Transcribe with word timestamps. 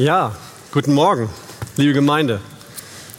Ja, 0.00 0.34
guten 0.72 0.94
Morgen, 0.94 1.28
liebe 1.76 1.92
Gemeinde. 1.92 2.40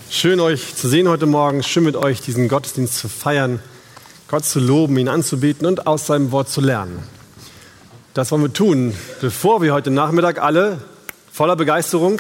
Schön 0.10 0.40
euch 0.40 0.76
zu 0.76 0.90
sehen 0.90 1.08
heute 1.08 1.28
Morgen, 1.28 1.62
schön 1.62 1.84
mit 1.84 1.96
euch 1.96 2.22
diesen 2.22 2.48
Gottesdienst 2.48 2.98
zu 2.98 3.08
feiern, 3.08 3.60
Gott 4.28 4.46
zu 4.46 4.60
loben, 4.60 4.98
ihn 4.98 5.08
anzubeten 5.08 5.68
und 5.68 5.86
aus 5.86 6.08
seinem 6.08 6.32
Wort 6.32 6.50
zu 6.50 6.60
lernen. 6.60 7.04
Das 8.16 8.32
wollen 8.32 8.42
wir 8.42 8.52
tun, 8.52 8.98
bevor 9.22 9.62
wir 9.62 9.76
heute 9.76 9.92
Nachmittag 9.92 10.42
alle 10.42 10.80
voller 11.32 11.56
Begeisterung 11.56 12.20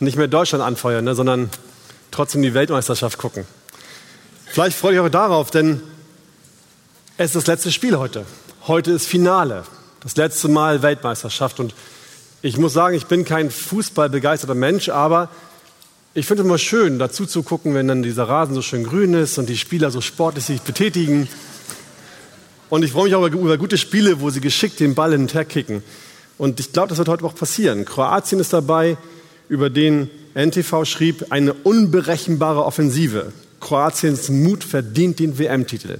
nicht 0.00 0.18
mehr 0.18 0.28
Deutschland 0.28 0.62
anfeuern, 0.62 1.06
ne, 1.06 1.14
sondern 1.14 1.48
trotzdem 2.10 2.42
die 2.42 2.52
Weltmeisterschaft 2.52 3.16
gucken. 3.16 3.46
Vielleicht 4.48 4.76
freut 4.76 4.92
ihr 4.92 5.02
euch 5.02 5.10
darauf, 5.10 5.50
denn 5.50 5.80
es 7.16 7.28
ist 7.28 7.36
das 7.36 7.46
letzte 7.46 7.72
Spiel 7.72 7.96
heute. 7.96 8.26
Heute 8.66 8.90
ist 8.90 9.06
Finale, 9.06 9.64
das 10.00 10.14
letzte 10.16 10.48
Mal 10.48 10.82
Weltmeisterschaft 10.82 11.58
und 11.58 11.72
ich 12.42 12.56
muss 12.56 12.72
sagen, 12.72 12.96
ich 12.96 13.06
bin 13.06 13.24
kein 13.24 13.50
fußballbegeisterter 13.50 14.54
Mensch, 14.54 14.88
aber 14.88 15.28
ich 16.14 16.26
finde 16.26 16.42
es 16.42 16.46
immer 16.46 16.58
schön, 16.58 16.98
dazu 16.98 17.26
zu 17.26 17.42
gucken, 17.42 17.74
wenn 17.74 17.86
dann 17.86 18.02
dieser 18.02 18.28
Rasen 18.28 18.54
so 18.54 18.62
schön 18.62 18.84
grün 18.84 19.14
ist 19.14 19.38
und 19.38 19.48
die 19.48 19.56
Spieler 19.56 19.90
so 19.90 20.00
sportlich 20.00 20.44
sich 20.44 20.62
betätigen. 20.62 21.28
Und 22.70 22.82
ich 22.82 22.92
freue 22.92 23.04
mich 23.04 23.14
auch 23.14 23.26
über 23.26 23.58
gute 23.58 23.78
Spiele, 23.78 24.20
wo 24.20 24.30
sie 24.30 24.40
geschickt 24.40 24.80
den 24.80 24.94
Ball 24.94 25.12
hin 25.12 25.22
und 25.22 25.34
her 25.34 25.44
kicken. 25.44 25.82
Und 26.38 26.58
ich 26.58 26.72
glaube, 26.72 26.88
das 26.88 26.98
wird 26.98 27.08
heute 27.08 27.24
auch 27.24 27.34
passieren. 27.34 27.84
Kroatien 27.84 28.40
ist 28.40 28.52
dabei, 28.52 28.96
über 29.48 29.68
den 29.68 30.08
NTV 30.34 30.84
schrieb, 30.84 31.26
eine 31.30 31.52
unberechenbare 31.52 32.64
Offensive. 32.64 33.32
Kroatiens 33.60 34.30
Mut 34.30 34.64
verdient 34.64 35.18
den 35.18 35.38
WM-Titel. 35.38 35.98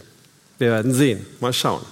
Wir 0.58 0.70
werden 0.70 0.94
sehen. 0.94 1.26
Mal 1.40 1.52
schauen. 1.52 1.82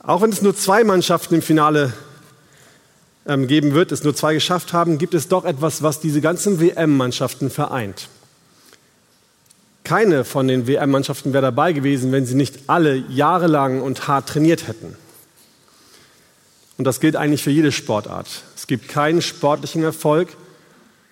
Auch 0.00 0.20
wenn 0.20 0.30
es 0.30 0.42
nur 0.42 0.54
zwei 0.56 0.84
Mannschaften 0.84 1.36
im 1.36 1.42
Finale 1.42 1.92
geben 3.28 3.74
wird, 3.74 3.92
es 3.92 4.04
nur 4.04 4.14
zwei 4.14 4.34
geschafft 4.34 4.72
haben, 4.72 4.96
gibt 4.96 5.14
es 5.14 5.28
doch 5.28 5.44
etwas, 5.44 5.82
was 5.82 6.00
diese 6.00 6.20
ganzen 6.20 6.60
WM-Mannschaften 6.60 7.50
vereint. 7.50 8.08
Keine 9.84 10.24
von 10.24 10.48
den 10.48 10.66
WM-Mannschaften 10.66 11.32
wäre 11.32 11.42
dabei 11.42 11.72
gewesen, 11.72 12.10
wenn 12.10 12.26
sie 12.26 12.34
nicht 12.34 12.58
alle 12.66 12.96
jahrelang 12.96 13.82
und 13.82 14.08
hart 14.08 14.30
trainiert 14.30 14.66
hätten. 14.66 14.96
Und 16.78 16.84
das 16.84 17.00
gilt 17.00 17.16
eigentlich 17.16 17.42
für 17.42 17.50
jede 17.50 17.72
Sportart. 17.72 18.28
Es 18.56 18.66
gibt 18.66 18.88
keinen 18.88 19.20
sportlichen 19.20 19.82
Erfolg, 19.82 20.28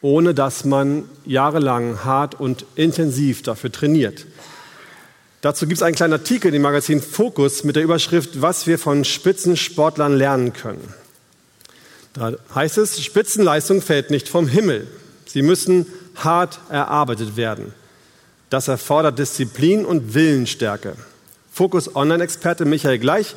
ohne 0.00 0.32
dass 0.32 0.64
man 0.64 1.04
jahrelang 1.24 2.04
hart 2.04 2.38
und 2.38 2.64
intensiv 2.76 3.42
dafür 3.42 3.72
trainiert. 3.72 4.26
Dazu 5.40 5.66
gibt 5.66 5.78
es 5.78 5.82
einen 5.82 5.96
kleinen 5.96 6.14
Artikel 6.14 6.54
im 6.54 6.62
Magazin 6.62 7.02
Focus 7.02 7.64
mit 7.64 7.76
der 7.76 7.82
Überschrift, 7.82 8.40
was 8.40 8.66
wir 8.66 8.78
von 8.78 9.04
Spitzensportlern 9.04 10.16
lernen 10.16 10.52
können. 10.52 10.94
Da 12.16 12.32
heißt 12.54 12.78
es, 12.78 13.02
Spitzenleistung 13.04 13.82
fällt 13.82 14.10
nicht 14.10 14.28
vom 14.28 14.48
Himmel. 14.48 14.86
Sie 15.26 15.42
müssen 15.42 15.86
hart 16.16 16.58
erarbeitet 16.70 17.36
werden. 17.36 17.74
Das 18.48 18.68
erfordert 18.68 19.18
Disziplin 19.18 19.84
und 19.84 20.14
Willensstärke. 20.14 20.94
Fokus 21.52 21.94
Online-Experte 21.94 22.64
Michael 22.64 22.98
Gleich 22.98 23.34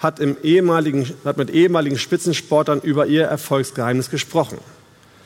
hat, 0.00 0.20
hat 0.20 1.36
mit 1.38 1.50
ehemaligen 1.50 1.98
Spitzensportlern 1.98 2.80
über 2.80 3.06
ihr 3.06 3.24
Erfolgsgeheimnis 3.24 4.10
gesprochen. 4.10 4.58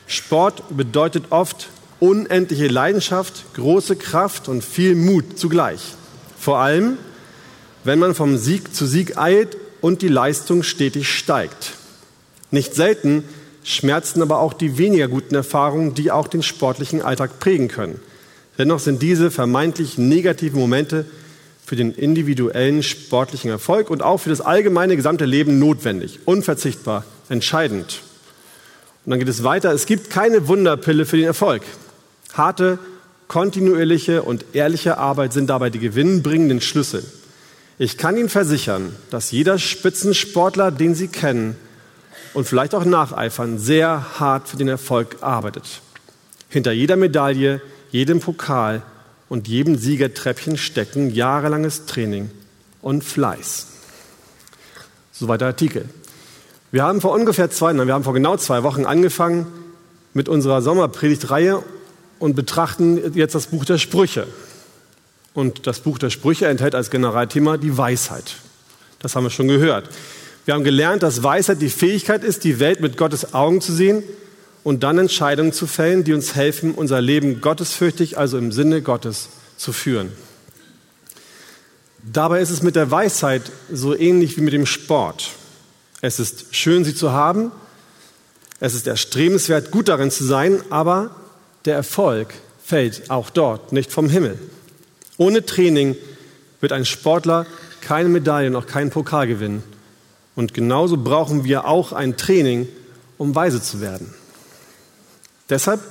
Sport 0.07 0.63
bedeutet 0.69 1.25
oft 1.31 1.67
unendliche 1.99 2.67
Leidenschaft, 2.67 3.43
große 3.55 3.97
Kraft 3.97 4.47
und 4.47 4.63
viel 4.63 4.95
Mut 4.95 5.37
zugleich. 5.37 5.95
Vor 6.39 6.59
allem, 6.59 6.97
wenn 7.83 7.99
man 7.99 8.15
vom 8.15 8.37
Sieg 8.37 8.73
zu 8.73 8.85
Sieg 8.85 9.17
eilt 9.17 9.57
und 9.81 10.01
die 10.01 10.07
Leistung 10.07 10.63
stetig 10.63 11.09
steigt. 11.09 11.73
Nicht 12.51 12.75
selten 12.75 13.23
schmerzen 13.63 14.21
aber 14.21 14.39
auch 14.39 14.53
die 14.53 14.77
weniger 14.77 15.07
guten 15.07 15.35
Erfahrungen, 15.35 15.93
die 15.93 16.11
auch 16.11 16.27
den 16.27 16.41
sportlichen 16.41 17.01
Alltag 17.01 17.39
prägen 17.39 17.67
können. 17.67 17.99
Dennoch 18.57 18.79
sind 18.79 19.01
diese 19.01 19.29
vermeintlich 19.29 19.97
negativen 19.97 20.59
Momente 20.59 21.05
für 21.65 21.75
den 21.75 21.93
individuellen 21.93 22.81
sportlichen 22.81 23.51
Erfolg 23.51 23.89
und 23.89 24.01
auch 24.01 24.19
für 24.19 24.29
das 24.29 24.39
allgemeine 24.39 24.95
gesamte 24.95 25.25
Leben 25.25 25.59
notwendig, 25.59 26.19
unverzichtbar, 26.23 27.03
entscheidend. 27.27 28.01
Und 29.05 29.11
dann 29.11 29.19
geht 29.19 29.27
es 29.27 29.43
weiter. 29.43 29.73
Es 29.73 29.85
gibt 29.85 30.09
keine 30.09 30.47
Wunderpille 30.47 31.05
für 31.05 31.17
den 31.17 31.25
Erfolg. 31.25 31.63
Harte, 32.33 32.79
kontinuierliche 33.27 34.23
und 34.23 34.45
ehrliche 34.53 34.97
Arbeit 34.97 35.33
sind 35.33 35.49
dabei 35.49 35.69
die 35.69 35.79
gewinnbringenden 35.79 36.61
Schlüssel. 36.61 37.03
Ich 37.77 37.97
kann 37.97 38.15
Ihnen 38.17 38.29
versichern, 38.29 38.95
dass 39.09 39.31
jeder 39.31 39.59
Spitzensportler, 39.59 40.71
den 40.71 40.95
Sie 40.95 41.09
kennen, 41.09 41.57
und 42.37 42.45
vielleicht 42.45 42.75
auch 42.75 42.85
nacheifern, 42.85 43.57
sehr 43.57 44.19
hart 44.19 44.47
für 44.47 44.57
den 44.57 44.67
Erfolg 44.67 45.17
arbeitet. 45.21 45.81
Hinter 46.49 46.71
jeder 46.71 46.95
Medaille, 46.95 47.61
jedem 47.89 48.19
Pokal 48.19 48.83
und 49.27 49.47
jedem 49.47 49.75
Siegertreppchen 49.75 50.55
stecken 50.55 51.09
jahrelanges 51.09 51.87
Training 51.87 52.29
und 52.83 53.03
Fleiß. 53.03 53.65
Soweit 55.11 55.41
der 55.41 55.47
Artikel. 55.47 55.89
Wir 56.71 56.83
haben 56.83 57.01
vor 57.01 57.11
ungefähr 57.13 57.49
zwei, 57.49 57.73
nein, 57.73 57.87
wir 57.87 57.95
haben 57.95 58.03
vor 58.03 58.13
genau 58.13 58.37
zwei 58.37 58.61
Wochen 58.61 58.85
angefangen 58.85 59.47
mit 60.13 60.29
unserer 60.29 60.61
Sommerpredigtreihe 60.61 61.63
und 62.19 62.35
betrachten 62.35 63.15
jetzt 63.15 63.33
das 63.33 63.47
Buch 63.47 63.65
der 63.65 63.79
Sprüche. 63.79 64.27
Und 65.33 65.65
das 65.65 65.79
Buch 65.79 65.97
der 65.97 66.11
Sprüche 66.11 66.45
enthält 66.45 66.75
als 66.75 66.91
Generalthema 66.91 67.57
die 67.57 67.79
Weisheit. 67.79 68.35
Das 68.99 69.15
haben 69.15 69.23
wir 69.23 69.31
schon 69.31 69.47
gehört. 69.47 69.89
Wir 70.47 70.53
haben 70.53 70.63
gelernt, 70.63 71.03
dass 71.03 71.23
Weisheit 71.23 71.61
die 71.61 71.69
Fähigkeit 71.69 72.23
ist, 72.23 72.45
die 72.45 72.61
Welt 72.61 72.79
mit 72.79 72.95
Gottes 72.95 73.33
Augen 73.33 73.59
zu 73.59 73.73
sehen 73.73 74.01
und 74.63 74.81
dann 74.81 74.97
Entscheidungen 74.97 75.51
zu 75.51 75.67
fällen, 75.67 76.05
die 76.05 76.13
uns 76.13 76.35
helfen, 76.35 76.73
unser 76.73 77.01
Leben 77.01 77.41
gottesfürchtig, 77.41 78.17
also 78.17 78.37
im 78.37 78.53
Sinne 78.53 78.81
Gottes, 78.81 79.27
zu 79.57 79.73
führen. 79.73 80.09
Dabei 82.01 82.39
ist 82.39 82.49
es 82.49 82.63
mit 82.63 82.77
der 82.77 82.89
Weisheit 82.89 83.41
so 83.69 83.93
ähnlich 83.93 84.37
wie 84.37 84.41
mit 84.41 84.53
dem 84.53 84.65
Sport. 84.65 85.31
Es 85.99 86.17
ist 86.17 86.55
schön, 86.55 86.85
sie 86.85 86.95
zu 86.95 87.11
haben. 87.11 87.51
Es 88.61 88.73
ist 88.73 88.87
erstrebenswert, 88.87 89.69
gut 89.69 89.89
darin 89.89 90.11
zu 90.11 90.23
sein, 90.23 90.61
aber 90.69 91.13
der 91.65 91.75
Erfolg 91.75 92.33
fällt 92.63 93.11
auch 93.11 93.31
dort 93.31 93.73
nicht 93.73 93.91
vom 93.91 94.07
Himmel. 94.07 94.39
Ohne 95.17 95.45
Training 95.45 95.97
wird 96.61 96.71
ein 96.71 96.85
Sportler 96.85 97.45
keine 97.81 98.07
Medaille 98.07 98.57
auch 98.57 98.65
keinen 98.65 98.91
Pokal 98.91 99.27
gewinnen. 99.27 99.61
Und 100.37 100.53
genauso 100.53 100.97
brauchen 100.97 101.45
wir 101.45 101.65
auch 101.65 101.93
ein 101.93 102.15
Training, 102.15 102.67
um 103.17 103.33
weise 103.33 103.59
zu 103.59 103.81
werden. 103.81 104.13
Deshalb 105.49 105.81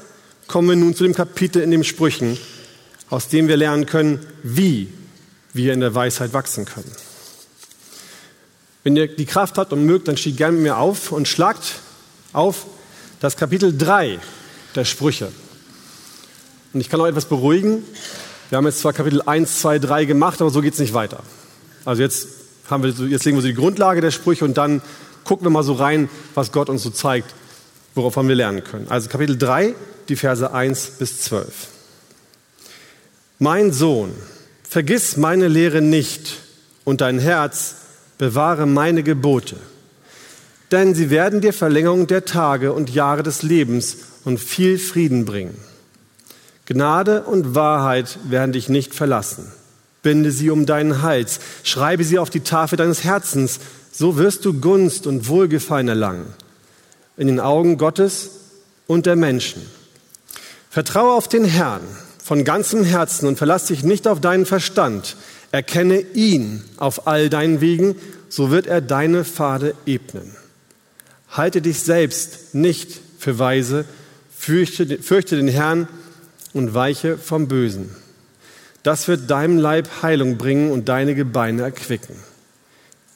kommen 0.46 0.68
wir 0.68 0.76
nun 0.76 0.94
zu 0.94 1.02
dem 1.02 1.16
Kapitel 1.16 1.60
in 1.60 1.72
den 1.72 1.82
Sprüchen, 1.82 2.38
aus 3.10 3.26
dem 3.26 3.48
wir 3.48 3.56
lernen 3.56 3.86
können, 3.86 4.24
wie 4.44 4.92
wir 5.52 5.72
in 5.72 5.80
der 5.80 5.96
Weisheit 5.96 6.32
wachsen 6.32 6.64
können. 6.64 6.92
Wenn 8.84 8.94
ihr 8.94 9.08
die 9.08 9.26
Kraft 9.26 9.58
habt 9.58 9.72
und 9.72 9.84
mögt, 9.84 10.06
dann 10.06 10.16
steht 10.16 10.36
gerne 10.36 10.52
mit 10.52 10.62
mir 10.62 10.76
auf 10.76 11.10
und 11.10 11.26
schlagt 11.26 11.80
auf 12.32 12.66
das 13.18 13.36
Kapitel 13.36 13.76
3 13.76 14.20
der 14.76 14.84
Sprüche. 14.84 15.32
Und 16.72 16.80
ich 16.80 16.88
kann 16.88 17.00
euch 17.00 17.08
etwas 17.08 17.24
beruhigen. 17.24 17.82
Wir 18.50 18.58
haben 18.58 18.66
jetzt 18.66 18.78
zwar 18.78 18.92
Kapitel 18.92 19.22
1, 19.22 19.58
2, 19.58 19.80
3 19.80 20.04
gemacht, 20.04 20.40
aber 20.40 20.50
so 20.50 20.60
geht 20.60 20.74
es 20.74 20.78
nicht 20.78 20.94
weiter. 20.94 21.24
Also 21.84 22.02
jetzt 22.02 22.45
haben 22.71 22.82
wir, 22.82 22.91
jetzt 23.09 23.25
legen 23.25 23.37
wir 23.37 23.43
so 23.43 23.49
die 23.49 23.54
Grundlage 23.54 24.00
der 24.00 24.10
Sprüche 24.10 24.44
und 24.44 24.56
dann 24.56 24.82
gucken 25.25 25.47
wir 25.47 25.50
mal 25.50 25.62
so 25.62 25.75
rein, 25.75 26.09
was 26.34 26.53
Gott 26.53 26.69
uns 26.69 26.82
so 26.82 26.91
zeigt, 26.91 27.34
worauf 27.94 28.16
wir 28.16 28.34
lernen 28.34 28.65
können. 28.65 28.87
Also 28.88 29.09
Kapitel 29.09 29.37
3, 29.37 29.75
die 30.09 30.16
Verse 30.16 30.53
1 30.53 30.93
bis 30.99 31.21
12. 31.22 31.47
Mein 33.38 33.72
Sohn, 33.72 34.12
vergiss 34.69 35.16
meine 35.16 35.49
Lehre 35.49 35.82
nicht 35.82 36.37
und 36.84 37.00
dein 37.00 37.19
Herz 37.19 37.77
bewahre 38.19 38.66
meine 38.66 39.03
Gebote. 39.03 39.56
Denn 40.71 40.94
sie 40.94 41.10
werden 41.10 41.41
dir 41.41 41.53
Verlängerung 41.53 42.06
der 42.06 42.25
Tage 42.25 42.72
und 42.72 42.91
Jahre 42.91 43.22
des 43.22 43.42
Lebens 43.42 43.98
und 44.24 44.39
viel 44.39 44.78
Frieden 44.78 45.24
bringen. 45.24 45.57
Gnade 46.66 47.22
und 47.22 47.54
Wahrheit 47.54 48.19
werden 48.28 48.53
dich 48.53 48.69
nicht 48.69 48.95
verlassen. 48.95 49.53
Binde 50.03 50.31
sie 50.31 50.51
um 50.51 50.66
deinen 50.66 51.03
Hals, 51.03 51.41
schreibe 51.63 52.04
sie 52.04 52.19
auf 52.19 52.31
die 52.31 52.41
Tafel 52.41 52.77
deines 52.77 53.04
Herzens, 53.04 53.60
so 53.93 54.16
wirst 54.16 54.45
du 54.45 54.60
Gunst 54.60 55.07
und 55.07 55.28
Wohlgefallen 55.28 55.89
erlangen 55.89 56.27
in 57.16 57.27
den 57.27 57.41
Augen 57.41 57.78
Gottes 57.78 58.31
und 58.87 59.07
der 59.07 59.16
Menschen. 59.16 59.63
Vertraue 60.71 61.15
auf 61.15 61.28
den 61.28 61.45
Herrn 61.45 61.83
von 62.22 62.45
ganzem 62.45 62.84
Herzen 62.84 63.27
und 63.27 63.39
verlass 63.39 63.66
dich 63.66 63.83
nicht 63.83 64.07
auf 64.07 64.21
deinen 64.21 64.47
Verstand. 64.47 65.16
Erkenne 65.53 66.01
ihn 66.01 66.63
auf 66.77 67.07
all 67.07 67.31
deinen 67.31 67.60
Wegen, 67.60 67.97
so 68.28 68.51
wird 68.51 68.66
er 68.66 68.81
deine 68.81 69.25
Pfade 69.25 69.75
ebnen. 69.87 70.37
Halte 71.31 71.63
dich 71.63 71.81
selbst 71.81 72.54
nicht 72.54 73.01
für 73.19 73.39
weise, 73.39 73.84
fürchte, 74.37 74.98
fürchte 74.98 75.37
den 75.37 75.48
Herrn 75.48 75.89
und 76.53 76.75
weiche 76.75 77.16
vom 77.16 77.48
Bösen. 77.48 77.91
Das 78.86 79.09
wird 79.09 79.28
deinem 79.28 79.59
Leib 79.59 79.88
Heilung 80.03 80.38
bringen 80.38 80.71
und 80.71 80.88
deine 80.88 81.16
Gebeine 81.16 81.62
erquicken. 81.62 82.15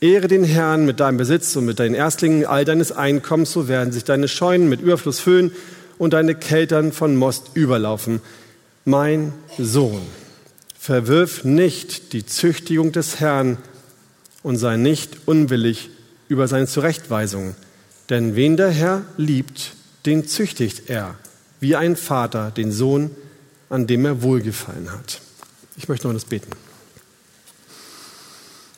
Ehre 0.00 0.26
den 0.26 0.42
Herrn 0.42 0.84
mit 0.84 0.98
deinem 0.98 1.16
Besitz 1.16 1.54
und 1.54 1.64
mit 1.64 1.78
deinen 1.78 1.94
Erstlingen 1.94 2.44
all 2.44 2.64
deines 2.64 2.90
Einkommens, 2.90 3.52
so 3.52 3.68
werden 3.68 3.92
sich 3.92 4.02
deine 4.02 4.26
Scheunen 4.26 4.68
mit 4.68 4.80
Überfluss 4.80 5.20
füllen 5.20 5.52
und 5.96 6.12
deine 6.12 6.34
Keltern 6.34 6.90
von 6.90 7.14
Most 7.14 7.52
überlaufen. 7.54 8.20
Mein 8.84 9.32
Sohn, 9.58 10.02
verwirf 10.76 11.44
nicht 11.44 12.14
die 12.14 12.26
Züchtigung 12.26 12.90
des 12.90 13.20
Herrn 13.20 13.56
und 14.42 14.56
sei 14.56 14.76
nicht 14.76 15.18
unwillig 15.26 15.90
über 16.26 16.48
seine 16.48 16.66
Zurechtweisungen. 16.66 17.54
Denn 18.08 18.34
wen 18.34 18.56
der 18.56 18.70
Herr 18.70 19.04
liebt, 19.16 19.76
den 20.04 20.26
züchtigt 20.26 20.90
er, 20.90 21.14
wie 21.60 21.76
ein 21.76 21.94
Vater 21.94 22.50
den 22.50 22.72
Sohn, 22.72 23.12
an 23.68 23.86
dem 23.86 24.04
er 24.04 24.20
wohlgefallen 24.22 24.90
hat. 24.90 25.20
Ich 25.80 25.88
möchte 25.88 26.06
noch 26.06 26.12
das 26.12 26.26
beten. 26.26 26.50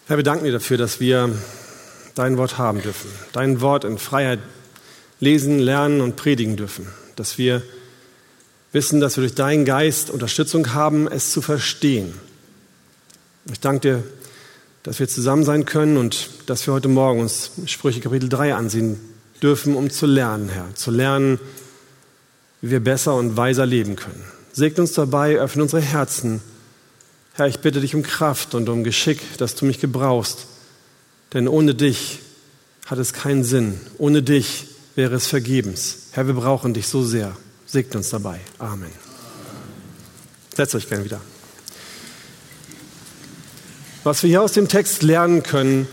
Herr, 0.07 0.19
wir 0.19 0.23
danken 0.23 0.45
dir 0.45 0.53
dafür, 0.53 0.77
dass 0.79 1.01
wir 1.01 1.35
dein 2.15 2.37
Wort 2.37 2.59
haben 2.59 2.81
dürfen, 2.81 3.11
dein 3.33 3.61
Wort 3.61 3.83
in 3.83 3.99
Freiheit 3.99 4.39
lesen, 5.19 5.59
lernen 5.59 6.01
und 6.01 6.15
predigen 6.15 6.57
dürfen, 6.57 6.87
dass 7.17 7.39
wir 7.39 7.61
wissen, 8.71 9.01
dass 9.01 9.17
wir 9.17 9.23
durch 9.23 9.35
deinen 9.35 9.65
Geist 9.65 10.11
Unterstützung 10.11 10.75
haben, 10.75 11.09
es 11.09 11.33
zu 11.33 11.43
verstehen. 11.43 12.15
Ich 13.51 13.59
danke 13.59 13.81
dir, 13.81 14.05
dass 14.85 15.01
wir 15.01 15.09
zusammen 15.09 15.43
sein 15.43 15.67
können 15.67 15.97
und 15.97 16.31
dass 16.47 16.65
wir 16.69 16.75
heute 16.75 16.89
Morgen 16.89 17.19
uns 17.19 17.51
Sprüche 17.67 17.99
Kapitel 17.99 18.29
3 18.29 18.55
ansehen 18.55 19.01
dürfen, 19.43 19.75
um 19.75 19.91
zu 19.91 20.07
lernen, 20.07 20.51
Herr, 20.51 20.73
zu 20.77 20.93
lernen, 20.93 21.41
wie 22.61 22.71
wir 22.71 22.81
besser 22.81 23.17
und 23.17 23.37
weiser 23.37 23.67
leben 23.67 23.97
können. 23.97 24.23
Segne 24.53 24.83
uns 24.83 24.93
dabei, 24.93 25.41
öffne 25.41 25.65
unsere 25.65 25.83
Herzen. 25.83 26.41
Herr, 27.35 27.47
ich 27.47 27.61
bitte 27.61 27.81
dich 27.81 27.95
um 27.95 28.03
Kraft 28.03 28.55
und 28.55 28.69
um 28.69 28.85
Geschick, 28.85 29.21
dass 29.39 29.55
du 29.55 29.65
mich 29.65 29.81
gebrauchst. 29.81 30.47
Denn 31.33 31.49
ohne 31.49 31.75
dich 31.75 32.19
hat 32.87 32.99
es 32.99 33.15
keinen 33.15 33.43
Sinn. 33.43 33.81
Ohne 33.97 34.23
dich 34.23 34.67
wäre 34.97 35.15
es 35.15 35.27
vergebens. 35.27 36.09
Herr, 36.13 36.27
wir 36.27 36.35
brauchen 36.35 36.75
dich 36.75 36.89
so 36.89 37.03
sehr. 37.03 37.35
Segne 37.67 37.99
uns 37.99 38.11
dabei. 38.11 38.41
Amen. 38.59 38.91
Setzt 40.55 40.75
euch 40.75 40.89
gerne 40.89 41.05
wieder. 41.05 41.21
Was 44.05 44.23
wir 44.23 44.29
hier 44.29 44.43
aus 44.43 44.53
dem 44.53 44.69
Text 44.69 45.03
lernen 45.03 45.43
können, 45.43 45.89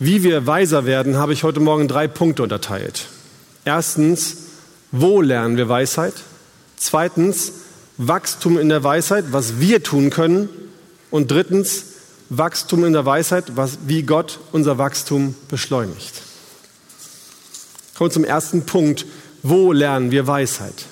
wie 0.00 0.24
wir 0.24 0.46
weiser 0.46 0.86
werden, 0.86 1.16
habe 1.18 1.34
ich 1.34 1.44
heute 1.44 1.60
Morgen 1.60 1.86
drei 1.86 2.08
Punkte 2.08 2.42
unterteilt. 2.42 3.06
Erstens, 3.64 4.38
wo 4.90 5.20
lernen 5.20 5.56
wir 5.56 5.68
Weisheit? 5.68 6.14
Zweitens, 6.76 7.52
Wachstum 7.98 8.58
in 8.58 8.68
der 8.68 8.84
Weisheit, 8.84 9.26
was 9.30 9.58
wir 9.58 9.82
tun 9.82 10.10
können. 10.10 10.48
Und 11.10 11.30
drittens, 11.30 11.84
Wachstum 12.28 12.84
in 12.84 12.92
der 12.92 13.06
Weisheit, 13.06 13.56
was, 13.56 13.78
wie 13.86 14.02
Gott 14.02 14.40
unser 14.52 14.78
Wachstum 14.78 15.34
beschleunigt. 15.48 16.22
Kommen 17.96 18.10
wir 18.10 18.14
zum 18.14 18.24
ersten 18.24 18.66
Punkt. 18.66 19.06
Wo 19.42 19.72
lernen 19.72 20.10
wir 20.10 20.26
Weisheit? 20.26 20.86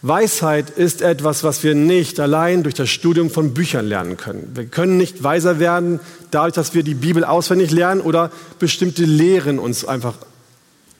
Weisheit 0.00 0.70
ist 0.70 1.00
etwas, 1.00 1.44
was 1.44 1.62
wir 1.62 1.76
nicht 1.76 2.18
allein 2.18 2.64
durch 2.64 2.74
das 2.74 2.90
Studium 2.90 3.30
von 3.30 3.54
Büchern 3.54 3.86
lernen 3.86 4.16
können. 4.16 4.50
Wir 4.54 4.66
können 4.66 4.96
nicht 4.96 5.22
weiser 5.22 5.60
werden 5.60 6.00
dadurch, 6.32 6.54
dass 6.54 6.74
wir 6.74 6.82
die 6.82 6.94
Bibel 6.94 7.24
auswendig 7.24 7.70
lernen 7.70 8.00
oder 8.00 8.32
bestimmte 8.58 9.04
Lehren 9.04 9.60
uns 9.60 9.84
einfach 9.84 10.14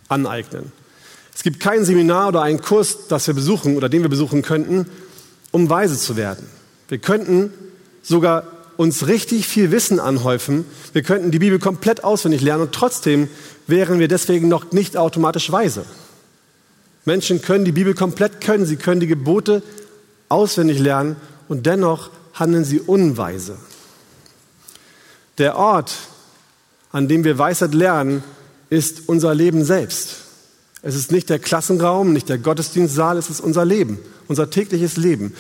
aneignen. 0.09 0.71
Es 1.35 1.43
gibt 1.43 1.61
kein 1.61 1.85
Seminar 1.85 2.29
oder 2.29 2.43
einen 2.43 2.61
Kurs, 2.61 3.09
das 3.09 3.27
wir 3.27 3.35
besuchen 3.35 3.77
oder 3.77 3.89
den 3.89 4.03
wir 4.03 4.09
besuchen 4.09 4.43
könnten, 4.43 4.87
um 5.51 5.69
weise 5.71 5.99
zu 5.99 6.17
werden. 6.17 6.47
Wir 6.89 6.99
könnten 6.99 7.53
sogar 8.03 8.45
uns 8.77 9.07
richtig 9.07 9.47
viel 9.47 9.71
Wissen 9.71 10.01
anhäufen. 10.01 10.65
Wir 10.93 11.03
könnten 11.03 11.31
die 11.31 11.39
Bibel 11.39 11.59
komplett 11.59 12.05
auswendig 12.05 12.41
lernen 12.41 12.65
und 12.65 12.73
trotzdem 12.73 13.29
wären 13.67 13.99
wir 13.99 14.09
deswegen 14.09 14.49
noch 14.49 14.73
nicht 14.73 14.97
automatisch 14.97 15.51
weise. 15.53 15.85
Menschen 17.05 17.43
können 17.43 17.65
die 17.65 17.73
Bibel 17.73 17.95
komplett 17.95 18.41
können, 18.41 18.67
sie 18.67 18.77
können 18.77 19.01
die 19.01 19.07
Gebote 19.07 19.63
auswendig 20.29 20.79
lernen 20.79 21.17
und 21.49 21.67
dennoch 21.67 22.11
handeln 22.35 22.65
sie 22.65 22.81
unweise. 22.81 23.57
Der 25.39 25.57
Ort, 25.57 25.93
an 26.93 27.09
dem 27.09 27.25
wir 27.25 27.39
Weisheit 27.39 27.75
lernen, 27.75 28.23
ist 28.71 29.09
unser 29.09 29.35
Leben 29.35 29.65
selbst. 29.65 30.22
Es 30.83 30.97
ist 30.97 31.13
nicht 31.13 31.31
der 31.31 31.39
Klassenraum, 31.39 32.13
nicht 32.13 32.29
der 32.29 32.39
Gottesdienstsaal, 32.39 33.17
es 33.17 33.31
ist 33.31 33.41
unser 33.41 33.65
Leben, 33.65 33.99
unser 34.27 34.51
tägliches 34.51 34.97
Leben. 34.97 35.35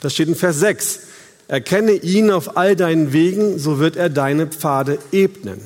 Das 0.00 0.14
steht 0.14 0.28
in 0.28 0.34
Vers 0.34 0.58
6. 0.60 1.00
Erkenne 1.48 1.92
ihn 1.92 2.30
auf 2.30 2.56
all 2.56 2.74
deinen 2.74 3.12
Wegen, 3.12 3.58
so 3.58 3.78
wird 3.78 3.96
er 3.96 4.08
deine 4.08 4.46
Pfade 4.46 4.98
ebnen. 5.12 5.60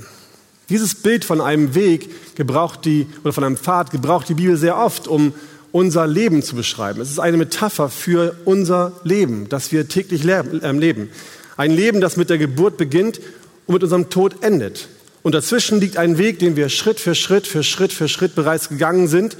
Dieses 0.68 0.96
Bild 0.96 1.24
von 1.24 1.40
einem 1.40 1.74
Weg 1.74 2.36
gebraucht 2.36 2.84
die, 2.84 3.06
oder 3.22 3.32
von 3.32 3.44
einem 3.44 3.56
Pfad 3.56 3.90
gebraucht 3.90 4.28
die 4.28 4.34
Bibel 4.34 4.56
sehr 4.56 4.76
oft, 4.76 5.06
um 5.06 5.32
unser 5.72 6.06
Leben 6.08 6.42
zu 6.42 6.56
beschreiben. 6.56 7.00
Es 7.00 7.10
ist 7.10 7.20
eine 7.20 7.36
Metapher 7.36 7.88
für 7.88 8.34
unser 8.44 8.92
Leben, 9.04 9.48
das 9.48 9.70
wir 9.70 9.88
täglich 9.88 10.24
ähm, 10.26 10.80
leben. 10.80 11.08
Ein 11.56 11.70
Leben, 11.70 12.00
das 12.00 12.16
mit 12.16 12.30
der 12.30 12.38
Geburt 12.38 12.76
beginnt 12.76 13.20
und 13.66 13.74
mit 13.74 13.82
unserem 13.84 14.10
Tod 14.10 14.42
endet. 14.42 14.88
Und 15.22 15.34
dazwischen 15.34 15.80
liegt 15.80 15.96
ein 15.96 16.18
Weg, 16.18 16.38
den 16.38 16.56
wir 16.56 16.68
Schritt 16.68 16.98
für 16.98 17.14
Schritt 17.14 17.46
für 17.46 17.62
Schritt 17.62 17.92
für 17.92 18.08
Schritt 18.08 18.34
bereits 18.34 18.68
gegangen 18.68 19.08
sind 19.08 19.36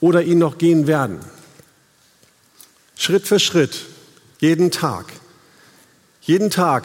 oder 0.00 0.22
ihn 0.22 0.38
noch 0.38 0.58
gehen 0.58 0.86
werden. 0.86 1.18
Schritt 2.96 3.26
für 3.26 3.40
Schritt, 3.40 3.80
jeden 4.40 4.70
Tag. 4.70 5.06
Jeden 6.20 6.50
Tag 6.50 6.84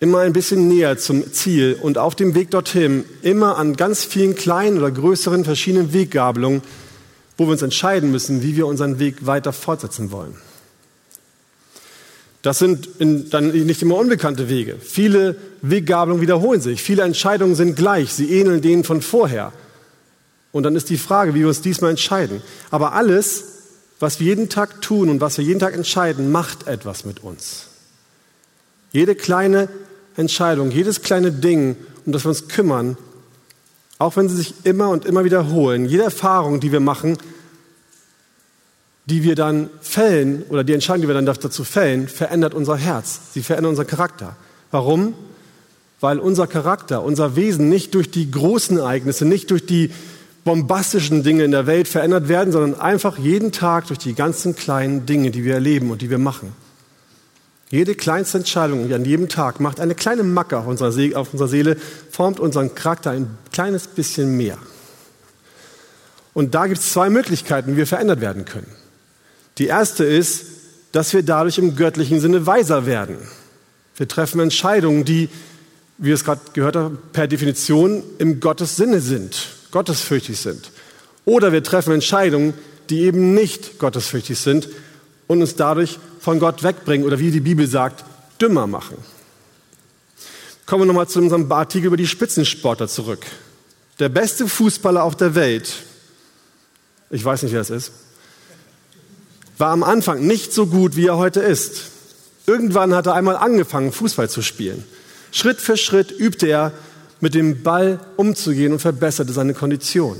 immer 0.00 0.20
ein 0.20 0.32
bisschen 0.32 0.68
näher 0.68 0.96
zum 0.98 1.32
Ziel 1.32 1.78
und 1.80 1.98
auf 1.98 2.14
dem 2.14 2.34
Weg 2.34 2.50
dorthin 2.50 3.04
immer 3.22 3.58
an 3.58 3.76
ganz 3.76 4.04
vielen 4.04 4.34
kleinen 4.34 4.78
oder 4.78 4.90
größeren 4.90 5.44
verschiedenen 5.44 5.92
Weggabelungen, 5.92 6.62
wo 7.36 7.46
wir 7.46 7.52
uns 7.52 7.62
entscheiden 7.62 8.10
müssen, 8.10 8.42
wie 8.42 8.56
wir 8.56 8.66
unseren 8.66 8.98
Weg 8.98 9.26
weiter 9.26 9.52
fortsetzen 9.52 10.10
wollen. 10.10 10.36
Das 12.48 12.60
sind 12.60 12.88
dann 12.98 13.48
nicht 13.50 13.82
immer 13.82 13.96
unbekannte 13.96 14.48
Wege. 14.48 14.76
Viele 14.80 15.36
Weggabelungen 15.60 16.22
wiederholen 16.22 16.62
sich. 16.62 16.82
Viele 16.82 17.02
Entscheidungen 17.02 17.54
sind 17.54 17.76
gleich. 17.76 18.14
Sie 18.14 18.40
ähneln 18.40 18.62
denen 18.62 18.84
von 18.84 19.02
vorher. 19.02 19.52
Und 20.50 20.62
dann 20.62 20.74
ist 20.74 20.88
die 20.88 20.96
Frage, 20.96 21.34
wie 21.34 21.40
wir 21.40 21.48
uns 21.48 21.60
diesmal 21.60 21.90
entscheiden. 21.90 22.40
Aber 22.70 22.94
alles, 22.94 23.44
was 24.00 24.18
wir 24.18 24.28
jeden 24.28 24.48
Tag 24.48 24.80
tun 24.80 25.10
und 25.10 25.20
was 25.20 25.36
wir 25.36 25.44
jeden 25.44 25.60
Tag 25.60 25.74
entscheiden, 25.74 26.32
macht 26.32 26.66
etwas 26.66 27.04
mit 27.04 27.22
uns. 27.22 27.66
Jede 28.92 29.14
kleine 29.14 29.68
Entscheidung, 30.16 30.70
jedes 30.70 31.02
kleine 31.02 31.32
Ding, 31.32 31.76
um 32.06 32.12
das 32.12 32.24
wir 32.24 32.30
uns 32.30 32.48
kümmern, 32.48 32.96
auch 33.98 34.16
wenn 34.16 34.30
sie 34.30 34.36
sich 34.36 34.54
immer 34.64 34.88
und 34.88 35.04
immer 35.04 35.22
wiederholen, 35.22 35.84
jede 35.84 36.04
Erfahrung, 36.04 36.60
die 36.60 36.72
wir 36.72 36.80
machen, 36.80 37.18
die 39.08 39.22
wir 39.22 39.34
dann 39.34 39.70
fällen 39.80 40.42
oder 40.50 40.64
die 40.64 40.74
Entscheidung, 40.74 41.02
die 41.02 41.08
wir 41.08 41.14
dann 41.14 41.24
dazu 41.24 41.64
fällen, 41.64 42.08
verändert 42.08 42.52
unser 42.52 42.76
Herz. 42.76 43.20
Sie 43.32 43.42
verändert 43.42 43.70
unseren 43.70 43.86
Charakter. 43.86 44.36
Warum? 44.70 45.14
Weil 46.00 46.18
unser 46.18 46.46
Charakter, 46.46 47.02
unser 47.02 47.34
Wesen 47.34 47.70
nicht 47.70 47.94
durch 47.94 48.10
die 48.10 48.30
großen 48.30 48.76
Ereignisse, 48.76 49.24
nicht 49.24 49.50
durch 49.50 49.64
die 49.64 49.90
bombastischen 50.44 51.22
Dinge 51.22 51.44
in 51.44 51.52
der 51.52 51.66
Welt 51.66 51.88
verändert 51.88 52.28
werden, 52.28 52.52
sondern 52.52 52.78
einfach 52.78 53.18
jeden 53.18 53.50
Tag 53.50 53.86
durch 53.86 53.98
die 53.98 54.14
ganzen 54.14 54.54
kleinen 54.54 55.06
Dinge, 55.06 55.30
die 55.30 55.42
wir 55.42 55.54
erleben 55.54 55.90
und 55.90 56.02
die 56.02 56.10
wir 56.10 56.18
machen. 56.18 56.52
Jede 57.70 57.94
kleinste 57.94 58.38
Entscheidung 58.38 58.92
an 58.92 59.04
jedem 59.04 59.28
Tag 59.28 59.58
macht 59.58 59.80
eine 59.80 59.94
kleine 59.94 60.22
Macke 60.22 60.58
auf 60.58 60.66
unserer, 60.66 60.92
Seele, 60.92 61.16
auf 61.16 61.32
unserer 61.32 61.48
Seele, 61.48 61.76
formt 62.10 62.40
unseren 62.40 62.74
Charakter 62.74 63.10
ein 63.10 63.38
kleines 63.52 63.86
bisschen 63.86 64.36
mehr. 64.36 64.58
Und 66.34 66.54
da 66.54 66.66
gibt 66.66 66.78
es 66.78 66.92
zwei 66.92 67.10
Möglichkeiten, 67.10 67.72
wie 67.72 67.78
wir 67.78 67.86
verändert 67.86 68.20
werden 68.20 68.44
können. 68.44 68.68
Die 69.58 69.66
erste 69.66 70.04
ist, 70.04 70.46
dass 70.92 71.12
wir 71.12 71.22
dadurch 71.22 71.58
im 71.58 71.76
göttlichen 71.76 72.20
Sinne 72.20 72.46
weiser 72.46 72.86
werden. 72.86 73.18
Wir 73.96 74.08
treffen 74.08 74.40
Entscheidungen, 74.40 75.04
die, 75.04 75.28
wie 75.98 76.08
wir 76.08 76.14
es 76.14 76.24
gerade 76.24 76.40
gehört 76.52 76.76
haben, 76.76 76.98
per 77.12 77.26
Definition 77.26 78.02
im 78.18 78.40
Gottes 78.40 78.76
Sinne 78.76 79.00
sind, 79.00 79.48
gottesfürchtig 79.70 80.38
sind. 80.38 80.70
Oder 81.24 81.52
wir 81.52 81.62
treffen 81.62 81.92
Entscheidungen, 81.92 82.54
die 82.88 83.00
eben 83.00 83.34
nicht 83.34 83.78
gottesfürchtig 83.78 84.38
sind 84.38 84.68
und 85.26 85.40
uns 85.40 85.56
dadurch 85.56 85.98
von 86.20 86.38
Gott 86.38 86.62
wegbringen 86.62 87.06
oder 87.06 87.18
wie 87.18 87.30
die 87.30 87.40
Bibel 87.40 87.66
sagt, 87.66 88.04
dümmer 88.40 88.66
machen. 88.66 88.96
Kommen 90.64 90.82
wir 90.82 90.86
nochmal 90.86 91.08
zu 91.08 91.18
unserem 91.18 91.50
Artikel 91.50 91.88
über 91.88 91.96
die 91.96 92.06
Spitzensportler 92.06 92.88
zurück. 92.88 93.26
Der 93.98 94.08
beste 94.08 94.46
Fußballer 94.46 95.02
auf 95.02 95.16
der 95.16 95.34
Welt, 95.34 95.72
ich 97.10 97.24
weiß 97.24 97.42
nicht, 97.42 97.52
wer 97.52 97.62
es 97.62 97.70
ist, 97.70 97.90
war 99.58 99.70
am 99.70 99.82
Anfang 99.82 100.26
nicht 100.26 100.52
so 100.52 100.66
gut, 100.66 100.96
wie 100.96 101.06
er 101.06 101.18
heute 101.18 101.40
ist. 101.40 101.82
Irgendwann 102.46 102.94
hat 102.94 103.06
er 103.06 103.14
einmal 103.14 103.36
angefangen, 103.36 103.92
Fußball 103.92 104.30
zu 104.30 104.42
spielen. 104.42 104.84
Schritt 105.32 105.60
für 105.60 105.76
Schritt 105.76 106.10
übte 106.10 106.46
er, 106.46 106.72
mit 107.20 107.34
dem 107.34 107.62
Ball 107.62 107.98
umzugehen 108.16 108.72
und 108.72 108.78
verbesserte 108.78 109.32
seine 109.32 109.52
Kondition. 109.52 110.16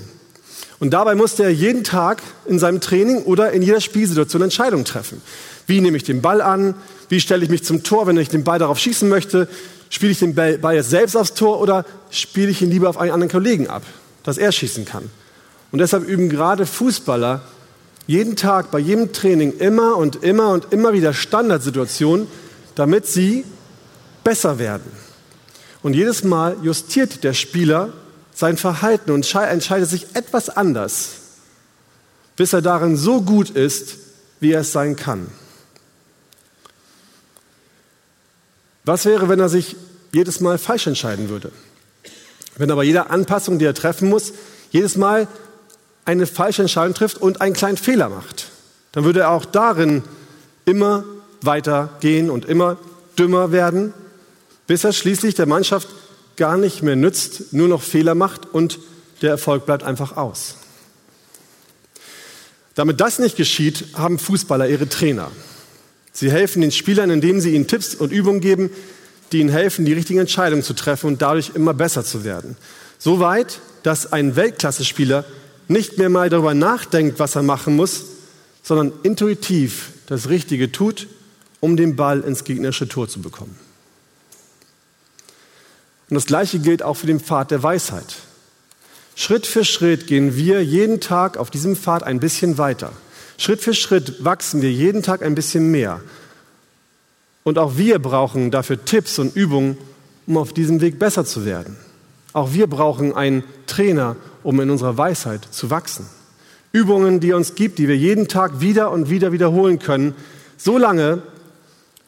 Und 0.81 0.91
dabei 0.91 1.15
musste 1.15 1.45
er 1.45 1.51
jeden 1.51 1.85
Tag 1.85 2.23
in 2.47 2.59
seinem 2.59 2.81
Training 2.81 3.23
oder 3.23 3.53
in 3.53 3.63
jeder 3.63 3.81
Spielsituation 3.81 4.43
Entscheidungen 4.43 4.85
treffen. 4.85 5.23
Wie 5.67 5.81
nehme 5.81 5.97
ich 5.97 6.05
den 6.05 6.23
Ball 6.23 6.41
an? 6.41 6.75
Wie 7.09 7.21
stelle 7.21 7.45
ich 7.45 7.51
mich 7.51 7.65
zum 7.65 7.85
Tor, 7.85 8.07
wenn 8.07 8.17
ich 8.17 8.29
den 8.29 8.45
Ball 8.45 8.59
darauf 8.59 8.79
schießen 8.79 9.09
möchte? 9.09 9.49
spiele 9.91 10.13
ich 10.13 10.19
den 10.19 10.35
Ball 10.35 10.75
jetzt 10.75 10.91
selbst 10.91 11.17
aufs 11.17 11.35
Tor 11.35 11.61
oder 11.61 11.85
spiele 12.11 12.51
ich 12.51 12.63
ihn 12.63 12.71
lieber 12.71 12.89
auf 12.89 12.99
einen 12.99 13.13
anderen 13.13 13.31
Kollegen 13.31 13.69
ab, 13.69 13.83
dass 14.23 14.39
er 14.39 14.53
schießen 14.53 14.85
kann? 14.85 15.11
Und 15.71 15.79
deshalb 15.81 16.07
üben 16.07 16.29
gerade 16.29 16.67
Fußballer 16.67 17.43
jeden 18.09 18.37
Tag 18.37 18.71
bei 18.71 18.79
jedem 18.79 19.13
Training 19.13 19.59
immer 19.59 19.97
und 19.97 20.25
immer 20.25 20.49
und 20.49 20.73
immer 20.73 20.95
wieder 20.95 21.13
Standardsituationen, 21.13 22.27
damit 22.75 23.07
sie 23.07 23.45
besser 24.25 24.59
werden. 24.59 24.91
Und 25.83 25.93
jedes 25.93 26.25
Mal 26.25 26.57
justiert 26.63 27.23
der 27.23 27.35
Spieler 27.35 27.93
sein 28.35 28.57
Verhalten 28.57 29.11
und 29.11 29.33
entscheidet 29.35 29.91
sich 29.91 30.17
etwas 30.17 30.49
anders, 30.49 31.11
bis 32.35 32.55
er 32.55 32.63
darin 32.63 32.97
so 32.97 33.21
gut 33.21 33.51
ist, 33.51 33.97
wie 34.41 34.53
er 34.53 34.61
es 34.61 34.73
sein 34.73 34.97
kann. 34.97 35.27
Was 38.85 39.05
wäre, 39.05 39.29
wenn 39.29 39.41
er 39.41 39.51
sich 39.51 39.77
jedes 40.15 40.41
Mal 40.41 40.57
falsch 40.57 40.87
entscheiden 40.87 41.29
würde? 41.29 41.53
Wenn 42.57 42.71
er 42.71 42.77
bei 42.77 42.85
jeder 42.85 43.11
Anpassung, 43.11 43.59
die 43.59 43.67
er 43.67 43.75
treffen 43.75 44.09
muss, 44.09 44.33
jedes 44.71 44.97
Mal 44.97 45.29
eine 46.09 46.27
falsche 46.27 46.63
Entscheidung 46.63 46.95
trifft 46.95 47.19
und 47.19 47.43
einen 47.43 47.55
kleinen 47.55 47.77
Fehler 47.77 48.09
macht, 48.09 48.49
dann 48.93 49.05
würde 49.05 49.21
er 49.21 49.31
auch 49.31 49.45
darin 49.45 50.03
immer 50.65 51.05
weiter 51.43 51.91
gehen 52.01 52.31
und 52.31 52.47
immer 52.47 52.79
dümmer 53.19 53.53
werden, 53.53 53.93
bis 54.67 54.85
er 54.85 54.95
schließlich 54.95 55.35
der 55.35 55.47
Mannschaft 55.47 55.89
gar 56.37 56.57
nicht 56.57 56.83
mehr 56.83 56.97
nützt, 56.97 57.53
nur 57.53 57.69
noch 57.69 57.83
Fehler 57.83 58.15
macht 58.15 58.47
und 58.53 58.79
der 59.21 59.31
Erfolg 59.31 59.67
bleibt 59.67 59.83
einfach 59.83 60.17
aus. 60.17 60.55
Damit 62.75 63.01
das 63.01 63.19
nicht 63.19 63.37
geschieht, 63.37 63.85
haben 63.95 64.19
Fußballer 64.19 64.69
ihre 64.69 64.89
Trainer. 64.89 65.31
Sie 66.13 66.31
helfen 66.31 66.63
den 66.63 66.73
Spielern, 66.73 67.11
indem 67.11 67.41
sie 67.41 67.55
ihnen 67.55 67.67
Tipps 67.67 67.95
und 67.95 68.13
Übungen 68.13 68.41
geben, 68.41 68.71
die 69.33 69.41
ihnen 69.41 69.51
helfen, 69.51 69.85
die 69.85 69.93
richtigen 69.93 70.21
Entscheidungen 70.21 70.63
zu 70.63 70.73
treffen 70.73 71.09
und 71.09 71.21
dadurch 71.21 71.51
immer 71.55 71.75
besser 71.75 72.03
zu 72.03 72.25
werden. 72.25 72.57
So 72.99 73.21
weit, 73.21 73.61
dass 73.83 74.11
ein 74.13 74.37
Weltklasse-Spieler 74.37 75.25
nicht 75.69 75.99
mehr 75.99 76.09
mal 76.09 76.31
darüber 76.31 76.55
nachdenkt, 76.55 77.19
was 77.19 77.37
er 77.37 77.43
machen 77.43 77.77
muss, 77.77 78.05
sondern 78.63 78.93
intuitiv 79.03 79.93
das 80.07 80.29
Richtige 80.29 80.73
tut, 80.73 81.07
um 81.61 81.77
den 81.77 81.97
Ball 81.97 82.21
ins 82.21 82.45
gegnerische 82.45 82.89
Tor 82.89 83.09
zu 83.09 83.21
bekommen. 83.21 83.57
Und 86.11 86.15
das 86.15 86.27
Gleiche 86.27 86.59
gilt 86.59 86.83
auch 86.83 86.95
für 86.95 87.07
den 87.07 87.21
Pfad 87.21 87.51
der 87.51 87.63
Weisheit. 87.63 88.17
Schritt 89.15 89.47
für 89.47 89.65
Schritt 89.65 90.07
gehen 90.07 90.37
wir 90.37 90.65
jeden 90.65 91.01
Tag 91.01 91.37
auf 91.37 91.51
diesem 91.51 91.77
Pfad 91.77 92.03
ein 92.03 92.21
bisschen 92.21 92.57
weiter. 92.57 92.93
Schritt 93.37 93.61
für 93.61 93.75
Schritt 93.75 94.25
wachsen 94.25 94.63
wir 94.63 94.73
jeden 94.73 95.03
Tag 95.03 95.23
ein 95.23 95.35
bisschen 95.35 95.71
mehr. 95.71 96.01
Und 97.43 97.59
auch 97.59 97.77
wir 97.77 97.99
brauchen 97.99 98.51
dafür 98.51 98.85
Tipps 98.85 99.19
und 99.19 99.35
Übungen, 99.35 99.77
um 100.27 100.37
auf 100.37 100.53
diesem 100.53 100.81
Weg 100.81 100.99
besser 100.99 101.25
zu 101.25 101.45
werden. 101.45 101.77
Auch 102.33 102.53
wir 102.53 102.67
brauchen 102.67 103.15
einen 103.15 103.43
Trainer, 103.67 104.17
um 104.49 104.59
in 104.61 104.71
unserer 104.71 104.97
Weisheit 104.97 105.47
zu 105.51 105.69
wachsen. 105.69 106.07
Übungen, 106.73 107.21
die 107.21 107.33
er 107.33 107.37
uns 107.37 107.55
gibt, 107.55 107.79
die 107.79 107.87
wir 107.87 107.99
jeden 107.99 108.29
Tag 108.29 108.63
wieder 108.63 108.91
und 108.91 109.11
wieder 109.11 109.31
wiederholen 109.31 109.79
können, 109.79 110.15
so 110.57 110.79
lange, 110.79 111.21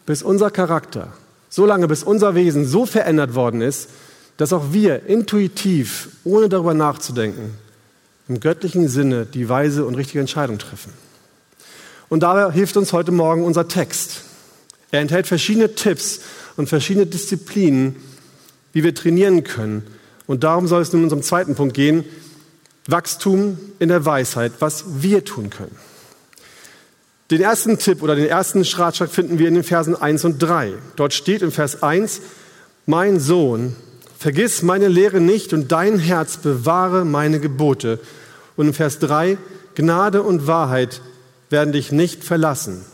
bis 0.06 0.23
unser 0.23 0.50
Charakter, 0.50 1.12
so 1.50 1.66
lange, 1.66 1.87
bis 1.87 2.02
unser 2.02 2.35
Wesen 2.35 2.66
so 2.66 2.87
verändert 2.87 3.35
worden 3.35 3.61
ist, 3.61 3.90
dass 4.38 4.54
auch 4.54 4.73
wir 4.73 5.04
intuitiv, 5.04 6.09
ohne 6.25 6.49
darüber 6.49 6.73
nachzudenken, 6.73 7.50
im 8.26 8.40
göttlichen 8.40 8.88
Sinne 8.88 9.26
die 9.26 9.50
weise 9.50 9.85
und 9.85 9.97
richtige 9.97 10.20
Entscheidung 10.20 10.56
treffen. 10.56 10.94
Und 12.09 12.23
dabei 12.23 12.50
hilft 12.52 12.78
uns 12.78 12.94
heute 12.94 13.12
Morgen 13.12 13.44
unser 13.44 13.68
Text. 13.68 14.23
Er 14.92 15.00
enthält 15.00 15.26
verschiedene 15.26 15.75
Tipps 15.75 16.20
und 16.56 16.70
verschiedene 16.70 17.04
Disziplinen, 17.04 17.97
wie 18.73 18.82
wir 18.82 18.94
trainieren 18.94 19.44
können, 19.44 19.82
und 20.30 20.44
darum 20.44 20.68
soll 20.68 20.80
es 20.80 20.92
nun 20.92 21.00
in 21.00 21.06
unserem 21.06 21.25
zweiten 21.25 21.56
Punkt 21.56 21.75
gehen, 21.75 22.04
Wachstum 22.90 23.59
in 23.78 23.88
der 23.88 24.04
Weisheit, 24.04 24.52
was 24.61 24.85
wir 25.02 25.25
tun 25.25 25.50
können. 25.50 25.76
Den 27.30 27.40
ersten 27.40 27.78
Tipp 27.78 28.02
oder 28.02 28.16
den 28.16 28.26
ersten 28.26 28.62
Ratschlag 28.62 29.11
finden 29.11 29.38
wir 29.38 29.47
in 29.47 29.54
den 29.54 29.62
Versen 29.62 29.94
1 29.94 30.25
und 30.25 30.38
3. 30.40 30.75
Dort 30.97 31.14
steht 31.14 31.42
im 31.42 31.52
Vers 31.52 31.82
1, 31.82 32.20
mein 32.87 33.20
Sohn, 33.20 33.76
vergiss 34.18 34.62
meine 34.62 34.88
Lehre 34.88 35.20
nicht 35.20 35.52
und 35.52 35.70
dein 35.70 35.99
Herz 35.99 36.38
bewahre 36.38 37.04
meine 37.04 37.38
Gebote. 37.38 38.00
Und 38.56 38.66
im 38.66 38.75
Vers 38.75 38.99
3, 38.99 39.38
Gnade 39.76 40.23
und 40.23 40.49
Wahrheit 40.49 41.02
werden 41.50 41.73
dich 41.73 41.92
nicht 41.92 42.25
verlassen. 42.25 42.85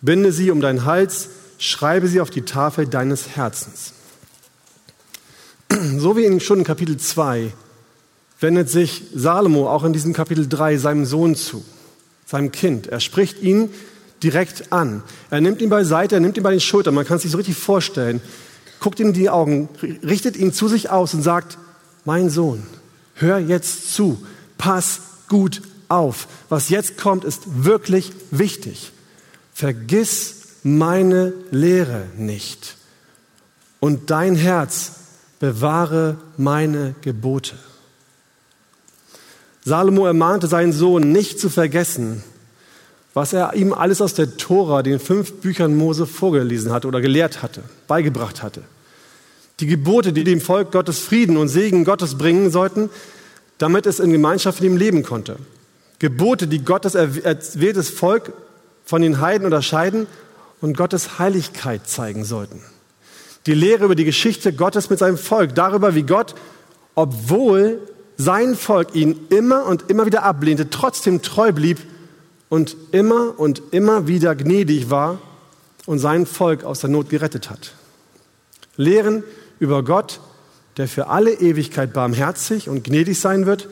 Binde 0.00 0.32
sie 0.32 0.50
um 0.52 0.60
deinen 0.60 0.84
Hals, 0.84 1.28
schreibe 1.58 2.06
sie 2.06 2.20
auf 2.20 2.30
die 2.30 2.42
Tafel 2.42 2.86
deines 2.86 3.36
Herzens. 3.36 3.92
So 5.98 6.16
wie 6.16 6.24
in 6.24 6.38
Kapitel 6.64 6.96
2 6.96 7.52
wendet 8.40 8.70
sich 8.70 9.02
Salomo 9.14 9.68
auch 9.68 9.84
in 9.84 9.92
diesem 9.92 10.12
Kapitel 10.12 10.48
3 10.48 10.78
seinem 10.78 11.04
Sohn 11.04 11.36
zu, 11.36 11.62
seinem 12.26 12.50
Kind. 12.50 12.86
Er 12.88 13.00
spricht 13.00 13.42
ihn 13.42 13.70
direkt 14.22 14.72
an. 14.72 15.02
Er 15.30 15.40
nimmt 15.40 15.60
ihn 15.60 15.70
beiseite, 15.70 16.16
er 16.16 16.20
nimmt 16.20 16.36
ihn 16.36 16.42
bei 16.42 16.50
den 16.50 16.60
Schultern. 16.60 16.94
Man 16.94 17.06
kann 17.06 17.16
es 17.16 17.22
sich 17.22 17.30
so 17.30 17.36
richtig 17.36 17.56
vorstellen. 17.56 18.20
Guckt 18.80 18.98
ihm 18.98 19.08
in 19.08 19.12
die 19.12 19.30
Augen, 19.30 19.68
richtet 20.02 20.36
ihn 20.36 20.52
zu 20.52 20.68
sich 20.68 20.90
aus 20.90 21.14
und 21.14 21.22
sagt, 21.22 21.58
mein 22.04 22.30
Sohn, 22.30 22.62
hör 23.14 23.38
jetzt 23.38 23.92
zu, 23.92 24.24
pass 24.56 25.00
gut 25.28 25.60
auf. 25.88 26.28
Was 26.48 26.70
jetzt 26.70 26.96
kommt, 26.96 27.24
ist 27.24 27.42
wirklich 27.64 28.12
wichtig. 28.30 28.92
Vergiss 29.52 30.36
meine 30.62 31.34
Lehre 31.50 32.06
nicht. 32.16 32.76
Und 33.80 34.10
dein 34.10 34.34
Herz 34.34 34.92
bewahre 35.40 36.16
meine 36.36 36.94
Gebote. 37.02 37.54
Salomo 39.64 40.06
ermahnte 40.06 40.46
seinen 40.46 40.72
Sohn 40.72 41.12
nicht 41.12 41.38
zu 41.38 41.50
vergessen, 41.50 42.22
was 43.12 43.32
er 43.32 43.54
ihm 43.54 43.72
alles 43.72 44.00
aus 44.00 44.14
der 44.14 44.36
Tora, 44.36 44.82
den 44.82 45.00
fünf 45.00 45.40
Büchern 45.40 45.76
Mose, 45.76 46.06
vorgelesen 46.06 46.72
hatte 46.72 46.88
oder 46.88 47.00
gelehrt 47.00 47.42
hatte, 47.42 47.62
beigebracht 47.86 48.42
hatte. 48.42 48.62
Die 49.58 49.66
Gebote, 49.66 50.12
die 50.12 50.24
dem 50.24 50.40
Volk 50.40 50.72
Gottes 50.72 51.00
Frieden 51.00 51.36
und 51.36 51.48
Segen 51.48 51.84
Gottes 51.84 52.16
bringen 52.16 52.50
sollten, 52.50 52.88
damit 53.58 53.84
es 53.84 54.00
in 54.00 54.12
Gemeinschaft 54.12 54.60
mit 54.60 54.70
ihm 54.70 54.76
leben 54.76 55.02
konnte. 55.02 55.36
Gebote, 55.98 56.46
die 56.46 56.64
Gottes 56.64 56.94
erwähltes 56.94 57.90
Volk 57.90 58.32
von 58.86 59.02
den 59.02 59.20
Heiden 59.20 59.44
unterscheiden 59.44 60.06
und 60.62 60.76
Gottes 60.76 61.18
Heiligkeit 61.18 61.86
zeigen 61.86 62.24
sollten. 62.24 62.62
Die 63.46 63.54
Lehre 63.54 63.84
über 63.84 63.94
die 63.94 64.04
Geschichte 64.04 64.52
Gottes 64.52 64.88
mit 64.88 64.98
seinem 64.98 65.18
Volk, 65.18 65.54
darüber, 65.54 65.94
wie 65.94 66.02
Gott, 66.04 66.34
obwohl 66.94 67.80
sein 68.20 68.54
Volk 68.54 68.94
ihn 68.94 69.18
immer 69.30 69.64
und 69.64 69.88
immer 69.88 70.04
wieder 70.04 70.24
ablehnte, 70.24 70.68
trotzdem 70.68 71.22
treu 71.22 71.52
blieb 71.52 71.78
und 72.50 72.76
immer 72.92 73.38
und 73.40 73.62
immer 73.70 74.08
wieder 74.08 74.34
gnädig 74.34 74.90
war 74.90 75.18
und 75.86 76.00
sein 76.00 76.26
Volk 76.26 76.62
aus 76.64 76.80
der 76.80 76.90
Not 76.90 77.08
gerettet 77.08 77.48
hat. 77.48 77.72
Lehren 78.76 79.24
über 79.58 79.82
Gott, 79.82 80.20
der 80.76 80.86
für 80.86 81.06
alle 81.06 81.32
Ewigkeit 81.32 81.94
barmherzig 81.94 82.68
und 82.68 82.84
gnädig 82.84 83.18
sein 83.18 83.46
wird, 83.46 83.68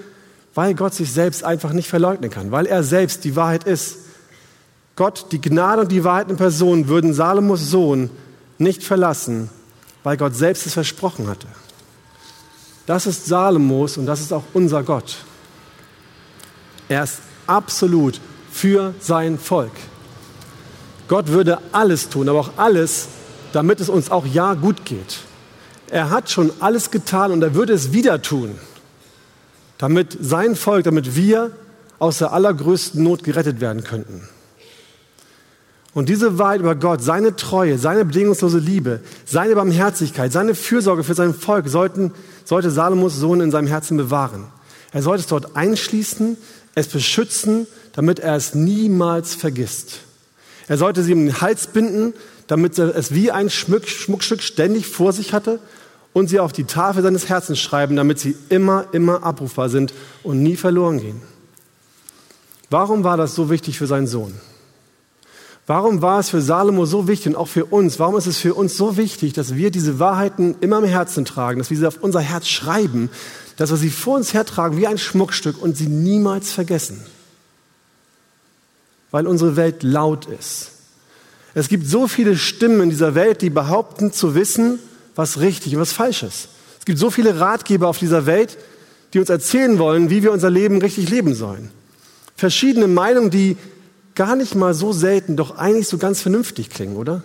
weil 0.54 0.74
Gott 0.74 0.94
sich 0.94 1.12
selbst 1.12 1.44
einfach 1.44 1.74
nicht 1.74 1.88
verleugnen 1.88 2.30
kann, 2.30 2.50
weil 2.50 2.64
er 2.64 2.82
selbst 2.82 3.24
die 3.24 3.36
Wahrheit 3.36 3.64
ist. 3.64 3.98
Gott, 4.96 5.26
die 5.30 5.42
Gnade 5.42 5.82
und 5.82 5.92
die 5.92 6.04
Wahrheit 6.04 6.30
in 6.30 6.38
Person 6.38 6.88
würden 6.88 7.12
Salomos 7.12 7.70
Sohn 7.70 8.08
nicht 8.56 8.82
verlassen, 8.82 9.50
weil 10.04 10.16
Gott 10.16 10.34
selbst 10.34 10.66
es 10.66 10.72
versprochen 10.72 11.28
hatte. 11.28 11.48
Das 12.88 13.06
ist 13.06 13.26
Salomos 13.26 13.98
und 13.98 14.06
das 14.06 14.18
ist 14.18 14.32
auch 14.32 14.44
unser 14.54 14.82
Gott. 14.82 15.16
Er 16.88 17.04
ist 17.04 17.18
absolut 17.46 18.18
für 18.50 18.94
sein 18.98 19.38
Volk. 19.38 19.72
Gott 21.06 21.28
würde 21.28 21.58
alles 21.72 22.08
tun, 22.08 22.30
aber 22.30 22.40
auch 22.40 22.52
alles, 22.56 23.08
damit 23.52 23.80
es 23.80 23.90
uns 23.90 24.10
auch 24.10 24.24
ja 24.24 24.54
gut 24.54 24.86
geht. 24.86 25.18
Er 25.90 26.08
hat 26.08 26.30
schon 26.30 26.50
alles 26.60 26.90
getan 26.90 27.30
und 27.30 27.42
er 27.42 27.54
würde 27.54 27.74
es 27.74 27.92
wieder 27.92 28.22
tun, 28.22 28.58
damit 29.76 30.16
sein 30.18 30.56
Volk, 30.56 30.84
damit 30.84 31.14
wir 31.14 31.50
aus 31.98 32.16
der 32.18 32.32
allergrößten 32.32 33.02
Not 33.02 33.22
gerettet 33.22 33.60
werden 33.60 33.84
könnten. 33.84 34.26
Und 35.94 36.08
diese 36.08 36.38
Wahrheit 36.38 36.60
über 36.60 36.74
Gott, 36.74 37.02
seine 37.02 37.34
Treue, 37.34 37.78
seine 37.78 38.04
bedingungslose 38.04 38.58
Liebe, 38.58 39.00
seine 39.24 39.54
Barmherzigkeit, 39.54 40.32
seine 40.32 40.54
Fürsorge 40.54 41.02
für 41.02 41.14
sein 41.14 41.34
Volk 41.34 41.68
sollten, 41.68 42.12
sollte 42.44 42.70
Salomos 42.70 43.16
Sohn 43.16 43.40
in 43.40 43.50
seinem 43.50 43.66
Herzen 43.68 43.96
bewahren. 43.96 44.46
Er 44.92 45.02
sollte 45.02 45.20
es 45.22 45.26
dort 45.26 45.56
einschließen, 45.56 46.36
es 46.74 46.88
beschützen, 46.88 47.66
damit 47.92 48.20
er 48.20 48.36
es 48.36 48.54
niemals 48.54 49.34
vergisst. 49.34 50.00
Er 50.68 50.76
sollte 50.76 51.02
sie 51.02 51.14
um 51.14 51.20
den 51.26 51.40
Hals 51.40 51.66
binden, 51.66 52.12
damit 52.46 52.78
er 52.78 52.94
es 52.94 53.12
wie 53.12 53.30
ein 53.30 53.50
Schmuck, 53.50 53.88
Schmuckstück 53.88 54.42
ständig 54.42 54.86
vor 54.86 55.12
sich 55.12 55.32
hatte 55.32 55.58
und 56.12 56.28
sie 56.28 56.40
auf 56.40 56.52
die 56.52 56.64
Tafel 56.64 57.02
seines 57.02 57.28
Herzens 57.28 57.58
schreiben, 57.58 57.96
damit 57.96 58.18
sie 58.18 58.36
immer, 58.50 58.86
immer 58.92 59.22
abrufbar 59.22 59.68
sind 59.68 59.92
und 60.22 60.42
nie 60.42 60.56
verloren 60.56 61.00
gehen. 61.00 61.22
Warum 62.70 63.02
war 63.02 63.16
das 63.16 63.34
so 63.34 63.50
wichtig 63.50 63.78
für 63.78 63.86
seinen 63.86 64.06
Sohn? 64.06 64.34
Warum 65.68 66.00
war 66.00 66.18
es 66.18 66.30
für 66.30 66.40
Salomo 66.40 66.86
so 66.86 67.08
wichtig 67.08 67.26
und 67.26 67.36
auch 67.36 67.46
für 67.46 67.66
uns? 67.66 67.98
Warum 67.98 68.16
ist 68.16 68.26
es 68.26 68.38
für 68.38 68.54
uns 68.54 68.78
so 68.78 68.96
wichtig, 68.96 69.34
dass 69.34 69.54
wir 69.54 69.70
diese 69.70 69.98
Wahrheiten 69.98 70.56
immer 70.62 70.78
im 70.78 70.84
Herzen 70.84 71.26
tragen, 71.26 71.58
dass 71.58 71.68
wir 71.68 71.76
sie 71.76 71.86
auf 71.86 71.98
unser 72.00 72.20
Herz 72.20 72.48
schreiben, 72.48 73.10
dass 73.58 73.68
wir 73.68 73.76
sie 73.76 73.90
vor 73.90 74.16
uns 74.16 74.32
hertragen 74.32 74.78
wie 74.78 74.86
ein 74.86 74.96
Schmuckstück 74.96 75.60
und 75.60 75.76
sie 75.76 75.86
niemals 75.86 76.52
vergessen? 76.52 77.04
Weil 79.10 79.26
unsere 79.26 79.56
Welt 79.56 79.82
laut 79.82 80.24
ist. 80.24 80.70
Es 81.52 81.68
gibt 81.68 81.86
so 81.86 82.08
viele 82.08 82.38
Stimmen 82.38 82.84
in 82.84 82.90
dieser 82.90 83.14
Welt, 83.14 83.42
die 83.42 83.50
behaupten 83.50 84.10
zu 84.10 84.34
wissen, 84.34 84.78
was 85.16 85.38
richtig 85.38 85.74
und 85.74 85.82
was 85.82 85.92
falsch 85.92 86.22
ist. 86.22 86.48
Es 86.78 86.86
gibt 86.86 86.98
so 86.98 87.10
viele 87.10 87.40
Ratgeber 87.40 87.88
auf 87.88 87.98
dieser 87.98 88.24
Welt, 88.24 88.56
die 89.12 89.18
uns 89.18 89.28
erzählen 89.28 89.78
wollen, 89.78 90.08
wie 90.08 90.22
wir 90.22 90.32
unser 90.32 90.48
Leben 90.48 90.80
richtig 90.80 91.10
leben 91.10 91.34
sollen. 91.34 91.70
Verschiedene 92.36 92.88
Meinungen, 92.88 93.28
die 93.28 93.58
gar 94.18 94.34
nicht 94.34 94.56
mal 94.56 94.74
so 94.74 94.92
selten 94.92 95.36
doch 95.36 95.56
eigentlich 95.56 95.86
so 95.86 95.96
ganz 95.96 96.20
vernünftig 96.20 96.70
klingen, 96.70 96.96
oder? 96.96 97.22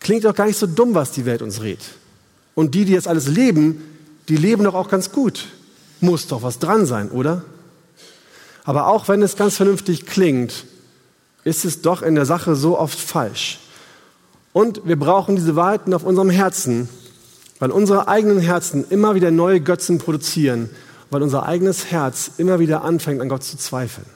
Klingt 0.00 0.24
doch 0.24 0.34
gar 0.34 0.46
nicht 0.46 0.58
so 0.58 0.66
dumm, 0.66 0.94
was 0.94 1.12
die 1.12 1.26
Welt 1.26 1.42
uns 1.42 1.60
rät. 1.60 1.80
Und 2.54 2.74
die, 2.74 2.86
die 2.86 2.92
jetzt 2.92 3.06
alles 3.06 3.28
leben, 3.28 3.82
die 4.30 4.38
leben 4.38 4.64
doch 4.64 4.74
auch 4.74 4.88
ganz 4.88 5.12
gut. 5.12 5.48
Muss 6.00 6.26
doch 6.26 6.42
was 6.42 6.58
dran 6.58 6.86
sein, 6.86 7.10
oder? 7.10 7.44
Aber 8.64 8.86
auch 8.86 9.08
wenn 9.08 9.20
es 9.20 9.36
ganz 9.36 9.56
vernünftig 9.56 10.06
klingt, 10.06 10.64
ist 11.44 11.66
es 11.66 11.82
doch 11.82 12.00
in 12.00 12.14
der 12.14 12.24
Sache 12.24 12.56
so 12.56 12.78
oft 12.78 12.98
falsch. 12.98 13.60
Und 14.54 14.86
wir 14.86 14.98
brauchen 14.98 15.36
diese 15.36 15.54
Wahrheiten 15.54 15.92
auf 15.92 16.04
unserem 16.04 16.30
Herzen, 16.30 16.88
weil 17.58 17.70
unsere 17.70 18.08
eigenen 18.08 18.40
Herzen 18.40 18.86
immer 18.88 19.14
wieder 19.14 19.30
neue 19.30 19.60
Götzen 19.60 19.98
produzieren, 19.98 20.70
weil 21.10 21.22
unser 21.22 21.44
eigenes 21.44 21.90
Herz 21.90 22.30
immer 22.38 22.58
wieder 22.58 22.84
anfängt, 22.84 23.20
an 23.20 23.28
Gott 23.28 23.44
zu 23.44 23.58
zweifeln. 23.58 24.06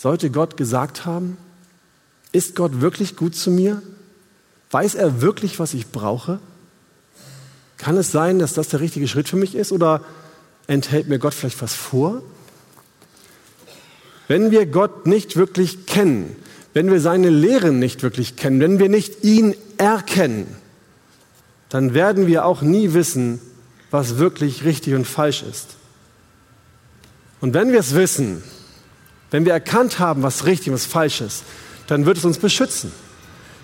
Sollte 0.00 0.30
Gott 0.30 0.56
gesagt 0.56 1.04
haben, 1.04 1.36
ist 2.32 2.56
Gott 2.56 2.80
wirklich 2.80 3.16
gut 3.16 3.36
zu 3.36 3.50
mir? 3.50 3.82
Weiß 4.70 4.94
er 4.94 5.20
wirklich, 5.20 5.58
was 5.58 5.74
ich 5.74 5.88
brauche? 5.88 6.40
Kann 7.76 7.98
es 7.98 8.10
sein, 8.10 8.38
dass 8.38 8.54
das 8.54 8.68
der 8.68 8.80
richtige 8.80 9.06
Schritt 9.06 9.28
für 9.28 9.36
mich 9.36 9.54
ist 9.54 9.72
oder 9.72 10.02
enthält 10.66 11.10
mir 11.10 11.18
Gott 11.18 11.34
vielleicht 11.34 11.60
was 11.60 11.74
vor? 11.74 12.22
Wenn 14.26 14.50
wir 14.50 14.64
Gott 14.64 15.06
nicht 15.06 15.36
wirklich 15.36 15.84
kennen, 15.84 16.34
wenn 16.72 16.90
wir 16.90 17.02
seine 17.02 17.28
Lehren 17.28 17.78
nicht 17.78 18.02
wirklich 18.02 18.36
kennen, 18.36 18.58
wenn 18.58 18.78
wir 18.78 18.88
nicht 18.88 19.22
ihn 19.22 19.54
erkennen, 19.76 20.46
dann 21.68 21.92
werden 21.92 22.26
wir 22.26 22.46
auch 22.46 22.62
nie 22.62 22.94
wissen, 22.94 23.38
was 23.90 24.16
wirklich 24.16 24.64
richtig 24.64 24.94
und 24.94 25.06
falsch 25.06 25.42
ist. 25.42 25.76
Und 27.42 27.52
wenn 27.52 27.70
wir 27.70 27.80
es 27.80 27.94
wissen, 27.94 28.42
wenn 29.30 29.44
wir 29.44 29.52
erkannt 29.52 29.98
haben, 29.98 30.22
was 30.22 30.46
richtig 30.46 30.68
und 30.68 30.74
was 30.74 30.86
falsch 30.86 31.20
ist, 31.20 31.44
dann 31.86 32.06
wird 32.06 32.18
es 32.18 32.24
uns 32.24 32.38
beschützen. 32.38 32.92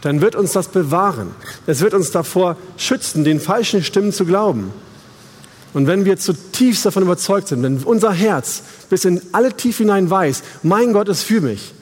Dann 0.02 0.20
wird 0.20 0.36
uns 0.36 0.52
das 0.52 0.68
bewahren. 0.68 1.30
Es 1.66 1.80
wird 1.80 1.94
uns 1.94 2.10
davor 2.10 2.56
schützen, 2.76 3.24
den 3.24 3.40
falschen 3.40 3.82
Stimmen 3.82 4.12
zu 4.12 4.24
glauben. 4.24 4.72
Und 5.72 5.86
wenn 5.86 6.04
wir 6.04 6.16
zutiefst 6.16 6.86
davon 6.86 7.02
überzeugt 7.02 7.48
sind, 7.48 7.62
wenn 7.62 7.78
unser 7.82 8.12
Herz 8.12 8.62
bis 8.88 9.04
in 9.04 9.20
alle 9.32 9.52
Tiefe 9.52 9.82
hinein 9.82 10.08
weiß, 10.08 10.42
mein 10.62 10.92
Gott 10.92 11.08
ist 11.08 11.24
für 11.24 11.40
mich, 11.40 11.74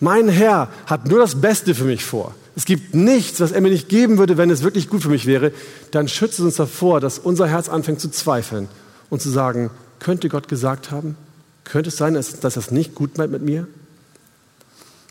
mein 0.00 0.28
Herr 0.28 0.68
hat 0.86 1.06
nur 1.06 1.20
das 1.20 1.40
Beste 1.40 1.74
für 1.74 1.84
mich 1.84 2.04
vor, 2.04 2.34
es 2.56 2.66
gibt 2.66 2.94
nichts, 2.94 3.40
was 3.40 3.52
er 3.52 3.60
mir 3.60 3.70
nicht 3.70 3.88
geben 3.88 4.18
würde, 4.18 4.36
wenn 4.36 4.50
es 4.50 4.62
wirklich 4.62 4.88
gut 4.88 5.02
für 5.02 5.08
mich 5.08 5.26
wäre, 5.26 5.52
dann 5.90 6.06
schützt 6.08 6.38
es 6.38 6.44
uns 6.44 6.56
davor, 6.56 7.00
dass 7.00 7.18
unser 7.18 7.46
Herz 7.46 7.68
anfängt 7.68 8.00
zu 8.00 8.10
zweifeln 8.10 8.68
und 9.10 9.22
zu 9.22 9.30
sagen, 9.30 9.70
könnte 9.98 10.28
Gott 10.28 10.46
gesagt 10.48 10.90
haben? 10.90 11.16
Könnte 11.64 11.88
es 11.88 11.96
sein, 11.96 12.14
dass, 12.14 12.40
dass 12.40 12.54
das 12.54 12.70
nicht 12.70 12.94
gut 12.94 13.18
meint 13.18 13.32
mit 13.32 13.42
mir? 13.42 13.66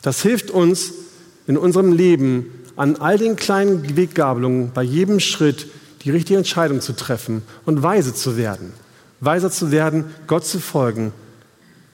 Das 0.02 0.22
hilft 0.22 0.52
uns 0.52 0.94
in 1.48 1.58
unserem 1.58 1.92
Leben 1.92 2.48
an 2.76 2.96
all 2.98 3.18
den 3.18 3.36
kleinen 3.36 3.96
Weggabelungen, 3.96 4.72
bei 4.74 4.84
jedem 4.84 5.20
Schritt 5.20 5.68
die 6.04 6.12
richtige 6.12 6.38
Entscheidung 6.38 6.82
zu 6.82 6.94
treffen 6.94 7.44
und 7.66 7.84
weise 7.84 8.14
zu 8.14 8.38
werden. 8.38 8.74
Weiser 9.20 9.50
zu 9.50 9.72
werden, 9.72 10.06
Gott 10.28 10.46
zu 10.46 10.60
folgen, 10.60 11.14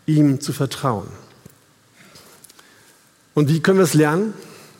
ihm 0.06 0.42
zu 0.42 0.51
vertrauen. 0.51 1.08
Und 3.36 3.50
wie 3.50 3.60
können 3.60 3.78
wir 3.78 3.84
es 3.84 3.93
lernen? 3.93 4.34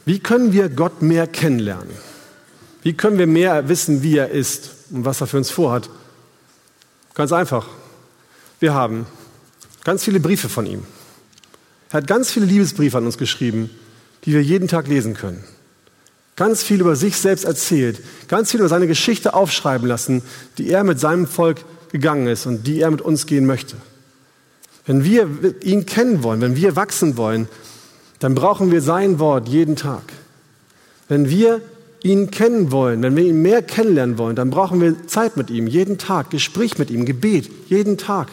Wie 0.06 0.20
können 0.20 0.52
wir 0.52 0.70
Gott 0.70 1.02
mehr 1.02 1.28
kennenlernen? 1.28 1.94
Wie 2.82 2.94
können 2.94 3.20
wir 3.20 3.28
mehr 3.28 3.70
wissen, 3.70 4.02
wie 4.02 4.18
er 4.18 4.32
ist 4.32 4.72
und 4.90 5.06
was 5.06 5.22
er 5.22 5.28
für 5.28 5.38
uns 5.38 5.52
vorhat? 5.52 5.90
Ganz 7.14 7.32
einfach. 7.32 7.68
Wir 8.60 8.74
haben 8.74 9.06
Ganz 9.90 10.04
viele 10.04 10.20
Briefe 10.20 10.50
von 10.50 10.68
ihm. 10.68 10.84
Er 11.90 11.94
hat 11.94 12.06
ganz 12.06 12.32
viele 12.32 12.46
Liebesbriefe 12.46 12.96
an 12.96 13.08
uns 13.08 13.18
geschrieben, 13.18 13.72
die 14.24 14.34
wir 14.34 14.44
jeden 14.44 14.68
Tag 14.68 14.88
lesen 14.88 15.16
können. 15.16 15.44
Ganz 16.36 16.62
viel 16.62 16.82
über 16.82 16.96
sich 16.96 17.18
selbst 17.18 17.44
erzählt, 17.44 18.00
ganz 18.28 18.52
viel 18.52 18.60
über 18.60 18.70
seine 18.70 18.86
Geschichte 18.86 19.34
aufschreiben 19.34 19.88
lassen, 19.88 20.22
die 20.60 20.70
er 20.70 20.84
mit 20.84 21.00
seinem 21.00 21.26
Volk 21.26 21.66
gegangen 21.92 22.28
ist 22.28 22.46
und 22.46 22.68
die 22.68 22.82
er 22.82 22.92
mit 22.92 23.02
uns 23.02 23.26
gehen 23.26 23.48
möchte. 23.48 23.78
Wenn 24.86 25.04
wir 25.04 25.28
ihn 25.64 25.88
kennen 25.88 26.22
wollen, 26.22 26.42
wenn 26.42 26.56
wir 26.56 26.76
wachsen 26.76 27.18
wollen, 27.18 27.48
dann 28.20 28.36
brauchen 28.36 28.72
wir 28.72 28.84
sein 28.84 29.18
Wort 29.18 29.50
jeden 29.50 29.76
Tag. 29.76 30.04
Wenn 31.08 31.32
wir 31.32 31.62
ihn 32.04 32.30
kennen 32.30 32.72
wollen, 32.72 33.02
wenn 33.02 33.16
wir 33.16 33.24
ihn 33.24 33.42
mehr 33.42 33.64
kennenlernen 33.64 34.20
wollen, 34.20 34.36
dann 34.36 34.52
brauchen 34.52 34.82
wir 34.82 35.08
Zeit 35.08 35.36
mit 35.36 35.50
ihm, 35.50 35.66
jeden 35.66 35.98
Tag, 35.98 36.30
Gespräch 36.30 36.78
mit 36.78 36.92
ihm, 36.92 37.06
Gebet, 37.06 37.50
jeden 37.70 37.98
Tag. 37.98 38.28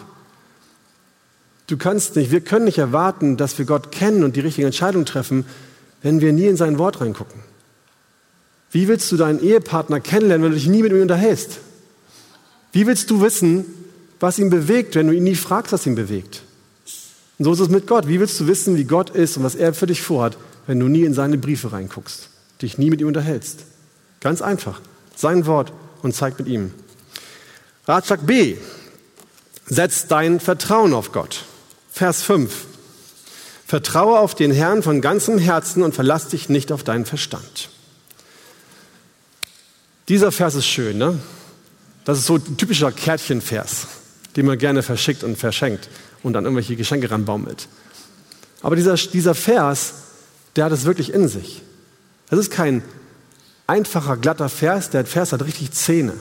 Du 1.66 1.76
kannst 1.76 2.16
nicht, 2.16 2.30
wir 2.30 2.40
können 2.40 2.64
nicht 2.64 2.78
erwarten, 2.78 3.36
dass 3.36 3.58
wir 3.58 3.64
Gott 3.64 3.90
kennen 3.90 4.22
und 4.22 4.36
die 4.36 4.40
richtige 4.40 4.66
Entscheidung 4.66 5.04
treffen, 5.04 5.44
wenn 6.02 6.20
wir 6.20 6.32
nie 6.32 6.46
in 6.46 6.56
sein 6.56 6.78
Wort 6.78 7.00
reingucken. 7.00 7.40
Wie 8.70 8.88
willst 8.88 9.10
du 9.10 9.16
deinen 9.16 9.42
Ehepartner 9.42 10.00
kennenlernen, 10.00 10.44
wenn 10.44 10.52
du 10.52 10.58
dich 10.58 10.68
nie 10.68 10.82
mit 10.82 10.92
ihm 10.92 11.02
unterhältst? 11.02 11.58
Wie 12.72 12.86
willst 12.86 13.10
du 13.10 13.20
wissen, 13.20 13.64
was 14.20 14.38
ihn 14.38 14.50
bewegt, 14.50 14.94
wenn 14.94 15.06
du 15.08 15.14
ihn 15.14 15.24
nie 15.24 15.34
fragst, 15.34 15.72
was 15.72 15.86
ihn 15.86 15.94
bewegt? 15.94 16.42
Und 17.38 17.44
so 17.44 17.52
ist 17.52 17.60
es 17.60 17.68
mit 17.68 17.86
Gott. 17.86 18.06
Wie 18.06 18.20
willst 18.20 18.38
du 18.40 18.46
wissen, 18.46 18.76
wie 18.76 18.84
Gott 18.84 19.10
ist 19.10 19.36
und 19.36 19.44
was 19.44 19.54
er 19.54 19.74
für 19.74 19.86
dich 19.86 20.02
vorhat, 20.02 20.36
wenn 20.66 20.80
du 20.80 20.88
nie 20.88 21.04
in 21.04 21.14
seine 21.14 21.38
Briefe 21.38 21.72
reinguckst, 21.72 22.28
dich 22.62 22.78
nie 22.78 22.90
mit 22.90 23.00
ihm 23.00 23.08
unterhältst? 23.08 23.64
Ganz 24.20 24.42
einfach. 24.42 24.80
Sein 25.14 25.46
Wort 25.46 25.72
und 26.02 26.14
zeig 26.14 26.38
mit 26.38 26.48
ihm. 26.48 26.72
Ratschlag 27.86 28.26
B. 28.26 28.56
Setz 29.66 30.06
dein 30.06 30.38
Vertrauen 30.40 30.94
auf 30.94 31.12
Gott. 31.12 31.44
Vers 31.96 32.20
5. 32.24 32.52
Vertraue 33.66 34.18
auf 34.18 34.34
den 34.34 34.50
Herrn 34.50 34.82
von 34.82 35.00
ganzem 35.00 35.38
Herzen 35.38 35.82
und 35.82 35.94
verlass 35.94 36.28
dich 36.28 36.50
nicht 36.50 36.70
auf 36.70 36.84
deinen 36.84 37.06
Verstand. 37.06 37.70
Dieser 40.10 40.30
Vers 40.30 40.56
ist 40.56 40.66
schön, 40.66 40.98
ne? 40.98 41.18
Das 42.04 42.18
ist 42.18 42.26
so 42.26 42.34
ein 42.34 42.58
typischer 42.58 42.92
Kärtchenvers, 42.92 43.86
den 44.36 44.44
man 44.44 44.58
gerne 44.58 44.82
verschickt 44.82 45.24
und 45.24 45.38
verschenkt 45.38 45.88
und 46.22 46.34
dann 46.34 46.44
irgendwelche 46.44 46.76
Geschenke 46.76 47.10
ranbaumelt. 47.10 47.66
Aber 48.60 48.76
dieser, 48.76 48.96
dieser 48.96 49.34
Vers, 49.34 49.94
der 50.54 50.66
hat 50.66 50.72
es 50.72 50.84
wirklich 50.84 51.14
in 51.14 51.28
sich. 51.28 51.62
Das 52.28 52.38
ist 52.38 52.50
kein 52.50 52.82
einfacher, 53.66 54.18
glatter 54.18 54.50
Vers, 54.50 54.90
der 54.90 55.06
Vers 55.06 55.32
hat 55.32 55.46
richtig 55.46 55.72
Zähne. 55.72 56.12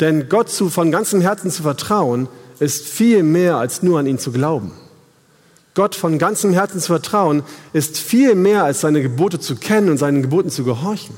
Denn 0.00 0.28
Gott 0.28 0.50
zu, 0.50 0.68
von 0.68 0.92
ganzem 0.92 1.22
Herzen 1.22 1.50
zu 1.50 1.62
vertrauen, 1.62 2.28
ist 2.60 2.86
viel 2.86 3.22
mehr 3.22 3.56
als 3.56 3.82
nur 3.82 3.98
an 3.98 4.06
ihn 4.06 4.18
zu 4.18 4.32
glauben. 4.32 4.72
Gott 5.74 5.94
von 5.94 6.18
ganzem 6.18 6.52
Herzen 6.52 6.80
zu 6.80 6.88
vertrauen, 6.88 7.44
ist 7.72 7.98
viel 7.98 8.34
mehr 8.34 8.64
als 8.64 8.80
seine 8.80 9.00
Gebote 9.00 9.38
zu 9.38 9.54
kennen 9.54 9.90
und 9.90 9.98
seinen 9.98 10.22
Geboten 10.22 10.50
zu 10.50 10.64
gehorchen. 10.64 11.16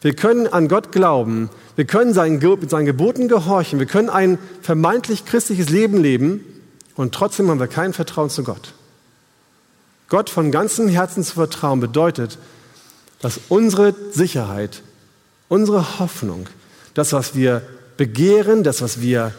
Wir 0.00 0.14
können 0.14 0.46
an 0.46 0.68
Gott 0.68 0.92
glauben, 0.92 1.50
wir 1.76 1.84
können 1.84 2.14
seinen, 2.14 2.40
seinen 2.68 2.86
Geboten 2.86 3.28
gehorchen, 3.28 3.78
wir 3.78 3.86
können 3.86 4.08
ein 4.08 4.38
vermeintlich 4.62 5.26
christliches 5.26 5.68
Leben 5.68 5.98
leben 5.98 6.42
und 6.94 7.14
trotzdem 7.14 7.50
haben 7.50 7.60
wir 7.60 7.66
kein 7.66 7.92
Vertrauen 7.92 8.30
zu 8.30 8.42
Gott. 8.42 8.72
Gott 10.08 10.30
von 10.30 10.50
ganzem 10.50 10.88
Herzen 10.88 11.22
zu 11.22 11.34
vertrauen 11.34 11.80
bedeutet, 11.80 12.38
dass 13.20 13.38
unsere 13.50 13.94
Sicherheit, 14.12 14.82
unsere 15.48 15.98
Hoffnung, 15.98 16.46
das, 16.94 17.12
was 17.12 17.34
wir 17.34 17.62
begehren, 17.98 18.64
das, 18.64 18.80
was 18.80 19.02
wir 19.02 19.34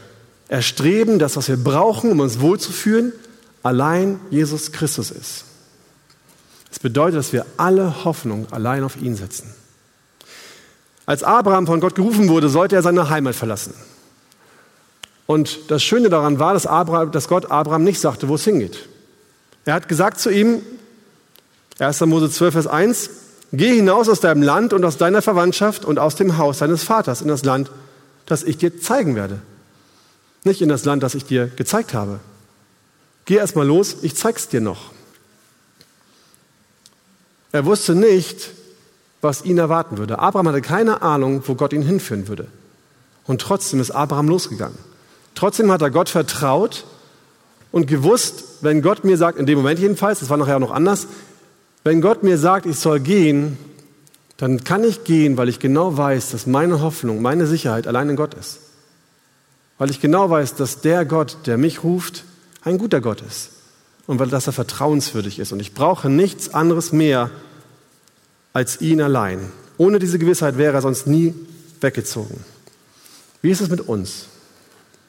erstreben, 0.52 1.18
das, 1.18 1.38
was 1.38 1.48
wir 1.48 1.56
brauchen, 1.56 2.12
um 2.12 2.20
uns 2.20 2.42
wohlzufühlen, 2.42 3.14
allein 3.64 4.20
Jesus 4.30 4.74
Christus 4.74 5.10
ist. 5.10 5.46
Das 6.70 6.80
bedeutet, 6.80 7.18
dass 7.18 7.32
wir 7.32 7.46
alle 7.56 8.04
Hoffnung 8.04 8.48
allein 8.52 8.84
auf 8.84 9.02
ihn 9.02 9.16
setzen. 9.16 9.54
Als 11.06 11.24
Abraham 11.24 11.68
von 11.68 11.80
Gott 11.80 11.96
gerufen 11.96 12.28
wurde, 12.28 12.50
sollte 12.50 12.76
er 12.76 12.82
seine 12.82 13.10
Heimat 13.10 13.34
verlassen. 13.34 13.74
Und 15.26 15.72
das 15.72 15.84
Schöne 15.84 16.10
daran 16.10 16.38
war, 16.40 16.54
dass, 16.54 16.68
Abraham, 16.68 17.12
dass 17.14 17.30
Gott 17.30 17.50
Abraham 17.50 17.86
nicht 17.86 18.02
sagte, 18.02 18.28
wo 18.28 18.36
es 18.36 18.44
hingeht. 18.44 18.90
Er 19.64 19.76
hat 19.76 19.88
gesagt 19.88 20.20
zu 20.20 20.30
ihm, 20.30 20.62
1. 21.80 22.02
Mose 22.02 22.30
12, 22.30 22.54
Vers 22.54 22.68
1, 22.68 23.10
geh 23.54 23.74
hinaus 23.74 24.10
aus 24.10 24.20
deinem 24.20 24.44
Land 24.44 24.74
und 24.74 24.84
aus 24.84 24.98
deiner 24.98 25.22
Verwandtschaft 25.22 25.86
und 25.86 25.98
aus 25.98 26.16
dem 26.18 26.38
Haus 26.38 26.58
deines 26.58 26.84
Vaters 26.84 27.22
in 27.22 27.30
das 27.30 27.46
Land, 27.46 27.72
das 28.26 28.44
ich 28.44 28.58
dir 28.58 28.82
zeigen 28.82 29.16
werde 29.16 29.40
nicht 30.44 30.62
in 30.62 30.70
das 30.70 30.86
Land, 30.86 31.04
das 31.04 31.16
ich 31.16 31.26
dir 31.26 31.48
gezeigt 31.48 31.94
habe. 31.94 32.20
Geh 33.26 33.36
erst 33.36 33.56
mal 33.56 33.66
los, 33.66 33.98
ich 34.02 34.16
zeig's 34.16 34.48
dir 34.48 34.62
noch. 34.62 34.92
Er 37.52 37.66
wusste 37.66 37.96
nicht, 37.96 38.52
was 39.22 39.46
ihn 39.46 39.58
erwarten 39.58 39.98
würde. 39.98 40.20
Abraham 40.20 40.48
hatte 40.48 40.62
keine 40.62 41.02
Ahnung, 41.02 41.44
wo 41.46 41.56
Gott 41.56 41.74
ihn 41.74 41.84
hinführen 41.84 42.28
würde. 42.28 42.48
Und 43.28 43.42
trotzdem 43.42 43.80
ist 43.80 43.92
Abraham 43.92 44.28
losgegangen. 44.28 44.78
Trotzdem 45.36 45.72
hat 45.72 45.82
er 45.82 45.92
Gott 45.92 46.10
vertraut 46.10 46.86
und 47.72 47.88
gewusst, 47.88 48.44
wenn 48.62 48.82
Gott 48.82 49.04
mir 49.04 49.18
sagt, 49.18 49.38
in 49.38 49.46
dem 49.46 49.58
Moment 49.58 49.80
jedenfalls, 49.80 50.20
das 50.20 50.30
war 50.30 50.38
nachher 50.38 50.56
auch 50.56 50.62
noch 50.62 50.72
anders, 50.72 51.08
wenn 51.84 52.02
Gott 52.02 52.24
mir 52.24 52.38
sagt, 52.38 52.66
ich 52.66 52.78
soll 52.78 53.00
gehen, 53.00 53.58
dann 54.38 54.64
kann 54.64 54.84
ich 54.84 55.04
gehen, 55.04 55.38
weil 55.38 55.50
ich 55.50 55.60
genau 55.60 55.98
weiß, 55.98 56.32
dass 56.32 56.48
meine 56.48 56.82
Hoffnung, 56.82 57.22
meine 57.22 57.48
Sicherheit 57.48 57.88
allein 57.88 58.10
in 58.10 58.16
Gott 58.16 58.34
ist. 58.34 58.60
Weil 59.82 59.90
ich 59.90 60.00
genau 60.00 60.30
weiß, 60.30 60.54
dass 60.54 60.82
der 60.82 61.06
Gott, 61.06 61.38
der 61.48 61.58
mich 61.58 61.84
ruft, 61.84 62.24
ein 62.62 62.78
guter 62.78 63.02
Gott 63.02 63.22
ist. 63.22 63.50
Und 64.06 64.20
weil 64.20 64.28
dass 64.28 64.46
er 64.46 64.54
vertrauenswürdig 64.54 65.40
ist. 65.40 65.54
Und 65.54 65.60
ich 65.60 65.74
brauche 65.74 66.08
nichts 66.08 66.54
anderes 66.54 66.92
mehr 66.92 67.32
als 68.54 68.80
ihn 68.80 69.02
allein. 69.02 69.52
Ohne 69.80 69.98
diese 69.98 70.20
Gewissheit 70.20 70.60
wäre 70.60 70.76
er 70.76 70.84
sonst 70.84 71.08
nie 71.08 71.34
weggezogen. 71.80 72.46
Wie 73.42 73.50
ist 73.50 73.60
es 73.60 73.70
mit 73.70 73.82
uns? 73.82 74.28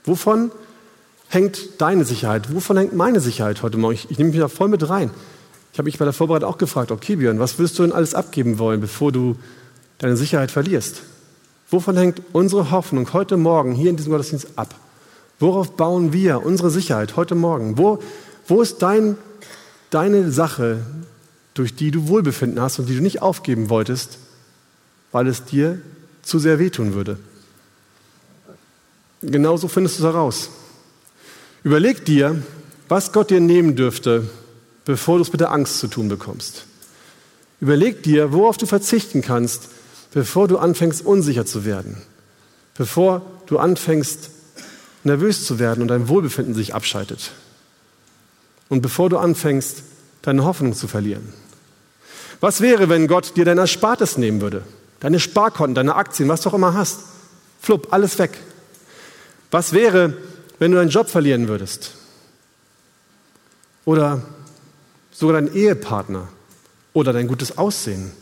Wovon 0.07 0.51
hängt 1.29 1.83
deine 1.83 2.07
Sicherheit? 2.07 2.55
Wovon 2.55 2.79
hängt 2.79 2.95
meine 2.95 3.21
Sicherheit 3.21 3.63
heute 3.63 3.77
Morgen? 3.77 3.93
Ich, 3.93 4.11
ich 4.11 4.17
nehme 4.17 4.31
mich 4.31 4.41
da 4.41 4.49
voll 4.49 4.69
mit 4.69 4.89
rein. 4.89 5.11
Ich 5.75 5.79
habe 5.81 5.85
mich 5.85 5.99
bei 5.99 6.07
der 6.07 6.15
Vorbereitung 6.15 6.49
auch 6.49 6.57
gefragt, 6.57 6.91
okay 6.91 7.17
Björn, 7.17 7.39
was 7.39 7.59
wirst 7.59 7.79
du 7.79 7.83
denn 7.83 7.93
alles 7.93 8.15
abgeben 8.15 8.59
wollen, 8.59 8.81
bevor 8.81 9.13
du 9.13 9.37
deine 9.99 10.17
Sicherheit 10.17 10.51
verlierst? 10.51 11.03
Wovon 11.73 11.97
hängt 11.97 12.21
unsere 12.33 12.71
Hoffnung 12.71 13.11
heute 13.15 13.39
Morgen 13.39 13.73
hier 13.73 13.89
in 13.89 13.97
diesem 13.97 14.13
Gottesdienst 14.13 14.49
ab? 14.57 14.75
Worauf 15.41 15.75
bauen 15.75 16.13
wir 16.13 16.45
unsere 16.45 16.71
Sicherheit 16.71 17.17
heute 17.17 17.35
Morgen? 17.35 17.79
Wo, 17.79 17.99
wo 18.47 18.61
ist 18.61 18.83
dein, 18.83 19.17
deine 19.89 20.31
Sache, 20.31 20.85
durch 21.55 21.75
die 21.75 21.91
du 21.91 22.09
Wohlbefinden 22.09 22.61
hast 22.61 22.79
und 22.79 22.91
die 22.91 22.95
du 22.95 23.01
nicht 23.01 23.23
aufgeben 23.23 23.71
wolltest, 23.71 24.19
weil 25.13 25.27
es 25.27 25.47
dir 25.47 25.81
zu 26.21 26.39
sehr 26.39 26.59
wehtun 26.59 26.93
würde? 26.93 27.19
Genauso 29.23 29.67
findest 29.67 29.99
du 29.99 30.03
es 30.03 30.13
heraus. 30.13 30.51
Überleg 31.65 32.05
dir, 32.05 32.43
was 32.91 33.13
Gott 33.13 33.31
dir 33.31 33.41
nehmen 33.41 33.77
dürfte, 33.77 34.29
bevor 34.85 35.17
du 35.17 35.23
es 35.23 35.33
mit 35.33 35.41
der 35.41 35.53
Angst 35.53 35.79
zu 35.79 35.89
tun 35.89 36.11
bekommst. 36.11 36.67
Überleg 37.63 38.03
dir, 38.03 38.35
worauf 38.35 38.59
du 38.59 38.67
verzichten 38.67 39.23
kannst, 39.23 39.71
bevor 40.13 40.49
du 40.49 40.59
anfängst, 40.59 41.05
unsicher 41.05 41.47
zu 41.47 41.65
werden, 41.65 41.97
bevor 42.75 43.23
du 43.47 43.59
anfängst, 43.59 44.31
nervös 45.05 45.45
zu 45.45 45.59
werden 45.59 45.83
und 45.83 45.89
dein 45.89 46.09
Wohlbefinden 46.09 46.55
sich 46.55 46.75
abschaltet 46.75 47.33
und 48.69 48.81
bevor 48.81 49.11
du 49.11 49.19
anfängst, 49.19 49.83
deine 50.23 50.45
Hoffnung 50.45 50.75
zu 50.75 50.89
verlieren. 50.89 51.33
Was 52.41 52.61
wäre, 52.61 52.89
wenn 52.89 53.07
Gott 53.07 53.37
dir 53.37 53.45
dein 53.45 53.59
Erspartes 53.59 54.17
nehmen 54.17 54.41
würde? 54.41 54.63
Deine 55.01 55.21
Sparkonten, 55.21 55.75
deine 55.75 55.95
Aktien, 55.95 56.29
was 56.29 56.43
du 56.43 56.49
auch 56.51 56.55
immer 56.55 56.75
hast. 56.75 57.01
Flupp, 57.61 57.93
alles 57.93 58.19
weg. 58.19 58.39
Was 59.51 59.73
wäre, 59.73 60.17
wenn 60.59 60.73
du 60.73 60.79
deinen 60.79 60.91
Job 60.91 61.09
verlieren 61.09 61.49
würdest? 61.49 61.93
Oder 63.85 64.23
sogar 65.13 65.41
deinen 65.41 65.55
Ehepartner? 65.55 66.29
Oder 66.95 67.13
dein 67.13 67.29
gutes 67.29 67.59
Aussehen? 67.59 68.13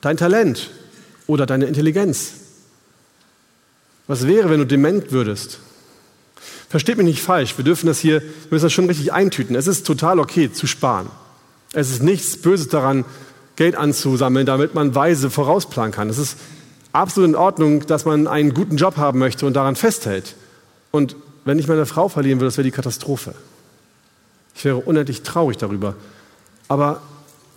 Dein 0.00 0.16
Talent? 0.16 0.70
Oder 1.30 1.46
deine 1.46 1.66
Intelligenz? 1.66 2.32
Was 4.08 4.26
wäre, 4.26 4.50
wenn 4.50 4.58
du 4.58 4.66
dement 4.66 5.12
würdest? 5.12 5.60
Versteht 6.68 6.96
mich 6.96 7.06
nicht 7.06 7.22
falsch, 7.22 7.56
wir 7.56 7.64
dürfen 7.64 7.86
das 7.86 8.00
hier, 8.00 8.20
wir 8.20 8.30
müssen 8.50 8.64
das 8.64 8.72
schon 8.72 8.86
richtig 8.86 9.12
eintüten. 9.12 9.54
Es 9.54 9.68
ist 9.68 9.86
total 9.86 10.18
okay 10.18 10.50
zu 10.52 10.66
sparen. 10.66 11.08
Es 11.72 11.88
ist 11.88 12.02
nichts 12.02 12.36
Böses 12.36 12.66
daran, 12.66 13.04
Geld 13.54 13.76
anzusammeln, 13.76 14.44
damit 14.44 14.74
man 14.74 14.96
weise 14.96 15.30
vorausplanen 15.30 15.92
kann. 15.92 16.10
Es 16.10 16.18
ist 16.18 16.36
absolut 16.90 17.28
in 17.28 17.36
Ordnung, 17.36 17.86
dass 17.86 18.04
man 18.04 18.26
einen 18.26 18.52
guten 18.52 18.76
Job 18.76 18.96
haben 18.96 19.20
möchte 19.20 19.46
und 19.46 19.54
daran 19.54 19.76
festhält. 19.76 20.34
Und 20.90 21.14
wenn 21.44 21.60
ich 21.60 21.68
meine 21.68 21.86
Frau 21.86 22.08
verlieren 22.08 22.40
würde, 22.40 22.48
das 22.48 22.56
wäre 22.56 22.64
die 22.64 22.72
Katastrophe. 22.72 23.34
Ich 24.56 24.64
wäre 24.64 24.78
unendlich 24.78 25.22
traurig 25.22 25.58
darüber. 25.58 25.94
Aber 26.66 27.00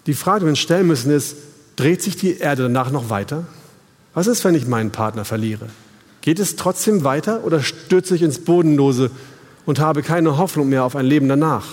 die 0.06 0.14
Frage, 0.14 0.42
die 0.42 0.46
wir 0.46 0.50
uns 0.52 0.60
stellen 0.60 0.86
müssen, 0.86 1.12
ist, 1.12 1.38
dreht 1.76 2.04
sich 2.04 2.16
die 2.16 2.38
Erde 2.38 2.62
danach 2.64 2.92
noch 2.92 3.10
weiter? 3.10 3.46
Was 4.14 4.28
ist, 4.28 4.44
wenn 4.44 4.56
ich 4.56 4.68
meinen 4.68 4.92
Partner 4.92 5.26
verliere? 5.26 5.68
Geht 6.22 6.40
es 6.40 6.56
trotzdem 6.56 7.04
weiter 7.04 7.44
oder 7.44 7.62
stürze 7.62 8.16
ich 8.16 8.22
ins 8.22 8.40
Bodenlose 8.40 9.12
und 9.66 9.80
habe 9.80 10.04
keine 10.04 10.38
Hoffnung 10.38 10.70
mehr 10.70 10.84
auf 10.84 10.96
ein 10.96 11.06
Leben 11.06 11.28
danach? 11.28 11.66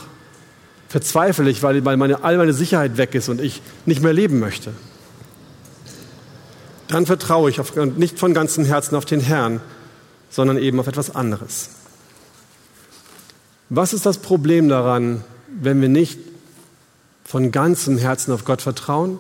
Verzweifle 0.89 1.49
ich, 1.49 1.63
weil 1.63 1.81
meine, 1.83 2.25
all 2.25 2.37
meine 2.37 2.53
Sicherheit 2.53 2.97
weg 2.97 3.15
ist 3.15 3.29
und 3.29 3.41
ich 3.41 3.63
nicht 3.87 4.03
mehr 4.03 4.13
leben 4.13 4.41
möchte? 4.41 4.73
Dann 6.89 7.07
vertraue 7.07 7.49
ich 7.51 7.61
auf, 7.61 7.77
nicht 7.77 8.19
von 8.19 8.35
ganzem 8.35 8.65
Herzen 8.65 8.97
auf 8.97 9.05
den 9.05 9.21
Herrn, 9.21 9.61
sondern 10.31 10.59
eben 10.59 10.81
auf 10.81 10.89
etwas 10.89 11.15
anderes. 11.15 11.71
Was 13.69 13.93
ist 13.93 14.05
das 14.07 14.19
Problem 14.19 14.69
daran, 14.69 15.23
wenn 15.47 15.81
wir 15.81 15.89
nicht 15.89 16.19
von 17.25 17.53
ganzem 17.53 17.99
Herzen 17.99 18.33
auf 18.33 18.45
Gott 18.45 18.63
vertrauen 18.63 19.19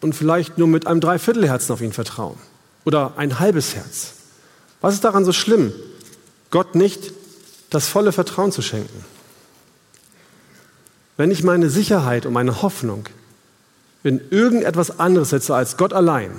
und 0.00 0.14
vielleicht 0.14 0.58
nur 0.58 0.68
mit 0.68 0.86
einem 0.86 1.00
Dreiviertelherzen 1.00 1.72
auf 1.72 1.80
ihn 1.80 1.92
vertrauen 1.92 2.38
oder 2.84 3.14
ein 3.16 3.38
halbes 3.38 3.74
Herz? 3.74 4.14
Was 4.80 4.94
ist 4.94 5.04
daran 5.04 5.24
so 5.24 5.32
schlimm, 5.32 5.72
Gott 6.50 6.74
nicht 6.74 7.12
das 7.70 7.88
volle 7.88 8.12
Vertrauen 8.12 8.52
zu 8.52 8.62
schenken? 8.62 9.04
Wenn 11.16 11.30
ich 11.30 11.42
meine 11.42 11.68
Sicherheit 11.68 12.26
und 12.26 12.32
meine 12.32 12.62
Hoffnung 12.62 13.06
in 14.04 14.20
irgendetwas 14.30 15.00
anderes 15.00 15.30
setze 15.30 15.54
als 15.54 15.76
Gott 15.76 15.92
allein, 15.92 16.30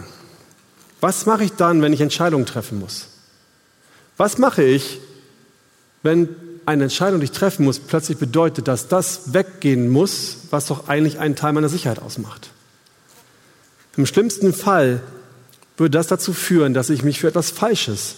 was 1.01 1.25
mache 1.25 1.43
ich 1.43 1.53
dann, 1.53 1.81
wenn 1.81 1.93
ich 1.93 2.01
Entscheidungen 2.01 2.45
treffen 2.45 2.79
muss? 2.79 3.07
Was 4.17 4.37
mache 4.37 4.63
ich, 4.63 4.99
wenn 6.03 6.29
eine 6.65 6.83
Entscheidung, 6.83 7.19
die 7.19 7.25
ich 7.25 7.31
treffen 7.31 7.65
muss, 7.65 7.79
plötzlich 7.79 8.17
bedeutet, 8.17 8.67
dass 8.67 8.87
das 8.87 9.33
weggehen 9.33 9.89
muss, 9.89 10.37
was 10.49 10.67
doch 10.67 10.87
eigentlich 10.87 11.19
einen 11.19 11.35
Teil 11.35 11.53
meiner 11.53 11.69
Sicherheit 11.69 12.01
ausmacht? 12.01 12.51
Im 13.97 14.05
schlimmsten 14.05 14.53
Fall 14.53 15.01
würde 15.77 15.97
das 15.97 16.07
dazu 16.07 16.33
führen, 16.33 16.73
dass 16.73 16.89
ich 16.89 17.03
mich 17.03 17.19
für 17.19 17.27
etwas 17.27 17.51
Falsches 17.51 18.15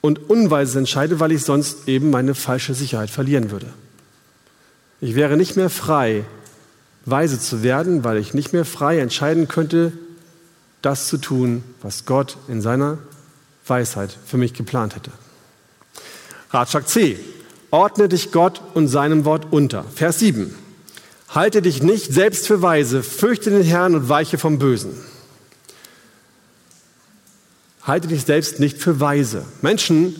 und 0.00 0.30
Unweises 0.30 0.76
entscheide, 0.76 1.20
weil 1.20 1.32
ich 1.32 1.44
sonst 1.44 1.88
eben 1.88 2.10
meine 2.10 2.34
falsche 2.34 2.74
Sicherheit 2.74 3.10
verlieren 3.10 3.50
würde. 3.50 3.66
Ich 5.00 5.14
wäre 5.14 5.36
nicht 5.36 5.56
mehr 5.56 5.70
frei, 5.70 6.24
weise 7.06 7.40
zu 7.40 7.62
werden, 7.62 8.04
weil 8.04 8.18
ich 8.18 8.34
nicht 8.34 8.52
mehr 8.52 8.64
frei 8.64 8.98
entscheiden 8.98 9.48
könnte, 9.48 9.92
das 10.82 11.08
zu 11.08 11.18
tun, 11.18 11.62
was 11.82 12.04
Gott 12.04 12.36
in 12.48 12.60
seiner 12.60 12.98
Weisheit 13.66 14.16
für 14.26 14.36
mich 14.36 14.54
geplant 14.54 14.96
hätte. 14.96 15.10
Ratschlag 16.50 16.88
C. 16.88 17.18
Ordne 17.70 18.08
dich 18.08 18.32
Gott 18.32 18.60
und 18.74 18.88
seinem 18.88 19.24
Wort 19.24 19.46
unter. 19.52 19.84
Vers 19.94 20.18
7. 20.18 20.54
Halte 21.32 21.62
dich 21.62 21.82
nicht 21.82 22.12
selbst 22.12 22.48
für 22.48 22.60
weise, 22.60 23.02
fürchte 23.04 23.50
den 23.50 23.62
Herrn 23.62 23.94
und 23.94 24.08
weiche 24.08 24.36
vom 24.36 24.58
Bösen. 24.58 24.90
Halte 27.82 28.08
dich 28.08 28.22
selbst 28.22 28.58
nicht 28.58 28.78
für 28.78 28.98
weise. 28.98 29.44
Menschen, 29.62 30.14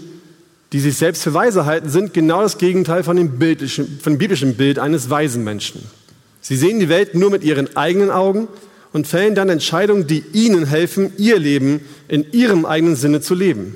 die 0.73 0.79
sich 0.79 0.97
selbst 0.97 1.23
für 1.23 1.35
weise 1.35 1.67
halten, 1.67 1.89
sind 1.89 2.15
genau 2.15 2.43
das 2.43 2.59
Gegenteil 2.59 3.03
von 3.03 3.17
dem, 3.17 3.39
biblischen, 3.39 3.99
von 4.01 4.15
dem 4.15 4.19
biblischen 4.19 4.57
Bild 4.57 4.79
eines 4.79 5.11
weisen 5.11 5.43
Menschen. 5.43 5.83
Sie 6.41 6.57
sehen 6.57 6.79
die 6.79 6.89
Welt 6.89 7.17
nur 7.17 7.31
mit 7.31 7.43
ihren 7.43 7.77
eigenen 7.77 8.11
Augen 8.11 8.47
und 8.93 9.09
fällen 9.09 9.35
dann 9.35 9.49
Entscheidungen, 9.49 10.07
die 10.07 10.25
ihnen 10.33 10.65
helfen, 10.65 11.13
ihr 11.17 11.39
Leben 11.39 11.81
in 12.07 12.33
ihrem 12.33 12.65
eigenen 12.65 12.97
Sinne 12.97 13.21
zu 13.21 13.35
leben. 13.35 13.75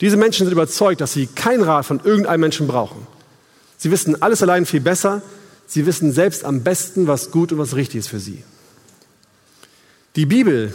Diese 0.00 0.16
Menschen 0.16 0.46
sind 0.46 0.52
überzeugt, 0.52 1.00
dass 1.02 1.12
sie 1.12 1.26
keinen 1.26 1.62
Rat 1.62 1.86
von 1.86 2.00
irgendeinem 2.02 2.40
Menschen 2.40 2.66
brauchen. 2.66 3.06
Sie 3.76 3.90
wissen 3.90 4.20
alles 4.20 4.42
allein 4.42 4.66
viel 4.66 4.80
besser. 4.80 5.22
Sie 5.72 5.86
wissen 5.86 6.12
selbst 6.12 6.44
am 6.44 6.62
besten, 6.62 7.06
was 7.06 7.30
gut 7.30 7.52
und 7.52 7.58
was 7.58 7.76
richtig 7.76 8.00
ist 8.00 8.08
für 8.08 8.20
sie. 8.20 8.42
Die 10.16 10.26
Bibel 10.26 10.74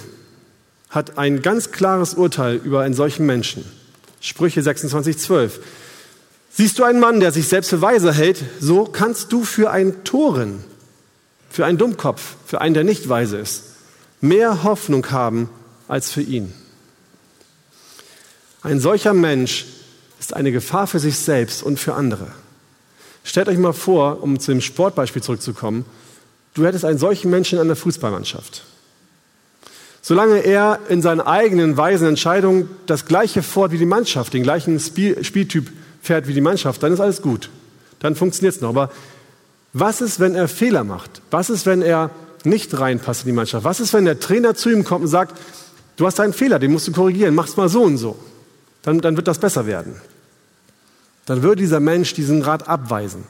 hat 0.90 1.20
ein 1.20 1.44
ganz 1.44 1.72
klares 1.72 2.16
Urteil 2.16 2.56
über 2.56 2.82
einen 2.82 2.96
solchen 2.96 3.26
Menschen. 3.26 3.64
Sprüche 4.22 4.64
26, 4.64 5.20
12. 5.20 5.60
Siehst 6.50 6.80
du 6.80 6.84
einen 6.84 7.00
Mann, 7.00 7.20
der 7.20 7.32
sich 7.32 7.48
selbst 7.48 7.70
für 7.70 7.82
weise 7.82 8.12
hält, 8.12 8.44
so 8.60 8.86
kannst 8.86 9.32
du 9.32 9.44
für 9.44 9.70
einen 9.70 10.04
Toren 10.04 10.64
für 11.50 11.66
einen 11.66 11.78
Dummkopf, 11.78 12.36
für 12.46 12.62
einen, 12.62 12.74
der 12.74 12.84
nicht 12.84 13.10
weise 13.10 13.38
ist, 13.38 13.64
mehr 14.22 14.64
Hoffnung 14.64 15.10
haben 15.12 15.50
als 15.88 16.12
für 16.12 16.22
ihn. 16.22 16.54
Ein 18.64 18.80
solcher 18.80 19.14
Mensch 19.14 19.66
ist 20.20 20.34
eine 20.34 20.52
Gefahr 20.52 20.88
für 20.88 21.00
sich 21.00 21.20
selbst 21.20 21.64
und 21.64 21.80
für 21.80 21.94
andere. 21.94 22.28
Stellt 23.28 23.50
euch 23.50 23.58
mal 23.58 23.74
vor, 23.74 24.24
um 24.24 24.40
zu 24.40 24.52
dem 24.52 24.62
Sportbeispiel 24.62 25.22
zurückzukommen, 25.22 25.84
du 26.54 26.66
hättest 26.66 26.86
einen 26.86 26.98
solchen 26.98 27.30
Menschen 27.30 27.60
in 27.60 27.66
einer 27.66 27.76
Fußballmannschaft. 27.76 28.64
Solange 30.02 30.38
er 30.38 30.80
in 30.88 31.02
seinen 31.02 31.20
eigenen 31.20 31.76
weisen 31.76 32.08
Entscheidungen 32.08 32.70
das 32.86 33.06
gleiche 33.06 33.44
fort 33.44 33.74
wie 33.74 33.78
die 33.78 33.86
Mannschaft, 33.86 34.34
den 34.34 34.44
gleichen 34.44 34.80
Spieltyp 34.80 35.70
fährt 36.02 36.30
wie 36.30 36.34
die 36.34 36.42
Mannschaft, 36.42 36.82
dann 36.82 36.94
ist 36.94 37.02
alles 37.02 37.22
gut. 37.22 37.50
Dann 38.00 38.16
funktioniert 38.16 38.56
es 38.56 38.62
noch. 38.62 38.70
Aber 38.70 38.92
was 39.74 40.00
ist, 40.00 40.22
wenn 40.22 40.34
er 40.34 40.48
Fehler 40.48 40.86
macht? 40.86 41.22
Was 41.30 41.50
ist, 41.50 41.66
wenn 41.66 41.82
er 41.82 42.12
nicht 42.46 42.80
reinpasst 42.80 43.24
in 43.24 43.32
die 43.32 43.36
Mannschaft? 43.36 43.66
Was 43.66 43.82
ist, 43.82 43.92
wenn 43.92 44.06
der 44.06 44.22
Trainer 44.22 44.56
zu 44.56 44.70
ihm 44.70 44.86
kommt 44.86 45.04
und 45.04 45.10
sagt, 45.10 45.38
du 45.98 46.06
hast 46.06 46.22
einen 46.22 46.32
Fehler, 46.32 46.60
den 46.60 46.72
musst 46.72 46.88
du 46.88 46.94
korrigieren, 46.94 47.36
mach's 47.36 47.58
mal 47.58 47.68
so 47.68 47.82
und 47.84 47.98
so. 47.98 48.18
Dann, 48.84 49.02
dann 49.02 49.18
wird 49.18 49.28
das 49.28 49.40
besser 49.40 49.68
werden. 49.68 49.96
Dann 51.28 51.44
würde 51.44 51.62
dieser 51.62 51.80
Mensch 51.80 52.14
diesen 52.14 52.42
Rat 52.42 52.68
abweisen. 52.68 53.26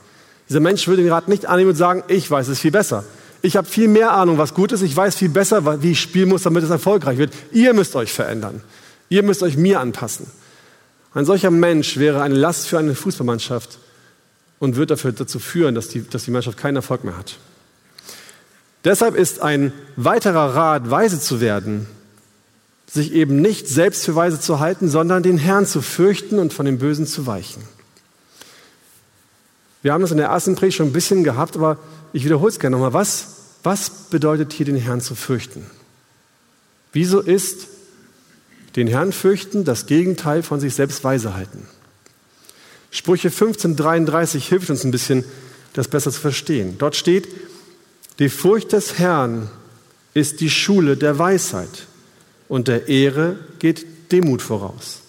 Dieser 0.48 0.62
Mensch 0.62 0.88
würde 0.88 1.02
den 1.02 1.12
Rat 1.12 1.28
nicht 1.28 1.48
annehmen 1.48 1.72
und 1.72 1.76
sagen, 1.76 2.04
ich 2.08 2.32
weiß 2.32 2.48
es 2.48 2.60
viel 2.60 2.72
besser. 2.72 3.04
Ich 3.42 3.58
habe 3.58 3.68
viel 3.68 3.88
mehr 3.88 4.14
Ahnung, 4.14 4.38
was 4.38 4.54
gut 4.54 4.72
ist. 4.72 4.82
Ich 4.82 4.96
weiß 4.96 5.16
viel 5.16 5.30
besser, 5.30 5.82
wie 5.82 5.92
ich 5.92 6.00
spielen 6.00 6.30
muss, 6.30 6.44
damit 6.44 6.64
es 6.64 6.70
erfolgreich 6.70 7.18
wird. 7.18 7.34
Ihr 7.52 7.74
müsst 7.74 7.96
euch 7.96 8.14
verändern. 8.14 8.62
Ihr 9.10 9.24
müsst 9.24 9.44
euch 9.44 9.58
mir 9.58 9.80
anpassen. 9.80 10.28
Ein 11.14 11.26
solcher 11.26 11.52
Mensch 11.52 11.98
wäre 11.98 12.22
eine 12.22 12.36
Last 12.36 12.68
für 12.68 12.78
eine 12.78 12.94
Fußballmannschaft 12.94 13.80
und 14.60 14.76
wird 14.76 14.92
dafür 14.92 15.12
dazu 15.12 15.40
führen, 15.40 15.76
dass 15.76 15.88
die, 15.88 16.08
dass 16.08 16.24
die 16.26 16.32
Mannschaft 16.32 16.58
keinen 16.58 16.76
Erfolg 16.76 17.04
mehr 17.04 17.18
hat. 17.18 17.38
Deshalb 18.84 19.16
ist 19.16 19.42
ein 19.42 19.74
weiterer 19.96 20.56
Rat, 20.56 20.92
weise 20.92 21.20
zu 21.20 21.42
werden, 21.42 21.88
sich 22.90 23.12
eben 23.14 23.42
nicht 23.42 23.68
selbst 23.68 24.06
für 24.06 24.16
weise 24.16 24.40
zu 24.40 24.60
halten, 24.60 24.88
sondern 24.88 25.24
den 25.24 25.38
Herrn 25.38 25.66
zu 25.66 25.82
fürchten 25.82 26.38
und 26.38 26.54
von 26.54 26.66
dem 26.66 26.78
Bösen 26.78 27.08
zu 27.08 27.26
weichen. 27.26 27.64
Wir 29.88 29.94
haben 29.94 30.02
das 30.02 30.12
in 30.12 30.18
der 30.18 30.28
ersten 30.28 30.56
Predigt 30.56 30.76
schon 30.76 30.88
ein 30.88 30.92
bisschen 30.92 31.24
gehabt, 31.24 31.56
aber 31.56 31.78
ich 32.12 32.26
wiederhole 32.26 32.50
es 32.50 32.60
gerne 32.60 32.76
nochmal. 32.76 32.92
Was, 32.92 33.28
was 33.64 33.90
bedeutet 34.10 34.52
hier 34.52 34.66
den 34.66 34.76
Herrn 34.76 35.00
zu 35.00 35.16
fürchten? 35.16 35.66
Wieso 36.92 37.22
ist 37.22 37.68
den 38.76 38.88
Herrn 38.88 39.14
fürchten 39.14 39.64
das 39.64 39.86
Gegenteil 39.86 40.44
von 40.44 40.60
sich 40.60 40.74
selbst 40.74 41.06
weise 41.06 41.36
halten? 41.36 41.66
Sprüche 42.92 43.30
1533 43.30 44.46
hilft 44.46 44.70
uns 44.70 44.84
ein 44.84 44.92
bisschen, 44.92 45.24
das 45.72 45.88
besser 45.88 46.12
zu 46.12 46.20
verstehen. 46.20 46.76
Dort 46.78 46.98
steht, 46.98 47.30
die 48.20 48.28
Furcht 48.28 48.74
des 48.74 49.00
Herrn 49.00 49.50
ist 50.14 50.42
die 50.42 50.50
Schule 50.50 50.98
der 50.98 51.18
Weisheit 51.18 51.88
und 52.50 52.68
der 52.68 52.90
Ehre 52.90 53.40
geht 53.60 54.12
Demut 54.12 54.42
voraus. 54.42 55.00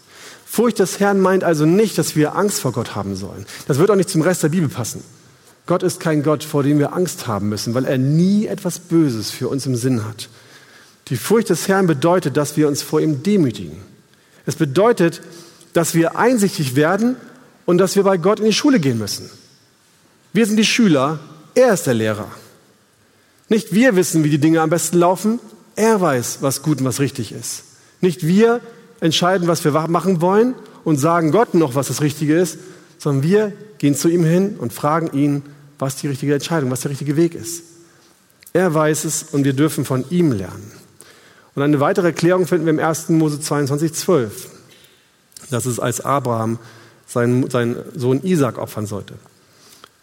Furcht 0.50 0.78
des 0.78 0.98
Herrn 0.98 1.20
meint 1.20 1.44
also 1.44 1.66
nicht, 1.66 1.98
dass 1.98 2.16
wir 2.16 2.34
Angst 2.34 2.60
vor 2.60 2.72
Gott 2.72 2.96
haben 2.96 3.14
sollen. 3.16 3.44
Das 3.66 3.78
wird 3.78 3.90
auch 3.90 3.96
nicht 3.96 4.08
zum 4.08 4.22
Rest 4.22 4.42
der 4.42 4.48
Bibel 4.48 4.68
passen. 4.68 5.04
Gott 5.66 5.82
ist 5.82 6.00
kein 6.00 6.22
Gott, 6.22 6.42
vor 6.42 6.62
dem 6.62 6.78
wir 6.78 6.94
Angst 6.94 7.26
haben 7.26 7.50
müssen, 7.50 7.74
weil 7.74 7.84
er 7.84 7.98
nie 7.98 8.46
etwas 8.46 8.78
Böses 8.78 9.30
für 9.30 9.48
uns 9.48 9.66
im 9.66 9.76
Sinn 9.76 10.06
hat. 10.06 10.30
Die 11.08 11.16
Furcht 11.16 11.50
des 11.50 11.68
Herrn 11.68 11.86
bedeutet, 11.86 12.36
dass 12.36 12.56
wir 12.56 12.66
uns 12.66 12.82
vor 12.82 13.00
ihm 13.00 13.22
demütigen. 13.22 13.76
Es 14.46 14.56
bedeutet, 14.56 15.20
dass 15.74 15.94
wir 15.94 16.16
einsichtig 16.16 16.74
werden 16.74 17.16
und 17.66 17.78
dass 17.78 17.94
wir 17.94 18.02
bei 18.02 18.16
Gott 18.16 18.40
in 18.40 18.46
die 18.46 18.52
Schule 18.54 18.80
gehen 18.80 18.98
müssen. 18.98 19.30
Wir 20.32 20.46
sind 20.46 20.56
die 20.56 20.64
Schüler, 20.64 21.20
er 21.54 21.74
ist 21.74 21.86
der 21.86 21.94
Lehrer. 21.94 22.28
Nicht 23.50 23.74
wir 23.74 23.94
wissen, 23.96 24.24
wie 24.24 24.30
die 24.30 24.38
Dinge 24.38 24.62
am 24.62 24.70
besten 24.70 24.98
laufen, 24.98 25.40
er 25.76 26.00
weiß, 26.00 26.38
was 26.40 26.62
gut 26.62 26.80
und 26.80 26.86
was 26.86 27.00
richtig 27.00 27.32
ist. 27.32 27.64
Nicht 28.00 28.26
wir 28.26 28.60
entscheiden, 29.00 29.48
was 29.48 29.64
wir 29.64 29.72
machen 29.72 30.20
wollen 30.20 30.54
und 30.84 30.96
sagen 30.96 31.30
Gott 31.30 31.54
noch, 31.54 31.74
was 31.74 31.88
das 31.88 32.00
Richtige 32.00 32.38
ist, 32.38 32.58
sondern 32.98 33.22
wir 33.22 33.52
gehen 33.78 33.94
zu 33.94 34.08
ihm 34.08 34.24
hin 34.24 34.56
und 34.58 34.72
fragen 34.72 35.16
ihn, 35.16 35.42
was 35.78 35.96
die 35.96 36.08
richtige 36.08 36.34
Entscheidung, 36.34 36.70
was 36.70 36.80
der 36.80 36.90
richtige 36.90 37.16
Weg 37.16 37.34
ist. 37.34 37.62
Er 38.52 38.74
weiß 38.74 39.04
es 39.04 39.22
und 39.22 39.44
wir 39.44 39.52
dürfen 39.52 39.84
von 39.84 40.04
ihm 40.10 40.32
lernen. 40.32 40.72
Und 41.54 41.62
eine 41.62 41.80
weitere 41.80 42.08
Erklärung 42.08 42.46
finden 42.46 42.66
wir 42.66 42.72
im 42.72 42.78
1. 42.78 43.10
Mose 43.10 43.40
22, 43.40 43.92
12. 43.92 44.50
Das 45.50 45.66
ist, 45.66 45.78
als 45.78 46.00
Abraham 46.00 46.58
seinen, 47.06 47.50
seinen 47.50 47.76
Sohn 47.94 48.22
Isaac 48.22 48.58
opfern 48.58 48.86
sollte. 48.86 49.14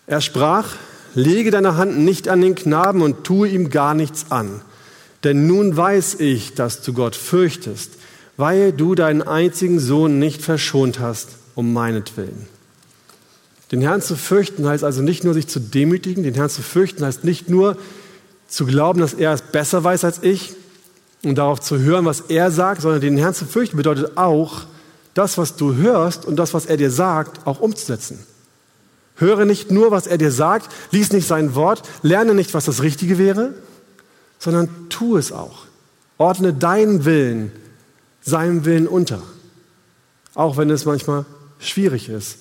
Er 0.07 0.21
sprach, 0.21 0.69
lege 1.13 1.51
deine 1.51 1.77
Hand 1.77 1.97
nicht 1.97 2.27
an 2.29 2.41
den 2.41 2.55
Knaben 2.55 3.01
und 3.01 3.23
tue 3.23 3.47
ihm 3.49 3.69
gar 3.69 3.93
nichts 3.93 4.31
an. 4.31 4.61
Denn 5.23 5.47
nun 5.47 5.75
weiß 5.75 6.15
ich, 6.19 6.53
dass 6.53 6.81
du 6.81 6.93
Gott 6.93 7.15
fürchtest, 7.15 7.91
weil 8.37 8.71
du 8.71 8.95
deinen 8.95 9.21
einzigen 9.21 9.79
Sohn 9.79 10.19
nicht 10.19 10.41
verschont 10.41 10.99
hast, 10.99 11.29
um 11.55 11.73
meinetwillen. 11.73 12.47
Den 13.71 13.81
Herrn 13.81 14.01
zu 14.01 14.15
fürchten 14.15 14.67
heißt 14.67 14.83
also 14.83 15.01
nicht 15.01 15.23
nur 15.23 15.33
sich 15.33 15.47
zu 15.47 15.59
demütigen, 15.59 16.23
den 16.23 16.35
Herrn 16.35 16.49
zu 16.49 16.61
fürchten 16.61 17.03
heißt 17.03 17.23
nicht 17.23 17.49
nur 17.49 17.77
zu 18.47 18.65
glauben, 18.65 18.99
dass 18.99 19.13
er 19.13 19.33
es 19.33 19.41
besser 19.41 19.83
weiß 19.83 20.03
als 20.03 20.21
ich 20.21 20.53
und 21.23 21.35
darauf 21.35 21.59
zu 21.59 21.79
hören, 21.79 22.05
was 22.05 22.21
er 22.21 22.51
sagt, 22.51 22.81
sondern 22.81 23.01
den 23.01 23.17
Herrn 23.17 23.33
zu 23.33 23.45
fürchten 23.45 23.77
bedeutet 23.77 24.17
auch, 24.17 24.65
das, 25.15 25.37
was 25.37 25.55
du 25.55 25.75
hörst 25.75 26.25
und 26.25 26.35
das, 26.35 26.53
was 26.53 26.65
er 26.65 26.77
dir 26.77 26.91
sagt, 26.91 27.47
auch 27.47 27.61
umzusetzen. 27.61 28.19
Höre 29.15 29.45
nicht 29.45 29.71
nur, 29.71 29.91
was 29.91 30.07
er 30.07 30.17
dir 30.17 30.31
sagt, 30.31 30.69
lies 30.91 31.13
nicht 31.13 31.25
sein 31.25 31.55
Wort, 31.55 31.83
lerne 32.01 32.33
nicht, 32.33 32.53
was 32.53 32.65
das 32.65 32.83
Richtige 32.83 33.17
wäre, 33.17 33.53
sondern 34.39 34.69
tu 34.89 35.15
es 35.15 35.31
auch. 35.31 35.63
Ordne 36.17 36.53
deinen 36.53 37.05
Willen 37.05 37.51
seinem 38.25 38.65
Willen 38.65 38.87
unter, 38.87 39.21
auch 40.33 40.57
wenn 40.57 40.69
es 40.69 40.83
manchmal 40.83 41.25
schwierig 41.59 42.09
ist 42.09 42.39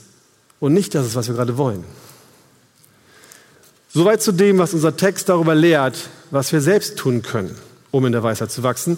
und 0.58 0.72
nicht 0.72 0.94
das 0.94 1.06
ist, 1.06 1.14
was 1.14 1.28
wir 1.28 1.34
gerade 1.34 1.56
wollen. 1.56 1.84
Soweit 3.90 4.22
zu 4.22 4.32
dem, 4.32 4.58
was 4.58 4.74
unser 4.74 4.96
Text 4.96 5.28
darüber 5.28 5.54
lehrt, 5.54 6.08
was 6.32 6.52
wir 6.52 6.60
selbst 6.60 6.98
tun 6.98 7.22
können, 7.22 7.56
um 7.92 8.04
in 8.06 8.12
der 8.12 8.24
Weisheit 8.24 8.50
zu 8.50 8.64
wachsen. 8.64 8.96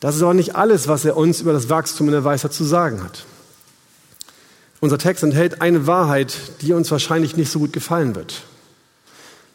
Das 0.00 0.16
ist 0.16 0.22
aber 0.22 0.34
nicht 0.34 0.54
alles, 0.56 0.88
was 0.88 1.04
er 1.04 1.16
uns 1.16 1.40
über 1.40 1.52
das 1.54 1.70
Wachstum 1.70 2.08
in 2.08 2.12
der 2.12 2.24
Weisheit 2.24 2.52
zu 2.52 2.64
sagen 2.64 3.02
hat. 3.02 3.24
Unser 4.80 4.98
Text 4.98 5.22
enthält 5.22 5.62
eine 5.62 5.86
Wahrheit, 5.86 6.36
die 6.60 6.72
uns 6.72 6.90
wahrscheinlich 6.90 7.36
nicht 7.36 7.50
so 7.50 7.60
gut 7.60 7.72
gefallen 7.72 8.16
wird. 8.16 8.42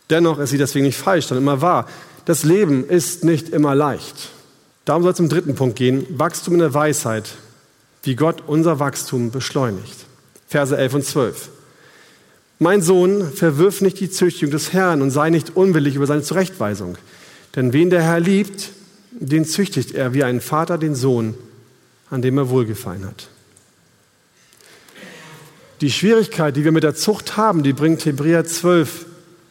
Dennoch 0.09 0.39
ist 0.39 0.51
sie 0.51 0.57
deswegen 0.57 0.85
nicht 0.85 0.97
falsch, 0.97 1.27
sondern 1.27 1.43
immer 1.43 1.61
wahr. 1.61 1.85
Das 2.23 2.43
Leben 2.43 2.87
ist 2.87 3.25
nicht 3.25 3.49
immer 3.49 3.75
leicht. 3.75 4.29
Darum 4.87 5.03
soll 5.03 5.11
es 5.11 5.17
zum 5.17 5.27
dritten 5.27 5.53
Punkt 5.53 5.75
gehen, 5.75 6.07
Wachstum 6.11 6.53
in 6.53 6.61
der 6.61 6.73
Weisheit, 6.73 7.35
wie 8.03 8.15
Gott 8.15 8.43
unser 8.47 8.79
Wachstum 8.79 9.31
beschleunigt. 9.31 10.05
Verse 10.47 10.75
11 10.77 10.93
und 10.93 11.03
12. 11.03 11.49
Mein 12.59 12.81
Sohn, 12.81 13.33
verwirf 13.33 13.81
nicht 13.81 13.99
die 13.99 14.09
Züchtigung 14.09 14.49
des 14.49 14.71
Herrn 14.71 15.01
und 15.01 15.11
sei 15.11 15.29
nicht 15.29 15.57
unwillig 15.57 15.95
über 15.95 16.07
seine 16.07 16.21
Zurechtweisung. 16.21 16.97
Denn 17.57 17.73
wen 17.73 17.89
der 17.89 18.01
Herr 18.01 18.21
liebt, 18.21 18.69
den 19.11 19.43
züchtigt 19.43 19.93
er 19.93 20.13
wie 20.13 20.23
ein 20.23 20.39
Vater 20.39 20.77
den 20.77 20.95
Sohn, 20.95 21.33
an 22.09 22.21
dem 22.21 22.37
er 22.37 22.49
Wohlgefallen 22.49 23.05
hat. 23.05 23.27
Die 25.81 25.91
Schwierigkeit, 25.91 26.55
die 26.55 26.63
wir 26.63 26.71
mit 26.71 26.83
der 26.83 26.95
Zucht 26.95 27.35
haben, 27.35 27.61
die 27.61 27.73
bringt 27.73 28.05
Hebräer 28.05 28.45
12, 28.45 29.05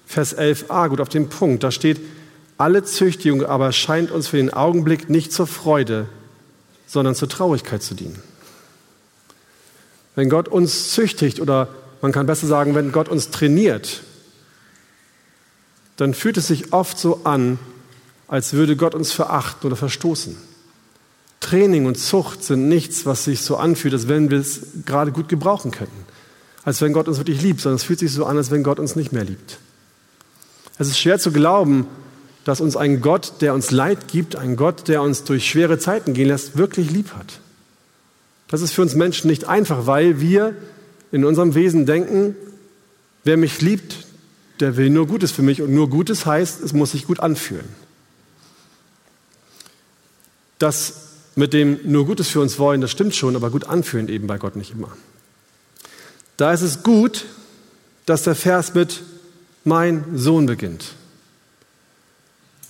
Vers 0.06 0.38
11a 0.38 0.88
gut 0.88 1.02
auf 1.02 1.10
den 1.10 1.28
Punkt. 1.28 1.62
Da 1.62 1.70
steht, 1.70 2.00
alle 2.58 2.84
Züchtigung 2.84 3.44
aber 3.44 3.72
scheint 3.72 4.10
uns 4.10 4.28
für 4.28 4.36
den 4.38 4.52
Augenblick 4.52 5.10
nicht 5.10 5.32
zur 5.32 5.46
Freude, 5.46 6.08
sondern 6.86 7.14
zur 7.14 7.28
Traurigkeit 7.28 7.82
zu 7.82 7.94
dienen. 7.94 8.22
Wenn 10.14 10.30
Gott 10.30 10.48
uns 10.48 10.92
züchtigt 10.92 11.40
oder 11.40 11.68
man 12.00 12.12
kann 12.12 12.26
besser 12.26 12.46
sagen, 12.46 12.74
wenn 12.74 12.92
Gott 12.92 13.08
uns 13.08 13.30
trainiert, 13.30 14.02
dann 15.96 16.14
fühlt 16.14 16.36
es 16.36 16.46
sich 16.46 16.72
oft 16.72 16.98
so 16.98 17.22
an, 17.24 17.58
als 18.28 18.52
würde 18.52 18.76
Gott 18.76 18.94
uns 18.94 19.12
verachten 19.12 19.66
oder 19.66 19.76
verstoßen. 19.76 20.36
Training 21.40 21.86
und 21.86 21.96
Zucht 21.96 22.42
sind 22.42 22.68
nichts, 22.68 23.06
was 23.06 23.24
sich 23.24 23.42
so 23.42 23.56
anfühlt, 23.56 23.94
als 23.94 24.08
wenn 24.08 24.30
wir 24.30 24.38
es 24.38 24.62
gerade 24.84 25.12
gut 25.12 25.28
gebrauchen 25.28 25.70
könnten. 25.70 26.04
Als 26.64 26.80
wenn 26.80 26.92
Gott 26.92 27.06
uns 27.08 27.18
wirklich 27.18 27.42
liebt, 27.42 27.60
sondern 27.60 27.76
es 27.76 27.84
fühlt 27.84 28.00
sich 28.00 28.12
so 28.12 28.24
an, 28.26 28.36
als 28.36 28.50
wenn 28.50 28.62
Gott 28.62 28.80
uns 28.80 28.96
nicht 28.96 29.12
mehr 29.12 29.24
liebt. 29.24 29.58
Es 30.78 30.88
ist 30.88 30.98
schwer 30.98 31.18
zu 31.18 31.30
glauben, 31.30 31.86
dass 32.46 32.60
uns 32.60 32.76
ein 32.76 33.00
Gott, 33.00 33.32
der 33.40 33.54
uns 33.54 33.72
Leid 33.72 34.06
gibt, 34.06 34.36
ein 34.36 34.54
Gott, 34.54 34.86
der 34.86 35.02
uns 35.02 35.24
durch 35.24 35.50
schwere 35.50 35.80
Zeiten 35.80 36.14
gehen 36.14 36.28
lässt, 36.28 36.56
wirklich 36.56 36.92
lieb 36.92 37.12
hat. 37.14 37.40
Das 38.46 38.62
ist 38.62 38.70
für 38.70 38.82
uns 38.82 38.94
Menschen 38.94 39.28
nicht 39.28 39.48
einfach, 39.48 39.88
weil 39.88 40.20
wir 40.20 40.54
in 41.10 41.24
unserem 41.24 41.56
Wesen 41.56 41.86
denken, 41.86 42.36
wer 43.24 43.36
mich 43.36 43.60
liebt, 43.62 44.06
der 44.60 44.76
will 44.76 44.90
nur 44.90 45.08
Gutes 45.08 45.32
für 45.32 45.42
mich 45.42 45.60
und 45.60 45.74
nur 45.74 45.90
Gutes 45.90 46.24
heißt, 46.24 46.62
es 46.62 46.72
muss 46.72 46.92
sich 46.92 47.08
gut 47.08 47.18
anfühlen. 47.18 47.66
Das 50.60 51.00
mit 51.34 51.52
dem 51.52 51.80
nur 51.82 52.06
Gutes 52.06 52.28
für 52.28 52.40
uns 52.40 52.60
wollen, 52.60 52.80
das 52.80 52.92
stimmt 52.92 53.16
schon, 53.16 53.34
aber 53.34 53.50
gut 53.50 53.64
anfühlen 53.64 54.08
eben 54.08 54.28
bei 54.28 54.38
Gott 54.38 54.54
nicht 54.54 54.70
immer. 54.70 54.96
Da 56.36 56.52
ist 56.52 56.62
es 56.62 56.84
gut, 56.84 57.24
dass 58.06 58.22
der 58.22 58.36
Vers 58.36 58.72
mit 58.72 59.02
mein 59.64 60.04
Sohn 60.16 60.46
beginnt. 60.46 60.94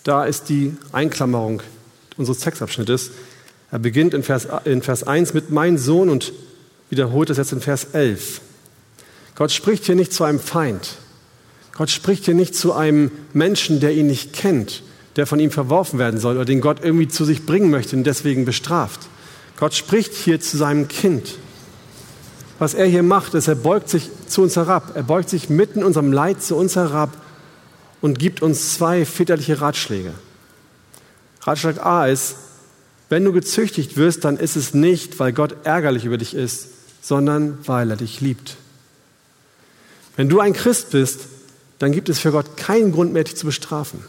Da 0.07 0.25
ist 0.25 0.51
die 0.51 0.73
Einklammerung 0.93 1.63
unseres 2.17 2.39
Textabschnittes. 2.39 3.11
Er 3.73 3.81
beginnt 3.81 4.15
in 4.15 4.23
Vers, 4.23 4.47
in 4.65 4.81
Vers 4.81 5.03
1 5.03 5.35
mit 5.35 5.51
mein 5.51 5.79
Sohn 5.79 6.11
und 6.11 6.33
wiederholt 6.91 7.29
es 7.29 7.39
jetzt 7.39 7.51
in 7.51 7.61
Vers 7.61 7.89
11. 7.93 8.41
Gott 9.35 9.51
spricht 9.51 9.85
hier 9.85 9.97
nicht 9.97 10.13
zu 10.13 10.23
einem 10.23 10.39
Feind. 10.39 10.99
Gott 11.77 11.91
spricht 11.91 12.25
hier 12.25 12.35
nicht 12.35 12.55
zu 12.55 12.73
einem 12.73 13.11
Menschen, 13.33 13.81
der 13.81 13.95
ihn 13.95 14.07
nicht 14.07 14.33
kennt, 14.33 14.85
der 15.17 15.27
von 15.27 15.41
ihm 15.41 15.51
verworfen 15.51 15.99
werden 15.99 16.21
soll 16.21 16.37
oder 16.37 16.45
den 16.45 16.61
Gott 16.61 16.85
irgendwie 16.85 17.09
zu 17.09 17.25
sich 17.25 17.45
bringen 17.45 17.71
möchte 17.71 17.97
und 17.97 18.05
deswegen 18.05 18.45
bestraft. 18.45 19.01
Gott 19.57 19.75
spricht 19.75 20.15
hier 20.15 20.41
zu 20.41 20.57
seinem 20.57 20.87
Kind. 20.87 21.35
Was 22.61 22.75
er 22.75 22.87
hier 22.87 23.03
macht, 23.03 23.35
ist, 23.35 23.49
er 23.49 23.57
beugt 23.57 23.89
sich 23.89 24.09
zu 24.29 24.43
uns 24.43 24.55
herab. 24.55 24.93
Er 24.95 25.03
beugt 25.03 25.31
sich 25.31 25.51
mitten 25.51 25.81
in 25.81 25.85
unserem 25.85 26.13
Leid 26.13 26.45
zu 26.45 26.55
uns 26.55 26.77
herab 26.77 27.11
und 28.01 28.19
gibt 28.19 28.43
uns 28.43 28.75
zwei 28.75 29.05
väterliche 29.05 29.61
Ratschläge. 29.61 30.13
Ratschlag 31.43 31.85
A 31.85 32.07
ist, 32.07 32.37
wenn 33.09 33.25
du 33.25 33.33
gezüchtigt 33.33 33.97
wirst, 33.97 34.25
dann 34.25 34.37
ist 34.37 34.57
es 34.57 34.75
nicht, 34.75 35.19
weil 35.19 35.33
Gott 35.33 35.65
ärgerlich 35.65 36.05
über 36.05 36.19
dich 36.19 36.35
ist, 36.35 36.69
sondern 37.03 37.59
weil 37.67 37.91
er 37.91 37.97
dich 37.97 38.21
liebt. 38.21 38.57
Wenn 40.17 40.29
du 40.29 40.41
ein 40.41 40.55
Christ 40.55 40.91
bist, 40.91 41.21
dann 41.79 41.93
gibt 41.93 42.09
es 42.09 42.19
für 42.19 42.33
Gott 42.33 42.57
keinen 42.57 42.91
Grund 42.93 43.13
mehr, 43.13 43.25
dich 43.25 43.37
zu 43.37 43.47
bestrafen. 43.47 44.01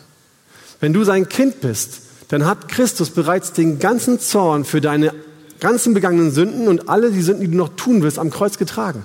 Wenn 0.79 0.93
du 0.93 1.03
sein 1.03 1.29
Kind 1.29 1.61
bist, 1.61 2.01
dann 2.29 2.45
hat 2.45 2.69
Christus 2.69 3.09
bereits 3.09 3.53
den 3.53 3.79
ganzen 3.79 4.19
Zorn 4.19 4.65
für 4.65 4.81
deine 4.81 5.13
ganzen 5.59 5.93
begangenen 5.93 6.31
Sünden 6.31 6.67
und 6.67 6.89
alle 6.89 7.11
die 7.11 7.21
Sünden, 7.21 7.41
die 7.41 7.51
du 7.51 7.57
noch 7.57 7.75
tun 7.75 8.03
wirst, 8.03 8.19
am 8.19 8.29
Kreuz 8.29 8.57
getragen. 8.57 9.03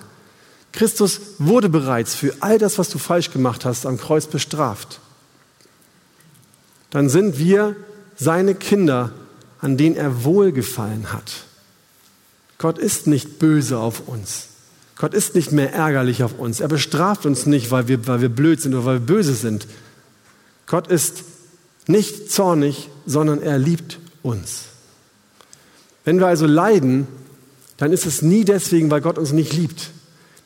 Christus 0.72 1.20
wurde 1.38 1.68
bereits 1.68 2.14
für 2.14 2.35
all 2.40 2.58
das, 2.58 2.78
was 2.78 2.88
du 2.88 2.98
falsch 2.98 3.30
gemacht 3.30 3.64
hast, 3.64 3.87
am 3.87 3.98
Kreuz 3.98 4.26
bestraft. 4.26 5.00
Dann 6.90 7.08
sind 7.08 7.38
wir 7.38 7.76
seine 8.16 8.54
Kinder, 8.54 9.12
an 9.61 9.76
denen 9.76 9.96
er 9.96 10.24
wohlgefallen 10.24 11.12
hat. 11.12 11.44
Gott 12.58 12.78
ist 12.78 13.06
nicht 13.06 13.38
böse 13.38 13.78
auf 13.78 14.08
uns. 14.08 14.48
Gott 14.96 15.14
ist 15.14 15.35
nicht 15.35 15.52
mehr 15.52 15.72
ärgerlich 15.72 16.22
auf 16.22 16.38
uns. 16.38 16.61
Er 16.61 16.68
bestraft 16.68 17.26
uns 17.26 17.46
nicht, 17.46 17.70
weil 17.70 17.88
wir, 17.88 18.06
weil 18.06 18.20
wir 18.20 18.28
blöd 18.28 18.61
sind 18.61 18.74
oder 18.74 18.85
weil 18.85 19.00
wir 19.00 19.06
böse 19.06 19.35
sind. 19.35 19.66
Gott 20.66 20.87
ist 20.87 21.24
nicht 21.87 22.30
zornig, 22.30 22.88
sondern 23.04 23.42
er 23.42 23.58
liebt 23.58 23.98
uns. 24.22 24.64
Wenn 26.04 26.18
wir 26.18 26.26
also 26.26 26.46
leiden, 26.46 27.06
dann 27.76 27.92
ist 27.92 28.06
es 28.06 28.22
nie 28.22 28.44
deswegen, 28.44 28.90
weil 28.90 29.00
Gott 29.00 29.18
uns 29.18 29.32
nicht 29.32 29.52
liebt. 29.52 29.90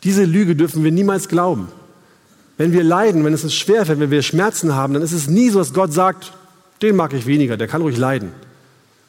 Diese 0.05 0.25
Lüge 0.25 0.57
dürfen 0.57 0.85
wir 0.85 0.93
niemals 0.93 1.29
glauben. 1.29 1.69
Wenn 2.59 2.73
wir 2.73 2.85
leiden, 2.85 3.25
wenn 3.25 3.35
es 3.35 3.45
uns 3.45 3.55
schwerfällt, 3.55 4.01
wenn 4.01 4.11
wir 4.11 4.23
Schmerzen 4.23 4.75
haben, 4.75 4.95
dann 4.95 5.03
ist 5.03 5.13
es 5.13 5.29
nie 5.29 5.51
so, 5.51 5.59
dass 5.59 5.75
Gott 5.75 5.93
sagt, 5.93 6.33
den 6.83 6.97
mag 6.97 7.13
ich 7.13 7.27
weniger, 7.27 7.57
der 7.57 7.69
kann 7.69 7.83
ruhig 7.83 7.97
leiden. 7.97 8.33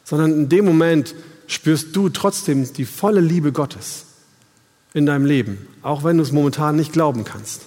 Sondern 0.04 0.32
in 0.32 0.48
dem 0.48 0.64
Moment 0.64 1.14
spürst 1.46 1.94
du 1.96 2.08
trotzdem 2.08 2.70
die 2.72 2.84
volle 2.84 3.20
Liebe 3.20 3.52
Gottes 3.52 4.04
in 4.94 5.06
deinem 5.06 5.24
Leben, 5.24 5.66
auch 5.82 6.04
wenn 6.04 6.16
du 6.16 6.22
es 6.22 6.32
momentan 6.32 6.76
nicht 6.76 6.92
glauben 6.92 7.24
kannst. 7.24 7.62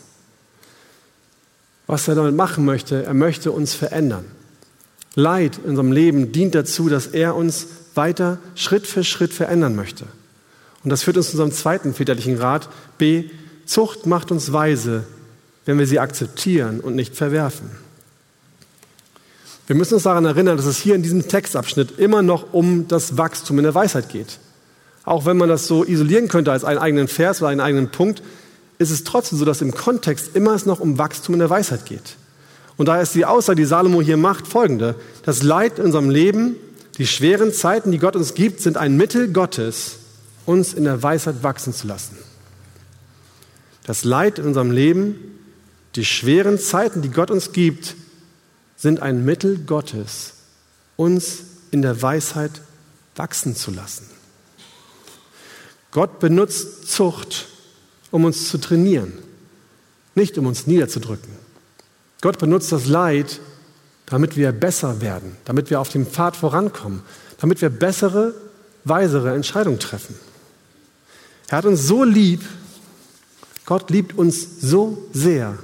Was 1.87 2.07
er 2.07 2.15
damit 2.15 2.35
machen 2.35 2.63
möchte, 2.65 3.03
er 3.03 3.13
möchte 3.13 3.51
uns 3.51 3.73
verändern. 3.73 4.25
Leid 5.15 5.57
in 5.63 5.71
unserem 5.71 5.91
Leben 5.91 6.31
dient 6.31 6.55
dazu, 6.55 6.89
dass 6.89 7.07
er 7.07 7.35
uns 7.35 7.67
weiter 7.95 8.39
Schritt 8.55 8.87
für 8.87 9.03
Schritt 9.03 9.33
verändern 9.33 9.75
möchte. 9.75 10.05
Und 10.83 10.89
das 10.89 11.03
führt 11.03 11.17
uns 11.17 11.27
zu 11.27 11.33
unserem 11.33 11.51
zweiten 11.51 11.93
väterlichen 11.93 12.37
Rat. 12.37 12.69
B. 12.97 13.25
Zucht 13.65 14.05
macht 14.05 14.31
uns 14.31 14.51
weise, 14.51 15.03
wenn 15.65 15.77
wir 15.77 15.87
sie 15.87 15.99
akzeptieren 15.99 16.79
und 16.79 16.95
nicht 16.95 17.15
verwerfen. 17.15 17.69
Wir 19.67 19.75
müssen 19.75 19.93
uns 19.93 20.03
daran 20.03 20.25
erinnern, 20.25 20.57
dass 20.57 20.65
es 20.65 20.79
hier 20.79 20.95
in 20.95 21.03
diesem 21.03 21.27
Textabschnitt 21.27 21.97
immer 21.97 22.21
noch 22.23 22.51
um 22.51 22.87
das 22.87 23.17
Wachstum 23.17 23.59
in 23.59 23.63
der 23.63 23.75
Weisheit 23.75 24.09
geht. 24.09 24.39
Auch 25.05 25.25
wenn 25.25 25.37
man 25.37 25.49
das 25.49 25.67
so 25.67 25.85
isolieren 25.85 26.27
könnte 26.27 26.51
als 26.51 26.63
einen 26.63 26.79
eigenen 26.79 27.07
Vers 27.07 27.41
oder 27.41 27.49
einen 27.49 27.61
eigenen 27.61 27.89
Punkt, 27.89 28.21
ist 28.79 28.91
es 28.91 29.03
trotzdem 29.03 29.37
so, 29.37 29.45
dass 29.45 29.61
im 29.61 29.71
Kontext 29.73 30.35
immer 30.35 30.53
es 30.53 30.65
noch 30.65 30.79
um 30.79 30.97
Wachstum 30.97 31.35
in 31.35 31.39
der 31.39 31.49
Weisheit 31.49 31.85
geht. 31.85 32.17
Und 32.77 32.87
daher 32.87 33.03
ist 33.03 33.15
die 33.15 33.25
Aussage, 33.25 33.57
die 33.57 33.65
Salomo 33.65 34.01
hier 34.01 34.17
macht, 34.17 34.47
folgende. 34.47 34.95
Das 35.23 35.43
Leid 35.43 35.77
in 35.79 35.85
unserem 35.85 36.09
Leben, 36.09 36.55
die 36.97 37.07
schweren 37.07 37.53
Zeiten, 37.53 37.91
die 37.91 37.99
Gott 37.99 38.15
uns 38.15 38.33
gibt, 38.33 38.59
sind 38.59 38.77
ein 38.77 38.97
Mittel 38.97 39.31
Gottes, 39.31 39.99
uns 40.45 40.73
in 40.73 40.83
der 40.83 41.01
Weisheit 41.01 41.43
wachsen 41.43 41.73
zu 41.73 41.87
lassen. 41.87 42.17
Das 43.83 44.03
Leid 44.03 44.39
in 44.39 44.45
unserem 44.45 44.71
Leben, 44.71 45.15
die 45.95 46.05
schweren 46.05 46.59
Zeiten, 46.59 47.01
die 47.01 47.09
Gott 47.09 47.31
uns 47.31 47.51
gibt, 47.51 47.95
sind 48.77 49.01
ein 49.01 49.25
Mittel 49.25 49.59
Gottes, 49.59 50.33
uns 50.95 51.43
in 51.71 51.81
der 51.81 52.01
Weisheit 52.01 52.61
wachsen 53.15 53.55
zu 53.55 53.71
lassen. 53.71 54.05
Gott 55.91 56.19
benutzt 56.19 56.89
Zucht, 56.89 57.47
um 58.11 58.25
uns 58.25 58.49
zu 58.49 58.57
trainieren, 58.57 59.13
nicht 60.15 60.37
um 60.37 60.45
uns 60.45 60.67
niederzudrücken. 60.67 61.31
Gott 62.21 62.39
benutzt 62.39 62.71
das 62.71 62.87
Leid, 62.87 63.39
damit 64.05 64.37
wir 64.37 64.51
besser 64.51 65.01
werden, 65.01 65.37
damit 65.45 65.69
wir 65.69 65.79
auf 65.79 65.89
dem 65.89 66.05
Pfad 66.05 66.35
vorankommen, 66.35 67.01
damit 67.39 67.61
wir 67.61 67.69
bessere, 67.69 68.33
weisere 68.83 69.33
Entscheidungen 69.33 69.79
treffen. 69.79 70.15
Er 71.51 71.57
hat 71.57 71.65
uns 71.65 71.85
so 71.85 72.05
lieb, 72.05 72.41
Gott 73.65 73.89
liebt 73.89 74.17
uns 74.17 74.61
so 74.61 75.05
sehr, 75.11 75.57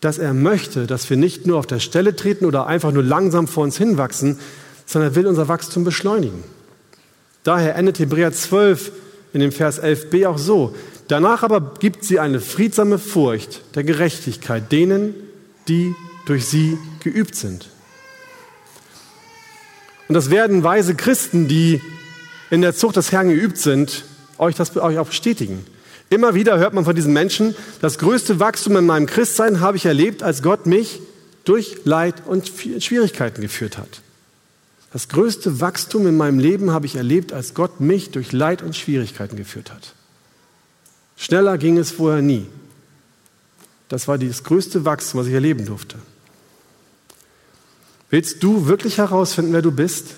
dass 0.00 0.18
er 0.18 0.34
möchte, 0.34 0.88
dass 0.88 1.08
wir 1.08 1.16
nicht 1.16 1.46
nur 1.46 1.58
auf 1.58 1.68
der 1.68 1.78
Stelle 1.78 2.16
treten 2.16 2.44
oder 2.44 2.66
einfach 2.66 2.90
nur 2.90 3.04
langsam 3.04 3.46
vor 3.46 3.62
uns 3.62 3.78
hinwachsen, 3.78 4.40
sondern 4.84 5.12
er 5.12 5.14
will 5.14 5.28
unser 5.28 5.46
Wachstum 5.46 5.84
beschleunigen. 5.84 6.42
Daher 7.44 7.76
endet 7.76 8.00
Hebräer 8.00 8.32
12 8.32 8.90
in 9.32 9.38
dem 9.38 9.52
Vers 9.52 9.80
11b 9.80 10.26
auch 10.26 10.38
so. 10.38 10.74
Danach 11.06 11.44
aber 11.44 11.74
gibt 11.78 12.04
sie 12.04 12.18
eine 12.18 12.40
friedsame 12.40 12.98
Furcht 12.98 13.62
der 13.76 13.84
Gerechtigkeit 13.84 14.72
denen, 14.72 15.14
die 15.68 15.94
durch 16.26 16.46
sie 16.46 16.76
geübt 17.04 17.36
sind. 17.36 17.68
Und 20.08 20.14
das 20.14 20.30
werden 20.30 20.64
weise 20.64 20.96
Christen, 20.96 21.46
die 21.46 21.80
in 22.50 22.62
der 22.62 22.74
Zucht 22.74 22.96
des 22.96 23.12
Herrn 23.12 23.28
geübt 23.28 23.58
sind, 23.58 24.04
euch 24.38 24.54
das 24.54 24.76
euch 24.76 24.98
auch 24.98 25.06
bestätigen. 25.06 25.64
Immer 26.08 26.34
wieder 26.34 26.58
hört 26.58 26.72
man 26.74 26.84
von 26.84 26.94
diesen 26.94 27.12
Menschen, 27.12 27.54
das 27.80 27.98
größte 27.98 28.38
Wachstum 28.38 28.76
in 28.76 28.86
meinem 28.86 29.06
Christsein 29.06 29.60
habe 29.60 29.76
ich 29.76 29.86
erlebt, 29.86 30.22
als 30.22 30.42
Gott 30.42 30.66
mich 30.66 31.00
durch 31.44 31.84
Leid 31.84 32.26
und 32.26 32.48
Schwierigkeiten 32.48 33.40
geführt 33.40 33.78
hat. 33.78 34.02
Das 34.92 35.08
größte 35.08 35.60
Wachstum 35.60 36.06
in 36.06 36.16
meinem 36.16 36.38
Leben 36.38 36.70
habe 36.70 36.86
ich 36.86 36.96
erlebt, 36.96 37.32
als 37.32 37.54
Gott 37.54 37.80
mich 37.80 38.10
durch 38.10 38.32
Leid 38.32 38.62
und 38.62 38.76
Schwierigkeiten 38.76 39.36
geführt 39.36 39.72
hat. 39.72 39.94
Schneller 41.16 41.58
ging 41.58 41.76
es 41.76 41.90
vorher 41.90 42.22
nie. 42.22 42.46
Das 43.88 44.08
war 44.08 44.18
das 44.18 44.44
größte 44.44 44.84
Wachstum, 44.84 45.20
was 45.20 45.26
ich 45.26 45.34
erleben 45.34 45.66
durfte. 45.66 45.98
Willst 48.10 48.42
du 48.42 48.66
wirklich 48.66 48.98
herausfinden, 48.98 49.52
wer 49.52 49.62
du 49.62 49.72
bist? 49.72 50.14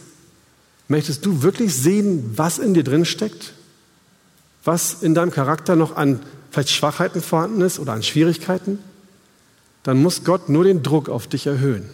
Möchtest 0.89 1.25
du 1.25 1.43
wirklich 1.43 1.75
sehen, 1.75 2.33
was 2.37 2.59
in 2.59 2.75
dir 2.75 2.85
drin 2.85 3.05
steckt? 3.05 3.55
Was 4.69 5.03
in 5.03 5.15
deinem 5.15 5.31
Charakter 5.31 5.77
noch 5.77 5.97
an 5.97 6.21
vielleicht 6.51 6.69
Schwachheiten 6.69 7.23
vorhanden 7.23 7.63
ist 7.63 7.79
oder 7.79 7.95
an 7.95 8.03
Schwierigkeiten? 8.03 8.79
Dann 9.83 9.97
muss 9.97 10.25
Gott 10.25 10.51
nur 10.51 10.63
den 10.63 10.83
Druck 10.83 11.09
auf 11.09 11.27
dich 11.27 11.47
erhöhen. 11.47 11.89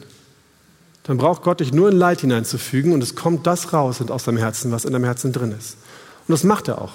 Dann 1.04 1.16
braucht 1.16 1.44
Gott 1.44 1.60
dich 1.60 1.72
nur 1.72 1.90
in 1.90 1.96
Leid 1.96 2.22
hineinzufügen 2.22 2.92
und 2.92 3.00
es 3.00 3.14
kommt 3.14 3.46
das 3.46 3.72
raus 3.72 4.00
und 4.00 4.10
aus 4.10 4.24
deinem 4.24 4.38
Herzen, 4.38 4.72
was 4.72 4.84
in 4.84 4.92
deinem 4.92 5.04
Herzen 5.04 5.32
drin 5.32 5.54
ist. 5.56 5.76
Und 6.26 6.32
das 6.32 6.42
macht 6.42 6.66
er 6.66 6.82
auch. 6.82 6.94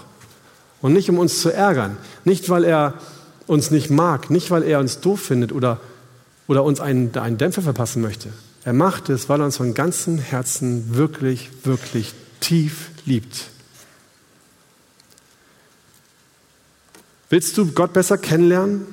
Und 0.81 0.91
nicht 0.91 1.09
um 1.09 1.17
uns 1.17 1.39
zu 1.39 1.49
ärgern, 1.49 1.95
nicht 2.25 2.49
weil 2.49 2.65
er 2.65 2.95
uns 3.47 3.71
nicht 3.71 3.89
mag, 3.89 4.29
nicht 4.29 4.51
weil 4.51 4.63
er 4.63 4.81
uns 4.81 4.99
doof 4.99 5.21
findet 5.21 5.53
oder, 5.53 5.79
oder 6.49 6.65
uns 6.65 6.81
einen, 6.81 7.15
einen 7.15 7.37
Dämpfer 7.37 7.61
verpassen 7.61 8.01
möchte. 8.01 8.27
Er 8.65 8.73
macht 8.73 9.07
es, 9.07 9.29
weil 9.29 9.39
er 9.39 9.45
uns 9.45 9.55
von 9.55 9.73
ganzem 9.73 10.17
Herzen 10.17 10.97
wirklich, 10.97 11.49
wirklich 11.63 12.15
tief 12.41 12.89
liebt. 13.05 13.45
Willst 17.29 17.57
du 17.57 17.71
Gott 17.71 17.93
besser 17.93 18.17
kennenlernen? 18.17 18.85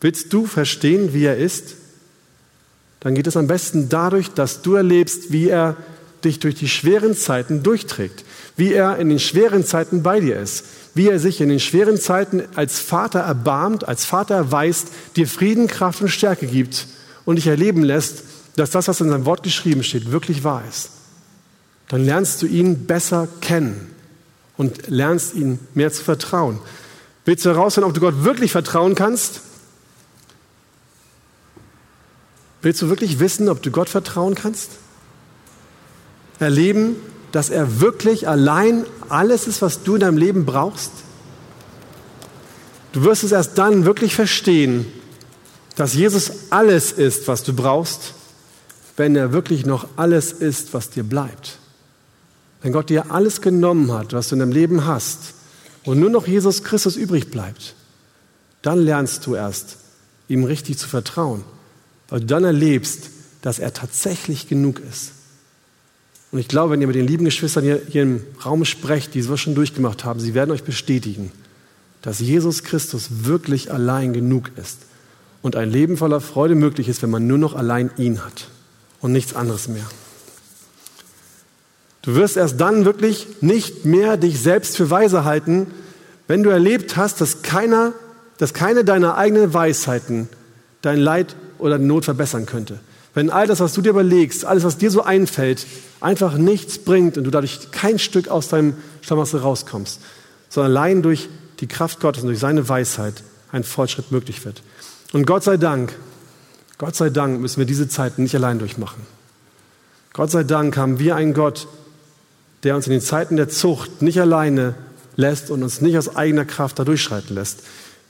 Willst 0.00 0.32
du 0.32 0.46
verstehen, 0.46 1.14
wie 1.14 1.24
er 1.24 1.36
ist? 1.36 1.76
Dann 3.00 3.14
geht 3.14 3.26
es 3.26 3.36
am 3.36 3.46
besten 3.46 3.88
dadurch, 3.88 4.30
dass 4.30 4.62
du 4.62 4.74
erlebst, 4.74 5.32
wie 5.32 5.48
er 5.48 5.76
dich 6.24 6.38
durch 6.38 6.54
die 6.54 6.68
schweren 6.68 7.16
Zeiten 7.16 7.62
durchträgt, 7.62 8.24
wie 8.56 8.72
er 8.72 8.98
in 8.98 9.08
den 9.08 9.18
schweren 9.18 9.64
Zeiten 9.64 10.02
bei 10.02 10.20
dir 10.20 10.38
ist, 10.38 10.64
wie 10.94 11.08
er 11.08 11.18
sich 11.18 11.40
in 11.40 11.48
den 11.48 11.58
schweren 11.58 11.98
Zeiten 11.98 12.42
als 12.54 12.78
Vater 12.78 13.20
erbarmt, 13.20 13.88
als 13.88 14.04
Vater 14.04 14.36
erweist, 14.36 14.88
dir 15.16 15.26
Frieden, 15.26 15.66
Kraft 15.66 16.00
und 16.00 16.08
Stärke 16.08 16.46
gibt 16.46 16.86
und 17.24 17.36
dich 17.36 17.46
erleben 17.46 17.82
lässt, 17.82 18.22
dass 18.56 18.70
das, 18.70 18.88
was 18.88 19.00
in 19.00 19.08
seinem 19.08 19.24
Wort 19.24 19.42
geschrieben 19.42 19.82
steht, 19.82 20.12
wirklich 20.12 20.44
wahr 20.44 20.62
ist. 20.68 20.90
Dann 21.88 22.04
lernst 22.04 22.40
du 22.42 22.46
ihn 22.46 22.86
besser 22.86 23.28
kennen 23.40 23.90
und 24.56 24.88
lernst 24.88 25.34
ihn 25.34 25.58
mehr 25.74 25.90
zu 25.90 26.04
vertrauen. 26.04 26.58
Willst 27.24 27.44
du 27.44 27.50
herausfinden, 27.50 27.88
ob 27.88 27.94
du 27.94 28.00
Gott 28.00 28.24
wirklich 28.24 28.52
vertrauen 28.52 28.94
kannst? 28.94 29.40
Willst 32.62 32.82
du 32.82 32.88
wirklich 32.88 33.18
wissen, 33.20 33.48
ob 33.48 33.62
du 33.62 33.70
Gott 33.70 33.88
vertrauen 33.88 34.34
kannst? 34.34 34.70
Erleben, 36.38 36.96
dass 37.32 37.50
er 37.50 37.80
wirklich 37.80 38.28
allein 38.28 38.84
alles 39.08 39.46
ist, 39.46 39.62
was 39.62 39.82
du 39.82 39.94
in 39.94 40.00
deinem 40.00 40.16
Leben 40.16 40.44
brauchst? 40.44 40.90
Du 42.92 43.04
wirst 43.04 43.24
es 43.24 43.32
erst 43.32 43.56
dann 43.58 43.84
wirklich 43.84 44.14
verstehen, 44.14 44.86
dass 45.76 45.94
Jesus 45.94 46.50
alles 46.50 46.92
ist, 46.92 47.26
was 47.28 47.42
du 47.42 47.54
brauchst, 47.54 48.14
wenn 48.96 49.16
er 49.16 49.32
wirklich 49.32 49.64
noch 49.64 49.86
alles 49.96 50.32
ist, 50.32 50.74
was 50.74 50.90
dir 50.90 51.02
bleibt. 51.02 51.58
Wenn 52.60 52.72
Gott 52.72 52.90
dir 52.90 53.10
alles 53.10 53.40
genommen 53.40 53.90
hat, 53.92 54.12
was 54.12 54.28
du 54.28 54.34
in 54.34 54.40
deinem 54.40 54.52
Leben 54.52 54.84
hast, 54.84 55.34
und 55.84 55.98
nur 55.98 56.10
noch 56.10 56.26
Jesus 56.26 56.64
Christus 56.64 56.96
übrig 56.96 57.30
bleibt, 57.30 57.74
dann 58.62 58.78
lernst 58.78 59.26
du 59.26 59.34
erst, 59.34 59.78
ihm 60.28 60.44
richtig 60.44 60.78
zu 60.78 60.88
vertrauen, 60.88 61.44
weil 62.08 62.20
du 62.20 62.26
dann 62.26 62.44
erlebst, 62.44 63.10
dass 63.42 63.58
er 63.58 63.74
tatsächlich 63.74 64.48
genug 64.48 64.80
ist. 64.80 65.12
Und 66.30 66.38
ich 66.38 66.48
glaube, 66.48 66.72
wenn 66.72 66.80
ihr 66.80 66.86
mit 66.86 66.96
den 66.96 67.06
lieben 67.06 67.24
Geschwistern 67.24 67.64
hier, 67.64 67.82
hier 67.88 68.02
im 68.02 68.24
Raum 68.44 68.64
sprecht, 68.64 69.14
die 69.14 69.22
sowas 69.22 69.40
schon 69.40 69.54
durchgemacht 69.54 70.04
haben, 70.04 70.20
sie 70.20 70.34
werden 70.34 70.50
euch 70.50 70.64
bestätigen, 70.64 71.30
dass 72.00 72.20
Jesus 72.20 72.62
Christus 72.62 73.24
wirklich 73.24 73.70
allein 73.70 74.12
genug 74.12 74.50
ist 74.56 74.78
und 75.42 75.56
ein 75.56 75.70
Leben 75.70 75.96
voller 75.96 76.20
Freude 76.20 76.54
möglich 76.54 76.88
ist, 76.88 77.02
wenn 77.02 77.10
man 77.10 77.26
nur 77.26 77.38
noch 77.38 77.54
allein 77.54 77.90
ihn 77.98 78.24
hat 78.24 78.48
und 79.00 79.12
nichts 79.12 79.34
anderes 79.34 79.68
mehr. 79.68 79.86
Du 82.02 82.14
wirst 82.16 82.36
erst 82.36 82.60
dann 82.60 82.84
wirklich 82.84 83.28
nicht 83.40 83.84
mehr 83.84 84.16
dich 84.16 84.40
selbst 84.40 84.76
für 84.76 84.90
weise 84.90 85.24
halten, 85.24 85.68
wenn 86.26 86.42
du 86.42 86.50
erlebt 86.50 86.96
hast, 86.96 87.20
dass 87.20 87.42
keiner, 87.42 87.92
dass 88.38 88.54
keine 88.54 88.84
deiner 88.84 89.16
eigenen 89.16 89.54
Weisheiten 89.54 90.28
dein 90.82 90.98
Leid 90.98 91.36
oder 91.58 91.78
Not 91.78 92.04
verbessern 92.04 92.46
könnte. 92.46 92.80
Wenn 93.14 93.30
all 93.30 93.46
das, 93.46 93.60
was 93.60 93.74
du 93.74 93.82
dir 93.82 93.90
überlegst, 93.90 94.44
alles, 94.44 94.64
was 94.64 94.78
dir 94.78 94.90
so 94.90 95.02
einfällt, 95.02 95.66
einfach 96.00 96.36
nichts 96.36 96.78
bringt 96.78 97.18
und 97.18 97.24
du 97.24 97.30
dadurch 97.30 97.70
kein 97.70 97.98
Stück 97.98 98.28
aus 98.28 98.48
deinem 98.48 98.74
Schlamassel 99.02 99.40
rauskommst, 99.40 100.00
sondern 100.48 100.72
allein 100.72 101.02
durch 101.02 101.28
die 101.60 101.66
Kraft 101.68 102.00
Gottes 102.00 102.22
und 102.22 102.28
durch 102.28 102.40
seine 102.40 102.68
Weisheit 102.68 103.22
ein 103.52 103.64
Fortschritt 103.64 104.10
möglich 104.10 104.44
wird. 104.44 104.62
Und 105.12 105.26
Gott 105.26 105.44
sei 105.44 105.56
Dank, 105.56 105.94
Gott 106.78 106.96
sei 106.96 107.10
Dank 107.10 107.40
müssen 107.40 107.58
wir 107.58 107.66
diese 107.66 107.88
Zeiten 107.88 108.22
nicht 108.22 108.34
allein 108.34 108.58
durchmachen. 108.58 109.02
Gott 110.14 110.30
sei 110.30 110.42
Dank 110.42 110.76
haben 110.76 110.98
wir 110.98 111.14
einen 111.14 111.34
Gott, 111.34 111.68
der 112.64 112.76
uns 112.76 112.86
in 112.86 112.92
den 112.92 113.00
Zeiten 113.00 113.36
der 113.36 113.48
Zucht 113.48 114.02
nicht 114.02 114.20
alleine 114.20 114.74
lässt 115.16 115.50
und 115.50 115.62
uns 115.62 115.80
nicht 115.80 115.98
aus 115.98 116.16
eigener 116.16 116.44
Kraft 116.44 116.78
da 116.78 116.84
durchschreiten 116.84 117.34
lässt. 117.34 117.60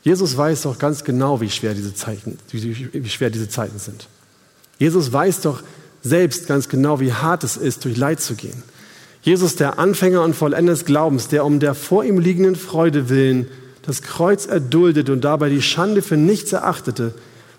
Jesus 0.03 0.36
weiß 0.36 0.62
doch 0.62 0.78
ganz 0.78 1.05
genau, 1.05 1.40
wie 1.40 1.50
schwer 1.50 1.74
diese 1.74 1.94
Zeiten, 1.94 2.38
wie 2.50 3.09
schwer 3.09 3.30
diese 3.30 3.48
Zeiten 3.48 3.78
sind. 3.78 4.09
Jesus 4.78 5.12
weiß 5.12 5.42
doch 5.42 5.62
selbst 6.03 6.48
ganz 6.48 6.68
genau, 6.68 7.00
wie 7.00 7.12
hart 7.12 7.44
es 7.44 7.57
ist, 7.57 7.84
durch 7.84 7.96
Leid 7.96 8.20
zu 8.20 8.34
gehen. 8.34 8.62
Jesus, 9.22 9.55
der 9.55 9.78
Anfänger 9.78 10.22
und 10.22 10.34
Vollender 10.34 10.72
des 10.72 10.84
Glaubens, 10.84 11.28
der 11.28 11.44
um 11.44 11.61
der 11.61 11.74
vor 11.74 12.05
ihm 12.05 12.18
liegenden 12.18 12.57
Freude 12.57 13.09
willen 13.09 13.46
das 13.82 14.03
Kreuz 14.03 14.46
erduldete 14.46 15.12
und 15.12 15.22
dabei 15.22 15.48
die 15.48 15.62
Schande 15.62 16.03
für 16.03 16.16
nichts 16.16 16.53
erachtete 16.53 17.14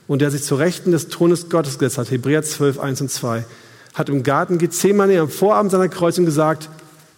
und 0.07 0.21
der 0.21 0.31
sich 0.31 0.43
zu 0.43 0.55
Rechten 0.55 0.91
des 0.91 1.09
Thrones 1.09 1.49
Gottes 1.49 1.79
gesetzt 1.79 1.97
hat, 1.97 2.11
Hebräer 2.11 2.43
12, 2.43 2.79
1 2.79 3.01
und 3.01 3.11
2, 3.11 3.45
hat 3.93 4.09
im 4.09 4.23
Garten 4.23 4.57
Gethsemane 4.57 5.19
am 5.19 5.29
Vorabend 5.29 5.71
seiner 5.71 5.89
Kreuzung 5.89 6.25
gesagt, 6.25 6.69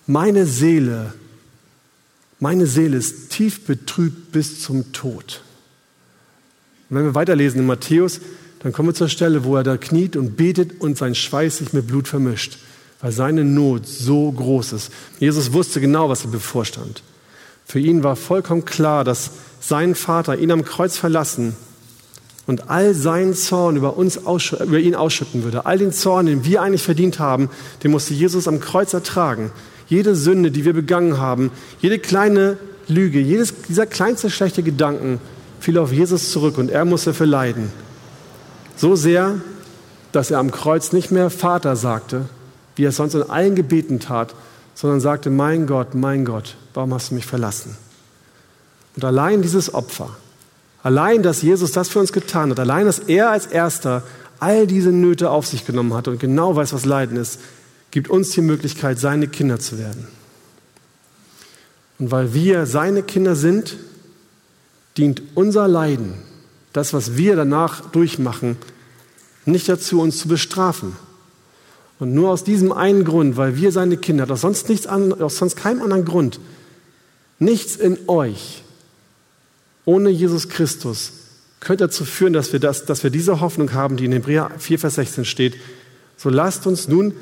meine 0.07 0.45
Seele, 0.45 1.13
meine 2.39 2.67
Seele 2.67 2.97
ist 2.97 3.29
tief 3.29 3.65
betrübt 3.65 4.31
bis 4.31 4.61
zum 4.61 4.91
Tod. 4.91 5.41
Und 6.89 6.97
wenn 6.97 7.05
wir 7.05 7.15
weiterlesen 7.15 7.61
in 7.61 7.65
Matthäus, 7.65 8.19
dann 8.59 8.73
kommen 8.73 8.89
wir 8.89 8.93
zur 8.93 9.09
Stelle, 9.09 9.43
wo 9.43 9.55
er 9.55 9.63
da 9.63 9.77
kniet 9.77 10.15
und 10.15 10.37
betet 10.37 10.81
und 10.81 10.97
sein 10.97 11.15
Schweiß 11.15 11.57
sich 11.57 11.73
mit 11.73 11.87
Blut 11.87 12.07
vermischt, 12.07 12.57
weil 13.01 13.11
seine 13.11 13.43
Not 13.43 13.87
so 13.87 14.31
groß 14.31 14.73
ist. 14.73 14.91
Jesus 15.19 15.53
wusste 15.53 15.81
genau, 15.81 16.09
was 16.09 16.23
ihm 16.23 16.31
bevorstand. 16.31 17.03
Für 17.65 17.79
ihn 17.79 18.03
war 18.03 18.15
vollkommen 18.15 18.65
klar, 18.65 19.03
dass 19.03 19.31
sein 19.59 19.95
Vater 19.95 20.37
ihn 20.37 20.51
am 20.51 20.63
Kreuz 20.63 20.97
verlassen 20.97 21.55
und 22.47 22.69
all 22.69 22.93
seinen 22.93 23.33
Zorn 23.33 23.75
über, 23.75 23.97
uns 23.97 24.17
über 24.17 24.79
ihn 24.79 24.93
ausschütten 24.93 25.43
würde. 25.43 25.65
All 25.65 25.79
den 25.79 25.91
Zorn, 25.91 26.27
den 26.27 26.45
wir 26.45 26.61
eigentlich 26.61 26.83
verdient 26.83 27.19
haben, 27.19 27.49
den 27.83 27.91
musste 27.91 28.13
Jesus 28.13 28.47
am 28.47 28.59
Kreuz 28.59 28.93
ertragen. 28.93 29.51
Jede 29.87 30.15
Sünde, 30.15 30.51
die 30.51 30.65
wir 30.65 30.73
begangen 30.73 31.19
haben, 31.19 31.51
jede 31.79 31.99
kleine 31.99 32.57
Lüge, 32.87 33.19
jedes, 33.19 33.53
dieser 33.67 33.85
kleinste 33.85 34.29
schlechte 34.29 34.63
Gedanken 34.63 35.19
fiel 35.59 35.77
auf 35.77 35.91
Jesus 35.91 36.31
zurück 36.31 36.57
und 36.57 36.69
er 36.69 36.85
musste 36.85 37.13
für 37.13 37.25
leiden. 37.25 37.71
So 38.75 38.95
sehr, 38.95 39.35
dass 40.11 40.31
er 40.31 40.39
am 40.39 40.51
Kreuz 40.51 40.91
nicht 40.91 41.11
mehr 41.11 41.29
Vater 41.29 41.75
sagte, 41.75 42.25
wie 42.75 42.85
er 42.85 42.89
es 42.89 42.97
sonst 42.97 43.15
in 43.15 43.23
allen 43.23 43.55
Gebeten 43.55 43.99
tat, 43.99 44.35
sondern 44.73 44.99
sagte, 44.99 45.29
mein 45.29 45.67
Gott, 45.67 45.95
mein 45.95 46.25
Gott, 46.25 46.55
warum 46.73 46.93
hast 46.93 47.11
du 47.11 47.15
mich 47.15 47.25
verlassen? 47.25 47.77
Und 48.95 49.03
allein 49.03 49.41
dieses 49.41 49.73
Opfer, 49.73 50.09
allein, 50.83 51.23
dass 51.23 51.41
Jesus 51.41 51.71
das 51.71 51.89
für 51.89 51.99
uns 51.99 52.13
getan 52.13 52.51
hat, 52.51 52.59
allein, 52.59 52.85
dass 52.85 52.99
er 52.99 53.31
als 53.31 53.45
Erster 53.45 54.03
all 54.39 54.67
diese 54.67 54.91
Nöte 54.91 55.29
auf 55.29 55.47
sich 55.47 55.65
genommen 55.65 55.93
hat 55.93 56.07
und 56.07 56.19
genau 56.19 56.55
weiß, 56.55 56.73
was 56.73 56.85
Leiden 56.85 57.17
ist, 57.17 57.39
gibt 57.95 58.09
uns 58.09 58.31
die 58.31 58.41
Möglichkeit, 58.41 58.99
seine 58.99 59.29
Kinder 59.29 59.57
zu 59.57 59.79
werden. 59.79 60.05
Und 61.97 62.11
weil 62.11 62.33
wir 62.33 62.65
seine 62.65 63.03
Kinder 63.03 63.37
sind, 63.37 63.77
dient 64.97 65.21
unser 65.33 65.69
Leiden, 65.69 66.15
das, 66.73 66.91
was 66.91 67.15
wir 67.15 67.37
danach 67.37 67.89
durchmachen, 67.91 68.57
nicht 69.45 69.69
dazu, 69.69 70.01
uns 70.01 70.17
zu 70.17 70.27
bestrafen, 70.27 70.97
und 71.97 72.13
nur 72.13 72.31
aus 72.31 72.43
diesem 72.43 72.73
einen 72.73 73.05
Grund, 73.05 73.37
weil 73.37 73.55
wir 73.55 73.71
seine 73.71 73.95
Kinder, 73.95 74.29
aus 74.29 74.41
sonst, 74.41 74.67
nichts 74.67 74.87
an, 74.87 75.13
aus 75.13 75.37
sonst 75.37 75.55
keinem 75.55 75.81
anderen 75.81 76.03
Grund, 76.03 76.41
nichts 77.39 77.77
in 77.77 77.97
euch 78.09 78.61
ohne 79.85 80.09
Jesus 80.09 80.49
Christus 80.49 81.13
könnte 81.61 81.85
dazu 81.85 82.03
führen, 82.03 82.33
dass 82.33 82.51
wir, 82.51 82.59
das, 82.59 82.83
dass 82.83 83.03
wir 83.03 83.09
diese 83.09 83.39
Hoffnung 83.39 83.71
haben, 83.71 83.95
die 83.95 84.03
in 84.03 84.11
Hebräer 84.11 84.51
4, 84.57 84.79
Vers 84.79 84.95
16 84.95 85.23
steht. 85.23 85.55
So 86.17 86.29
lasst 86.29 86.67
uns 86.67 86.89
nun 86.89 87.13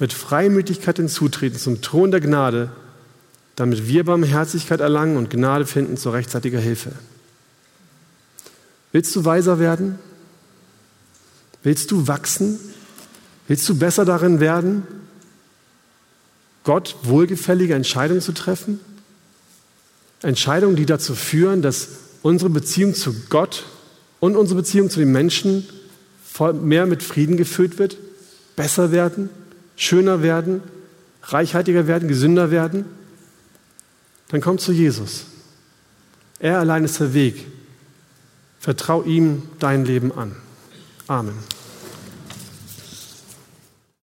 mit 0.00 0.12
Freimütigkeit 0.12 0.96
hinzutreten 0.96 1.58
zum 1.58 1.82
Thron 1.82 2.10
der 2.10 2.20
Gnade, 2.20 2.70
damit 3.56 3.86
wir 3.86 4.04
Barmherzigkeit 4.04 4.80
erlangen 4.80 5.16
und 5.16 5.30
Gnade 5.30 5.66
finden 5.66 5.96
zur 5.96 6.14
rechtzeitiger 6.14 6.60
Hilfe. 6.60 6.92
Willst 8.92 9.14
du 9.14 9.24
weiser 9.24 9.58
werden? 9.58 9.98
Willst 11.62 11.90
du 11.90 12.08
wachsen? 12.08 12.58
Willst 13.46 13.68
du 13.68 13.76
besser 13.76 14.04
darin 14.04 14.40
werden, 14.40 14.86
Gott 16.64 16.96
wohlgefällige 17.02 17.74
Entscheidungen 17.74 18.20
zu 18.20 18.32
treffen? 18.32 18.80
Entscheidungen, 20.22 20.76
die 20.76 20.86
dazu 20.86 21.14
führen, 21.14 21.62
dass 21.62 21.88
unsere 22.22 22.50
Beziehung 22.50 22.94
zu 22.94 23.14
Gott 23.28 23.64
und 24.20 24.36
unsere 24.36 24.60
Beziehung 24.60 24.90
zu 24.90 25.00
den 25.00 25.12
Menschen 25.12 25.66
mehr 26.62 26.86
mit 26.86 27.02
Frieden 27.02 27.36
gefüllt 27.36 27.78
wird, 27.78 27.96
besser 28.56 28.92
werden, 28.92 29.30
schöner 29.80 30.22
werden, 30.22 30.62
reichhaltiger 31.22 31.86
werden, 31.86 32.06
gesünder 32.06 32.50
werden? 32.50 32.84
Dann 34.28 34.42
komm 34.42 34.58
zu 34.58 34.72
Jesus. 34.72 35.24
Er 36.38 36.58
allein 36.58 36.84
ist 36.84 37.00
der 37.00 37.14
Weg. 37.14 37.46
Vertrau 38.60 39.02
ihm 39.02 39.42
dein 39.58 39.86
Leben 39.86 40.12
an. 40.12 40.36
Amen. 41.06 41.34